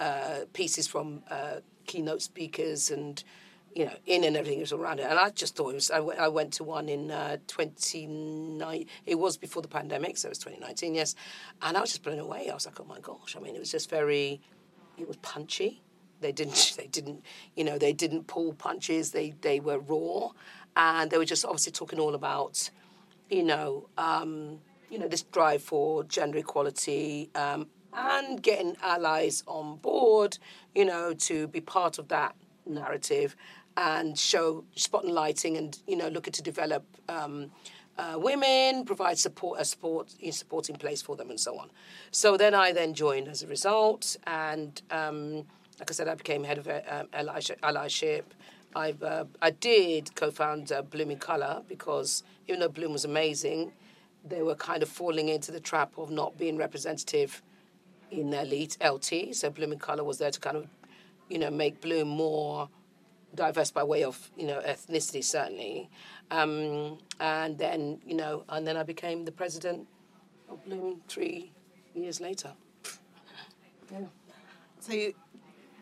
uh, 0.00 0.40
pieces 0.52 0.86
from 0.86 1.22
uh, 1.30 1.56
keynote 1.86 2.22
speakers 2.22 2.90
and 2.90 3.22
you 3.76 3.84
know, 3.84 3.92
in 4.06 4.24
and 4.24 4.38
everything 4.38 4.58
was 4.60 4.72
around 4.72 5.00
it. 5.00 5.02
And 5.02 5.18
I 5.18 5.28
just 5.28 5.54
thought 5.54 5.68
it 5.68 5.74
was. 5.74 5.90
I, 5.90 6.28
went 6.28 6.54
to 6.54 6.64
one 6.64 6.88
in 6.88 7.10
uh, 7.10 7.36
29. 7.46 8.86
It 9.04 9.14
was 9.16 9.36
before 9.36 9.60
the 9.60 9.68
pandemic, 9.68 10.16
so 10.16 10.28
it 10.28 10.30
was 10.30 10.38
2019, 10.38 10.94
yes. 10.94 11.14
And 11.60 11.76
I 11.76 11.82
was 11.82 11.90
just 11.90 12.02
blown 12.02 12.18
away. 12.18 12.48
I 12.48 12.54
was 12.54 12.64
like, 12.64 12.80
oh 12.80 12.86
my 12.86 13.00
gosh. 13.00 13.36
I 13.36 13.40
mean, 13.40 13.54
it 13.54 13.58
was 13.58 13.70
just 13.70 13.90
very. 13.90 14.40
It 14.96 15.06
was 15.06 15.18
punchy. 15.18 15.82
They 16.22 16.32
didn't. 16.32 16.74
They 16.78 16.86
didn't. 16.86 17.22
You 17.54 17.64
know, 17.64 17.76
they 17.76 17.92
didn't 17.92 18.26
pull 18.26 18.54
punches. 18.54 19.10
They 19.10 19.34
they 19.42 19.60
were 19.60 19.78
raw, 19.78 20.30
and 20.74 21.10
they 21.10 21.18
were 21.18 21.26
just 21.26 21.44
obviously 21.44 21.72
talking 21.72 22.00
all 22.00 22.14
about, 22.14 22.70
you 23.28 23.42
know, 23.42 23.90
um, 23.98 24.58
you 24.88 24.98
know, 24.98 25.06
this 25.06 25.22
drive 25.22 25.62
for 25.62 26.02
gender 26.04 26.38
equality. 26.38 27.28
Um, 27.34 27.66
and 27.98 28.42
getting 28.42 28.76
allies 28.82 29.42
on 29.46 29.76
board, 29.76 30.36
you 30.74 30.84
know, 30.84 31.14
to 31.14 31.48
be 31.48 31.62
part 31.62 31.98
of 31.98 32.08
that 32.08 32.34
narrative 32.66 33.36
and 33.76 34.18
show 34.18 34.64
spotlighting 34.76 35.04
and 35.04 35.14
lighting 35.14 35.56
and 35.56 35.78
you 35.86 35.96
know 35.96 36.08
looking 36.08 36.32
to 36.32 36.42
develop 36.42 36.84
um, 37.08 37.50
uh, 37.98 38.14
women, 38.16 38.84
provide 38.84 39.18
support 39.18 39.60
a 39.60 39.64
support 39.64 40.14
a 40.22 40.30
supporting 40.30 40.76
place 40.76 41.02
for 41.02 41.16
them, 41.16 41.30
and 41.30 41.40
so 41.40 41.58
on. 41.58 41.70
So 42.10 42.36
then 42.36 42.54
I 42.54 42.72
then 42.72 42.94
joined 42.94 43.28
as 43.28 43.42
a 43.42 43.46
result, 43.46 44.16
and 44.26 44.80
um, 44.90 45.46
like 45.78 45.90
I 45.90 45.92
said, 45.92 46.08
I 46.08 46.14
became 46.14 46.44
head 46.44 46.58
of 46.58 46.68
uh, 46.68 47.04
allyship. 47.14 48.24
I 48.74 48.94
uh, 49.02 49.24
I 49.40 49.50
did 49.50 50.14
co-found 50.14 50.72
uh, 50.72 50.82
Bloom 50.82 51.10
in 51.10 51.18
Colour 51.18 51.62
because 51.68 52.22
even 52.46 52.60
though 52.60 52.68
Bloom 52.68 52.92
was 52.92 53.04
amazing, 53.04 53.72
they 54.24 54.42
were 54.42 54.54
kind 54.54 54.82
of 54.82 54.88
falling 54.88 55.28
into 55.28 55.50
the 55.52 55.60
trap 55.60 55.96
of 55.96 56.10
not 56.10 56.36
being 56.36 56.56
representative 56.56 57.42
in 58.10 58.30
their 58.30 58.42
elite 58.42 58.76
LT. 58.84 59.34
So 59.34 59.48
Bloom 59.48 59.54
Blooming 59.54 59.78
Colour 59.78 60.04
was 60.04 60.18
there 60.18 60.30
to 60.30 60.40
kind 60.40 60.56
of, 60.56 60.66
you 61.28 61.38
know, 61.38 61.50
make 61.50 61.80
Bloom 61.80 62.08
more 62.08 62.68
diverse 63.36 63.70
by 63.70 63.84
way 63.84 64.02
of 64.04 64.30
you 64.36 64.46
know 64.46 64.60
ethnicity 64.66 65.22
certainly, 65.22 65.88
um, 66.30 66.98
and 67.20 67.58
then 67.58 68.00
you 68.04 68.16
know 68.16 68.44
and 68.48 68.66
then 68.66 68.76
I 68.76 68.82
became 68.82 69.24
the 69.24 69.32
president 69.32 69.86
of 70.48 70.64
Bloom 70.64 71.00
three 71.08 71.52
years 71.94 72.20
later. 72.20 72.52
yeah. 73.92 74.00
So 74.80 74.92
you, 74.92 75.14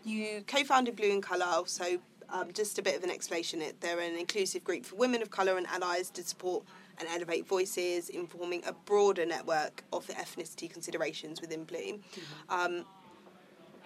you 0.05 0.45
co-founded 0.47 0.97
Bloom 0.97 1.13
in 1.13 1.23
Colour. 1.23 1.65
So 1.67 1.99
um, 2.31 2.53
just 2.53 2.79
a 2.79 2.83
bit 2.83 2.97
of 2.97 3.05
an 3.05 3.11
explanation. 3.11 3.63
It 3.63 3.81
they're 3.81 4.01
an 4.01 4.17
inclusive 4.17 4.65
group 4.65 4.85
for 4.85 4.97
women 4.97 5.23
of 5.23 5.31
colour 5.31 5.57
and 5.57 5.67
allies 5.67 6.11
to 6.11 6.23
support 6.23 6.65
and 6.99 7.09
elevate 7.09 7.47
voices, 7.47 8.09
informing 8.09 8.63
a 8.67 8.73
broader 8.73 9.27
network 9.27 9.83
of 9.93 10.07
the 10.07 10.13
ethnicity 10.15 10.71
considerations 10.71 11.41
within 11.41 11.65
Bloom. 11.65 11.99
Mm-hmm. 11.99 12.53
Um, 12.53 12.85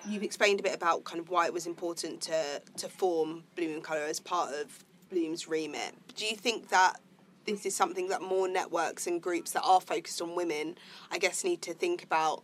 you've 0.06 0.22
explained 0.22 0.60
a 0.60 0.62
bit 0.62 0.74
about 0.74 1.04
kind 1.04 1.20
of 1.20 1.28
why 1.28 1.46
it 1.46 1.52
was 1.52 1.66
important 1.66 2.20
to 2.22 2.62
to 2.76 2.88
form 2.88 3.44
Bloom 3.56 3.76
in 3.76 3.80
Colour 3.80 4.04
as 4.04 4.20
part 4.20 4.52
of 4.54 4.84
Bloom's 5.10 5.48
remit. 5.48 5.94
Do 6.16 6.26
you 6.26 6.36
think 6.36 6.68
that 6.68 7.00
this 7.46 7.64
is 7.64 7.74
something 7.74 8.08
that 8.08 8.20
more 8.20 8.46
networks 8.46 9.06
and 9.06 9.22
groups 9.22 9.52
that 9.52 9.62
are 9.62 9.80
focused 9.80 10.20
on 10.20 10.34
women, 10.34 10.76
I 11.10 11.18
guess, 11.18 11.44
need 11.44 11.62
to 11.62 11.72
think 11.72 12.04
about 12.04 12.42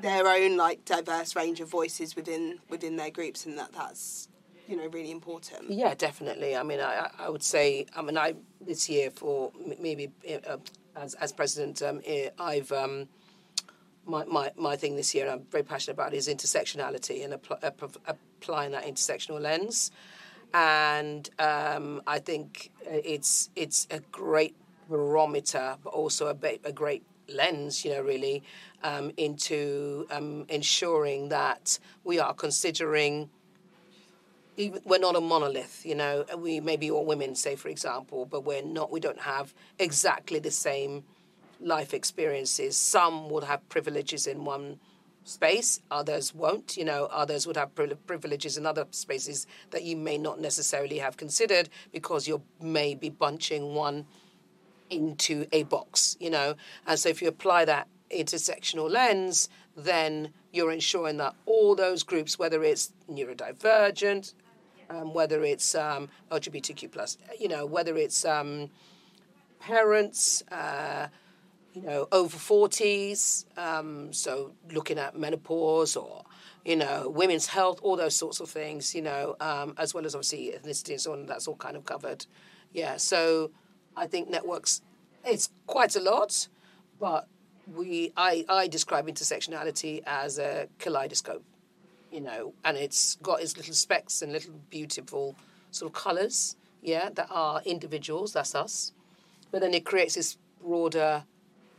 their 0.00 0.26
own 0.26 0.56
like 0.56 0.84
diverse 0.84 1.36
range 1.36 1.60
of 1.60 1.68
voices 1.68 2.16
within 2.16 2.58
within 2.68 2.96
their 2.96 3.10
groups, 3.10 3.46
and 3.46 3.56
that 3.58 3.72
that's 3.72 4.28
you 4.66 4.76
know 4.76 4.86
really 4.88 5.10
important. 5.10 5.70
Yeah, 5.70 5.94
definitely. 5.94 6.56
I 6.56 6.62
mean, 6.62 6.80
I 6.80 7.10
I 7.18 7.28
would 7.28 7.42
say 7.42 7.86
I 7.94 8.02
mean 8.02 8.18
I 8.18 8.34
this 8.60 8.88
year 8.88 9.10
for 9.10 9.52
maybe 9.78 10.10
uh, 10.48 10.56
as 10.96 11.14
as 11.14 11.32
president 11.32 11.82
um, 11.82 12.00
I've. 12.38 12.72
Um, 12.72 13.08
my, 14.06 14.24
my, 14.24 14.52
my 14.56 14.76
thing 14.76 14.96
this 14.96 15.14
year 15.14 15.30
I'm 15.30 15.42
very 15.50 15.64
passionate 15.64 15.94
about 15.94 16.14
is 16.14 16.28
intersectionality 16.28 17.24
and 17.24 17.34
applying 17.34 18.72
that 18.72 18.84
intersectional 18.84 19.40
lens. 19.40 19.90
And 20.52 21.28
um, 21.38 22.02
I 22.06 22.20
think 22.20 22.70
it's 22.82 23.50
it's 23.56 23.88
a 23.90 24.00
great 24.12 24.54
barometer, 24.88 25.76
but 25.82 25.90
also 25.90 26.28
a, 26.28 26.58
a 26.64 26.72
great 26.72 27.02
lens, 27.28 27.84
you 27.84 27.90
know, 27.90 28.02
really, 28.02 28.42
um, 28.82 29.10
into 29.16 30.06
um, 30.10 30.46
ensuring 30.48 31.30
that 31.30 31.78
we 32.04 32.18
are 32.20 32.34
considering. 32.34 33.30
We're 34.56 35.00
not 35.00 35.16
a 35.16 35.20
monolith, 35.20 35.84
you 35.84 35.96
know. 35.96 36.24
We 36.38 36.60
may 36.60 36.76
be 36.76 36.88
all 36.88 37.04
women, 37.04 37.34
say 37.34 37.56
for 37.56 37.68
example, 37.68 38.24
but 38.24 38.44
we're 38.44 38.62
not. 38.62 38.92
We 38.92 39.00
don't 39.00 39.20
have 39.22 39.52
exactly 39.80 40.38
the 40.38 40.52
same 40.52 41.02
life 41.60 41.94
experiences. 41.94 42.76
Some 42.76 43.30
would 43.30 43.44
have 43.44 43.66
privileges 43.68 44.26
in 44.26 44.44
one 44.44 44.78
space, 45.24 45.80
others 45.90 46.34
won't. 46.34 46.76
You 46.76 46.84
know, 46.84 47.06
others 47.06 47.46
would 47.46 47.56
have 47.56 47.70
privileges 47.74 48.56
in 48.56 48.66
other 48.66 48.86
spaces 48.90 49.46
that 49.70 49.82
you 49.82 49.96
may 49.96 50.18
not 50.18 50.40
necessarily 50.40 50.98
have 50.98 51.16
considered 51.16 51.68
because 51.92 52.28
you 52.28 52.42
may 52.60 52.94
be 52.94 53.10
bunching 53.10 53.74
one 53.74 54.06
into 54.90 55.46
a 55.52 55.64
box, 55.64 56.16
you 56.20 56.30
know. 56.30 56.54
And 56.86 56.98
so 56.98 57.08
if 57.08 57.22
you 57.22 57.28
apply 57.28 57.64
that 57.64 57.88
intersectional 58.10 58.90
lens, 58.90 59.48
then 59.76 60.32
you're 60.52 60.70
ensuring 60.70 61.16
that 61.16 61.34
all 61.46 61.74
those 61.74 62.02
groups, 62.02 62.38
whether 62.38 62.62
it's 62.62 62.92
neurodivergent, 63.10 64.34
um, 64.90 65.14
whether 65.14 65.42
it's 65.42 65.74
um, 65.74 66.08
LGBTQ 66.30 66.92
plus, 66.92 67.18
you 67.40 67.48
know, 67.48 67.66
whether 67.66 67.96
it's 67.96 68.24
um, 68.24 68.70
parents, 69.60 70.42
uh, 70.52 71.08
you 71.74 71.82
know, 71.82 72.06
over 72.12 72.36
40s, 72.36 73.44
um, 73.58 74.12
so 74.12 74.52
looking 74.72 74.96
at 74.96 75.18
menopause 75.18 75.96
or, 75.96 76.24
you 76.64 76.76
know, 76.76 77.08
women's 77.08 77.48
health, 77.48 77.80
all 77.82 77.96
those 77.96 78.14
sorts 78.14 78.38
of 78.38 78.48
things, 78.48 78.94
you 78.94 79.02
know, 79.02 79.34
um, 79.40 79.74
as 79.76 79.92
well 79.92 80.06
as 80.06 80.14
obviously 80.14 80.54
ethnicity 80.56 80.90
and 80.90 81.00
so 81.00 81.12
on, 81.12 81.26
that's 81.26 81.48
all 81.48 81.56
kind 81.56 81.76
of 81.76 81.84
covered. 81.84 82.26
Yeah, 82.72 82.96
so 82.96 83.50
I 83.96 84.06
think 84.06 84.30
networks, 84.30 84.82
it's 85.24 85.50
quite 85.66 85.96
a 85.96 86.00
lot, 86.00 86.46
but 87.00 87.26
we, 87.74 88.12
I, 88.16 88.44
I 88.48 88.68
describe 88.68 89.08
intersectionality 89.08 90.02
as 90.06 90.38
a 90.38 90.68
kaleidoscope, 90.78 91.42
you 92.12 92.20
know, 92.20 92.54
and 92.64 92.76
it's 92.76 93.16
got 93.16 93.42
its 93.42 93.56
little 93.56 93.74
specks 93.74 94.22
and 94.22 94.32
little 94.32 94.54
beautiful 94.70 95.34
sort 95.72 95.90
of 95.90 96.00
colours, 96.00 96.54
yeah, 96.82 97.08
that 97.14 97.26
are 97.30 97.62
individuals, 97.64 98.32
that's 98.32 98.54
us, 98.54 98.92
but 99.50 99.60
then 99.60 99.74
it 99.74 99.84
creates 99.84 100.14
this 100.14 100.38
broader 100.60 101.24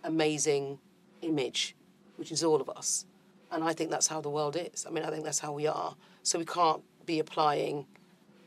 amazing 0.06 0.80
image, 1.22 1.76
which 2.16 2.32
is 2.32 2.44
all 2.44 2.62
of 2.62 2.70
us. 2.70 3.06
And 3.52 3.64
I 3.64 3.74
think 3.74 3.92
that's 3.92 4.08
how 4.08 4.22
the 4.22 4.30
world 4.30 4.56
is. 4.56 4.86
I 4.88 4.92
mean, 4.92 5.04
I 5.04 5.10
think 5.10 5.24
that's 5.24 5.40
how 5.40 5.52
we 5.52 5.68
are. 5.68 5.96
So 6.24 6.40
we 6.40 6.46
can't 6.46 6.82
be 7.06 7.20
applying, 7.20 7.86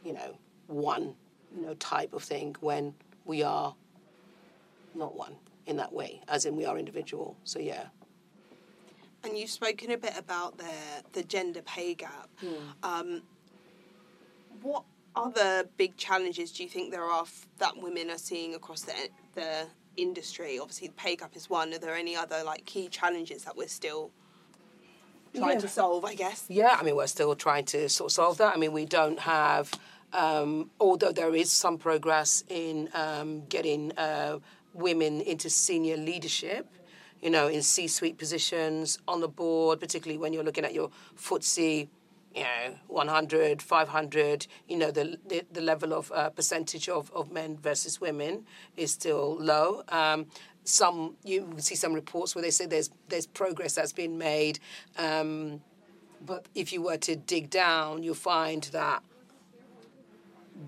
you 0.05 0.13
know, 0.13 0.37
one, 0.67 1.15
you 1.55 1.63
know, 1.63 1.75
type 1.75 2.13
of 2.13 2.23
thing 2.23 2.57
when 2.61 2.95
we 3.25 3.43
are 3.43 3.75
not 4.95 5.17
one 5.17 5.37
in 5.67 5.77
that 5.77 5.93
way, 5.93 6.21
as 6.29 6.45
in 6.47 6.57
we 6.57 6.65
are 6.65 6.79
individual. 6.79 7.37
So 7.45 7.59
yeah. 7.59 7.87
And 9.25 9.37
you've 9.37 9.51
spoken 9.51 9.91
a 9.91 9.99
bit 9.99 10.17
about 10.17 10.59
the 10.59 10.75
the 11.13 11.23
gender 11.23 11.63
pay 11.63 11.95
gap. 11.95 12.29
Mm. 12.43 12.57
Um, 12.83 13.23
what 14.63 14.85
other 15.15 15.69
big 15.77 15.97
challenges 15.97 16.53
do 16.53 16.63
you 16.63 16.69
think 16.69 16.91
there 16.91 17.05
are 17.05 17.23
f- 17.23 17.49
that 17.59 17.77
women 17.77 18.11
are 18.11 18.19
seeing 18.19 18.55
across 18.55 18.83
the 18.83 18.95
the 19.35 19.67
industry? 19.99 20.59
Obviously, 20.59 20.89
the 20.89 20.95
pay 20.95 21.17
gap 21.17 21.37
is 21.37 21.51
one. 21.51 21.73
Are 21.75 21.79
there 21.79 21.97
any 21.97 22.17
other 22.17 22.43
like 22.45 22.65
key 22.65 22.89
challenges 22.89 23.45
that 23.45 23.57
we're 23.57 23.69
still 23.69 24.11
trying 25.35 25.55
yeah. 25.55 25.61
to 25.61 25.69
solve? 25.69 26.05
I 26.05 26.15
guess. 26.15 26.45
Yeah, 26.49 26.77
I 26.79 26.83
mean, 26.83 26.97
we're 26.97 27.07
still 27.07 27.35
trying 27.35 27.65
to 27.67 27.89
sort 27.89 28.11
of 28.11 28.15
solve 28.15 28.39
that. 28.39 28.55
I 28.55 28.59
mean, 28.59 28.73
we 28.73 28.85
don't 28.85 29.19
have, 29.19 29.73
um, 30.13 30.71
although 30.81 31.13
there 31.13 31.35
is 31.35 31.53
some 31.53 31.79
progress 31.79 32.45
in 32.49 32.89
um, 32.95 33.45
getting 33.49 33.93
uh, 33.99 34.39
women 34.73 35.21
into 35.21 35.51
senior 35.51 35.97
leadership. 35.97 36.67
You 37.21 37.31
know, 37.31 37.49
in 37.49 37.63
C-suite 37.63 38.17
positions 38.17 39.01
on 39.09 39.21
the 39.21 39.27
board, 39.27 39.81
particularly 39.81 40.19
when 40.19 40.33
you're 40.33 40.45
looking 40.45 40.65
at 40.65 40.73
your 40.73 40.91
FTSE 41.17 41.89
you 42.39 42.45
know, 42.45 42.75
100, 42.87 43.61
500, 43.61 44.47
you 44.69 44.77
know, 44.77 44.91
the, 44.91 45.19
the, 45.27 45.45
the 45.53 45.61
level 45.61 45.93
of 45.93 46.13
uh, 46.13 46.31
percentage 46.31 46.89
of, 46.89 47.11
of 47.13 47.33
men 47.33 47.57
versus 47.57 48.01
women 48.01 48.45
is 48.77 48.93
still 48.93 49.37
low. 49.41 49.83
Um, 49.89 50.27
some 50.65 51.17
you 51.25 51.49
see 51.57 51.75
some 51.75 51.95
reports 51.95 52.35
where 52.35 52.43
they 52.43 52.51
say 52.51 52.67
there's 52.67 52.91
there's 53.09 53.27
progress 53.27 53.75
that's 53.75 53.93
been 53.93 54.19
made, 54.19 54.59
um, 54.99 55.63
but 56.27 56.47
if 56.55 56.73
you 56.73 56.83
were 56.83 56.99
to 56.99 57.17
dig 57.17 57.49
down, 57.49 58.03
you'll 58.03 58.15
find 58.15 58.65
that 58.65 59.03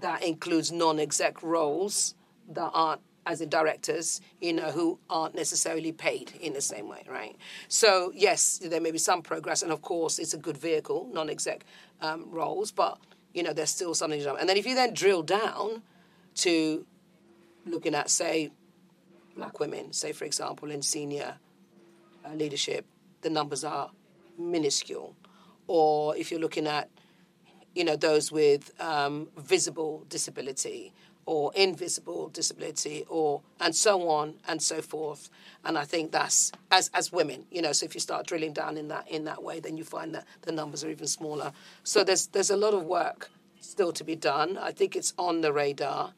that 0.00 0.22
includes 0.22 0.72
non-exec 0.72 1.42
roles 1.42 2.14
that 2.48 2.70
aren't 2.72 3.02
as 3.30 3.40
in 3.40 3.48
directors, 3.48 4.20
you 4.40 4.52
know, 4.52 4.70
who 4.70 4.98
aren't 5.08 5.34
necessarily 5.34 5.92
paid 5.92 6.32
in 6.40 6.52
the 6.52 6.60
same 6.60 6.88
way, 6.88 7.04
right? 7.08 7.36
So 7.68 8.12
yes, 8.14 8.58
there 8.58 8.80
may 8.80 8.90
be 8.90 8.98
some 8.98 9.22
progress, 9.22 9.62
and 9.62 9.72
of 9.72 9.82
course, 9.82 10.18
it's 10.18 10.34
a 10.34 10.38
good 10.38 10.56
vehicle, 10.56 11.08
non-exec 11.12 11.64
um, 12.00 12.26
roles, 12.30 12.72
but 12.72 12.98
you 13.32 13.42
know, 13.44 13.52
there's 13.52 13.70
still 13.70 13.94
something 13.94 14.18
to 14.18 14.24
do. 14.24 14.34
And 14.34 14.48
then 14.48 14.56
if 14.56 14.66
you 14.66 14.74
then 14.74 14.92
drill 14.92 15.22
down 15.22 15.82
to 16.36 16.84
looking 17.64 17.94
at, 17.94 18.10
say, 18.10 18.50
black 19.36 19.60
women, 19.60 19.92
say, 19.92 20.12
for 20.12 20.24
example, 20.24 20.70
in 20.70 20.82
senior 20.82 21.36
uh, 22.24 22.34
leadership, 22.34 22.84
the 23.22 23.30
numbers 23.30 23.62
are 23.62 23.90
minuscule. 24.36 25.14
Or 25.68 26.16
if 26.16 26.30
you're 26.30 26.40
looking 26.40 26.66
at, 26.66 26.90
you 27.76 27.84
know, 27.84 27.94
those 27.94 28.32
with 28.32 28.72
um, 28.80 29.28
visible 29.36 30.04
disability 30.08 30.92
or 31.30 31.52
invisible 31.54 32.28
disability 32.30 33.04
or 33.08 33.40
and 33.60 33.72
so 33.72 34.08
on 34.08 34.34
and 34.48 34.60
so 34.60 34.82
forth. 34.82 35.30
And 35.64 35.78
i 35.78 35.84
think 35.84 36.10
that's 36.10 36.50
as 36.72 36.90
as 36.92 37.12
women 37.12 37.44
you 37.52 37.62
know 37.62 37.72
so 37.72 37.86
if 37.86 37.94
you 37.94 38.00
start 38.00 38.26
drilling 38.26 38.52
down 38.52 38.76
in 38.76 38.88
that 38.88 39.08
in 39.08 39.22
that 39.26 39.40
way 39.40 39.60
then 39.60 39.76
you 39.76 39.84
find 39.84 40.12
that 40.16 40.26
the 40.42 40.50
numbers 40.50 40.82
are 40.82 40.90
even 40.90 41.06
smaller. 41.06 41.52
So 41.84 42.02
there's 42.02 42.26
there's 42.34 42.50
a 42.50 42.56
lot 42.56 42.74
of 42.74 42.82
work 42.82 43.30
still 43.60 43.92
to 43.92 44.02
be 44.02 44.16
done. 44.16 44.58
I 44.58 44.72
think 44.72 44.96
it's 44.96 45.12
on 45.16 45.40
the 45.40 45.52
radar. 45.52 46.14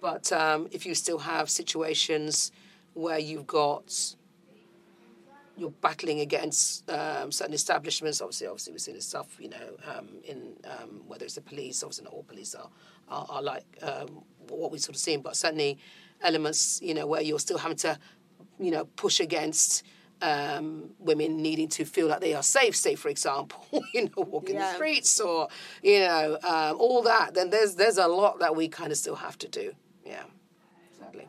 But 0.00 0.32
um, 0.32 0.68
if 0.70 0.86
you 0.86 0.94
still 0.94 1.18
have 1.18 1.50
situations 1.50 2.52
where 2.94 3.18
you've 3.18 3.46
got 3.46 4.16
you're 5.56 5.70
battling 5.82 6.20
against 6.20 6.88
um, 6.90 7.30
certain 7.30 7.54
establishments. 7.54 8.20
Obviously, 8.20 8.46
obviously, 8.46 8.72
we've 8.72 8.80
seen 8.80 8.94
this 8.94 9.06
stuff, 9.06 9.36
you 9.38 9.48
know, 9.50 9.76
um, 9.86 10.08
in 10.24 10.54
um, 10.64 11.02
whether 11.06 11.24
it's 11.24 11.34
the 11.34 11.40
police. 11.42 11.82
Obviously, 11.82 12.04
not 12.04 12.12
all 12.14 12.22
police 12.24 12.54
are 12.54 12.68
are, 13.08 13.26
are 13.28 13.42
like 13.42 13.64
um, 13.82 14.22
what 14.48 14.70
we've 14.70 14.80
sort 14.80 14.96
of 14.96 15.00
seen, 15.00 15.20
but 15.20 15.36
certainly 15.36 15.78
elements, 16.22 16.80
you 16.82 16.94
know, 16.94 17.06
where 17.06 17.20
you're 17.20 17.38
still 17.38 17.58
having 17.58 17.76
to, 17.78 17.98
you 18.58 18.70
know, 18.70 18.84
push 18.96 19.20
against. 19.20 19.84
Um, 20.24 20.90
women 21.00 21.42
needing 21.42 21.66
to 21.70 21.84
feel 21.84 22.06
like 22.06 22.20
they 22.20 22.32
are 22.32 22.44
safe, 22.44 22.76
say 22.76 22.94
for 22.94 23.08
example, 23.08 23.66
you 23.92 24.04
know, 24.04 24.22
walking 24.22 24.54
Yeah. 24.54 24.68
the 24.68 24.74
streets 24.76 25.18
or 25.18 25.48
you 25.82 25.98
know 25.98 26.38
um, 26.44 26.76
all 26.78 27.02
that. 27.02 27.34
Then 27.34 27.50
there's 27.50 27.74
there's 27.74 27.98
a 27.98 28.06
lot 28.06 28.38
that 28.38 28.54
we 28.54 28.68
kind 28.68 28.92
of 28.92 28.98
still 28.98 29.16
have 29.16 29.36
to 29.38 29.48
do. 29.48 29.72
Yeah, 30.06 30.22
sadly. 30.96 31.26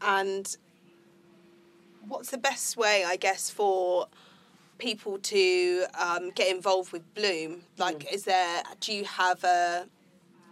and 0.00 0.56
what's 2.08 2.30
the 2.30 2.38
best 2.38 2.76
way, 2.76 3.04
I 3.04 3.16
guess, 3.16 3.50
for 3.50 4.08
people 4.78 5.18
to 5.18 5.84
um, 5.98 6.30
get 6.30 6.54
involved 6.54 6.92
with 6.92 7.02
Bloom? 7.14 7.62
Like, 7.78 8.12
is 8.12 8.24
there? 8.24 8.62
Do 8.80 8.92
you 8.92 9.04
have 9.04 9.42
a, 9.44 9.86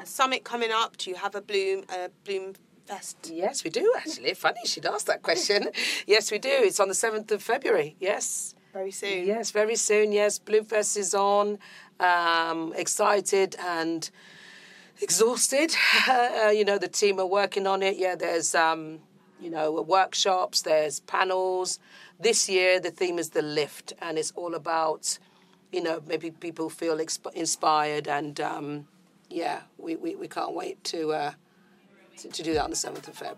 a 0.01 0.07
summit 0.07 0.45
coming 0.45 0.71
up? 0.73 0.97
Do 0.97 1.11
you 1.11 1.17
have 1.17 1.35
a 1.35 1.41
Bloom 1.41 1.85
a 1.89 2.11
Bloom 2.25 2.55
Fest? 2.87 3.31
Yes, 3.33 3.65
we 3.65 3.71
do 3.71 3.93
actually. 3.97 4.35
Funny 4.35 4.61
she'd 4.65 4.87
ask 4.87 5.07
that 5.07 5.23
question. 5.23 5.69
yes, 6.07 6.31
we 6.31 6.39
do. 6.39 6.51
It's 6.51 6.81
on 6.81 6.89
the 6.89 6.95
seventh 6.95 7.31
of 7.33 7.43
February. 7.43 7.97
Yes. 8.01 8.55
Very 8.73 8.91
soon. 8.91 9.25
Yes, 9.25 9.53
very 9.53 9.77
soon. 9.77 10.11
Yes, 10.11 10.41
Bloomfest 10.41 10.97
is 10.97 11.15
on. 11.15 11.59
Um, 12.01 12.73
excited 12.75 13.55
and 13.61 14.11
exhausted. 15.01 15.77
uh, 16.09 16.51
you 16.53 16.65
know, 16.65 16.77
the 16.77 16.89
team 16.89 17.21
are 17.21 17.27
working 17.27 17.69
on 17.69 17.85
it. 17.85 17.97
Yeah, 17.97 18.17
there's 18.17 18.53
um, 18.53 18.99
you 19.41 19.51
know 19.51 19.73
workshops. 19.73 20.63
There's 20.63 21.01
panels. 21.01 21.79
This 22.19 22.49
year 22.49 22.81
the 22.81 22.91
theme 22.91 23.19
is 23.19 23.31
the 23.31 23.43
lift, 23.43 23.93
and 24.01 24.19
it's 24.19 24.33
all 24.37 24.55
about 24.55 25.19
you 25.73 25.83
know 25.83 26.03
maybe 26.07 26.31
people 26.31 26.71
feel 26.71 26.99
exp- 26.99 27.33
inspired 27.35 28.09
and 28.09 28.41
um, 28.41 28.87
yeah, 29.35 29.61
we, 29.79 29.97
we, 29.97 30.15
we 30.15 30.29
can't 30.29 30.55
wait 30.55 30.83
to, 30.85 31.13
uh, 31.13 31.33
to 32.19 32.29
to 32.29 32.43
do 32.43 32.55
that 32.55 32.65
on 32.65 32.71
the 32.71 32.77
seventh 32.77 33.09
of 33.09 33.19
Feb. 33.19 33.37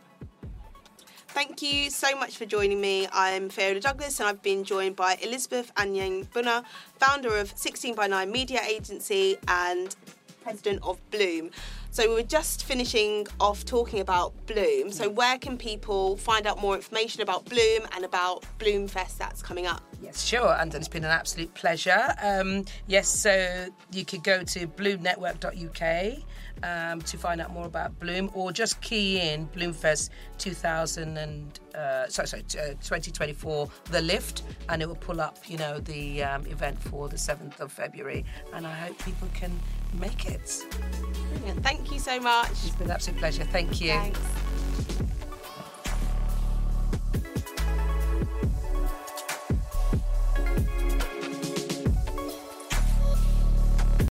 Thank 1.29 1.61
you 1.61 1.91
so 1.91 2.17
much 2.17 2.37
for 2.37 2.47
joining 2.47 2.81
me. 2.81 3.09
I'm 3.13 3.51
Fayola 3.51 3.81
Douglas 3.81 4.21
and 4.21 4.29
I've 4.29 4.43
been 4.43 4.65
joined 4.65 4.97
by 4.97 5.19
Elizabeth 5.23 5.71
Anyaegbuna, 5.75 6.65
founder 6.99 7.37
of 7.37 7.53
16 7.55 7.95
by 7.95 8.07
9 8.07 8.31
Media 8.33 8.61
Agency 8.67 9.37
and 9.47 9.95
president 10.43 10.83
of 10.83 10.99
Bloom. 11.11 11.51
So 11.97 12.07
we 12.07 12.15
were 12.17 12.23
just 12.25 12.65
finishing 12.65 13.27
off 13.41 13.65
talking 13.65 14.01
about 14.01 14.35
Bloom. 14.45 14.93
So 14.93 15.09
where 15.09 15.39
can 15.39 15.57
people 15.57 16.19
find 16.19 16.47
out 16.47 16.61
more 16.61 16.75
information 16.75 17.23
about 17.23 17.47
Bloom 17.47 17.89
and 17.95 18.05
about 18.05 18.45
Bloom 18.59 18.87
Fest 18.87 19.19
that's 19.19 19.41
coming 19.41 19.67
up? 19.67 19.83
Yes, 20.03 20.23
sure, 20.23 20.55
and 20.61 20.75
it's 20.75 20.89
been 20.89 21.05
an 21.05 21.11
absolute 21.11 21.55
pleasure. 21.55 22.15
Um, 22.23 22.67
yes, 22.87 23.09
so 23.09 23.69
you 23.93 24.05
could 24.05 24.23
go 24.23 24.43
to 24.43 24.67
bloomnetwork.uk 24.67 26.23
um, 26.63 27.01
to 27.03 27.17
find 27.17 27.41
out 27.41 27.53
more 27.53 27.67
about 27.67 27.99
Bloom, 28.01 28.31
or 28.35 28.53
just 28.53 28.81
key 28.81 29.21
in 29.21 29.47
Bloomfest 29.49 30.11
2000 30.39 31.17
and 31.17 31.61
uh, 31.75 32.09
sorry, 32.09 32.29
sorry, 32.29 32.43
uh, 32.59 32.75
2024, 32.83 33.69
the 33.91 34.01
lift, 34.01 34.43
and 34.69 34.83
it 34.83 34.89
will 34.89 34.95
pull 34.97 35.21
up, 35.21 35.39
you 35.47 35.59
know, 35.59 35.79
the 35.81 36.23
um, 36.23 36.47
event 36.47 36.81
for 36.81 37.09
the 37.09 37.17
7th 37.17 37.61
of 37.61 37.71
February. 37.71 38.25
And 38.55 38.67
I 38.67 38.75
hope 38.75 38.99
people 39.05 39.29
can 39.35 39.59
make 39.95 40.27
it. 40.27 40.65
Brilliant. 41.35 41.63
Thank 41.63 41.93
you 41.93 41.99
so 41.99 42.19
much. 42.21 42.51
It's 42.51 42.71
been 42.71 42.87
an 42.87 42.93
absolute 42.93 43.19
pleasure. 43.19 43.45
Thank 43.45 43.81
you. 43.81 43.89
Thanks. 43.89 45.13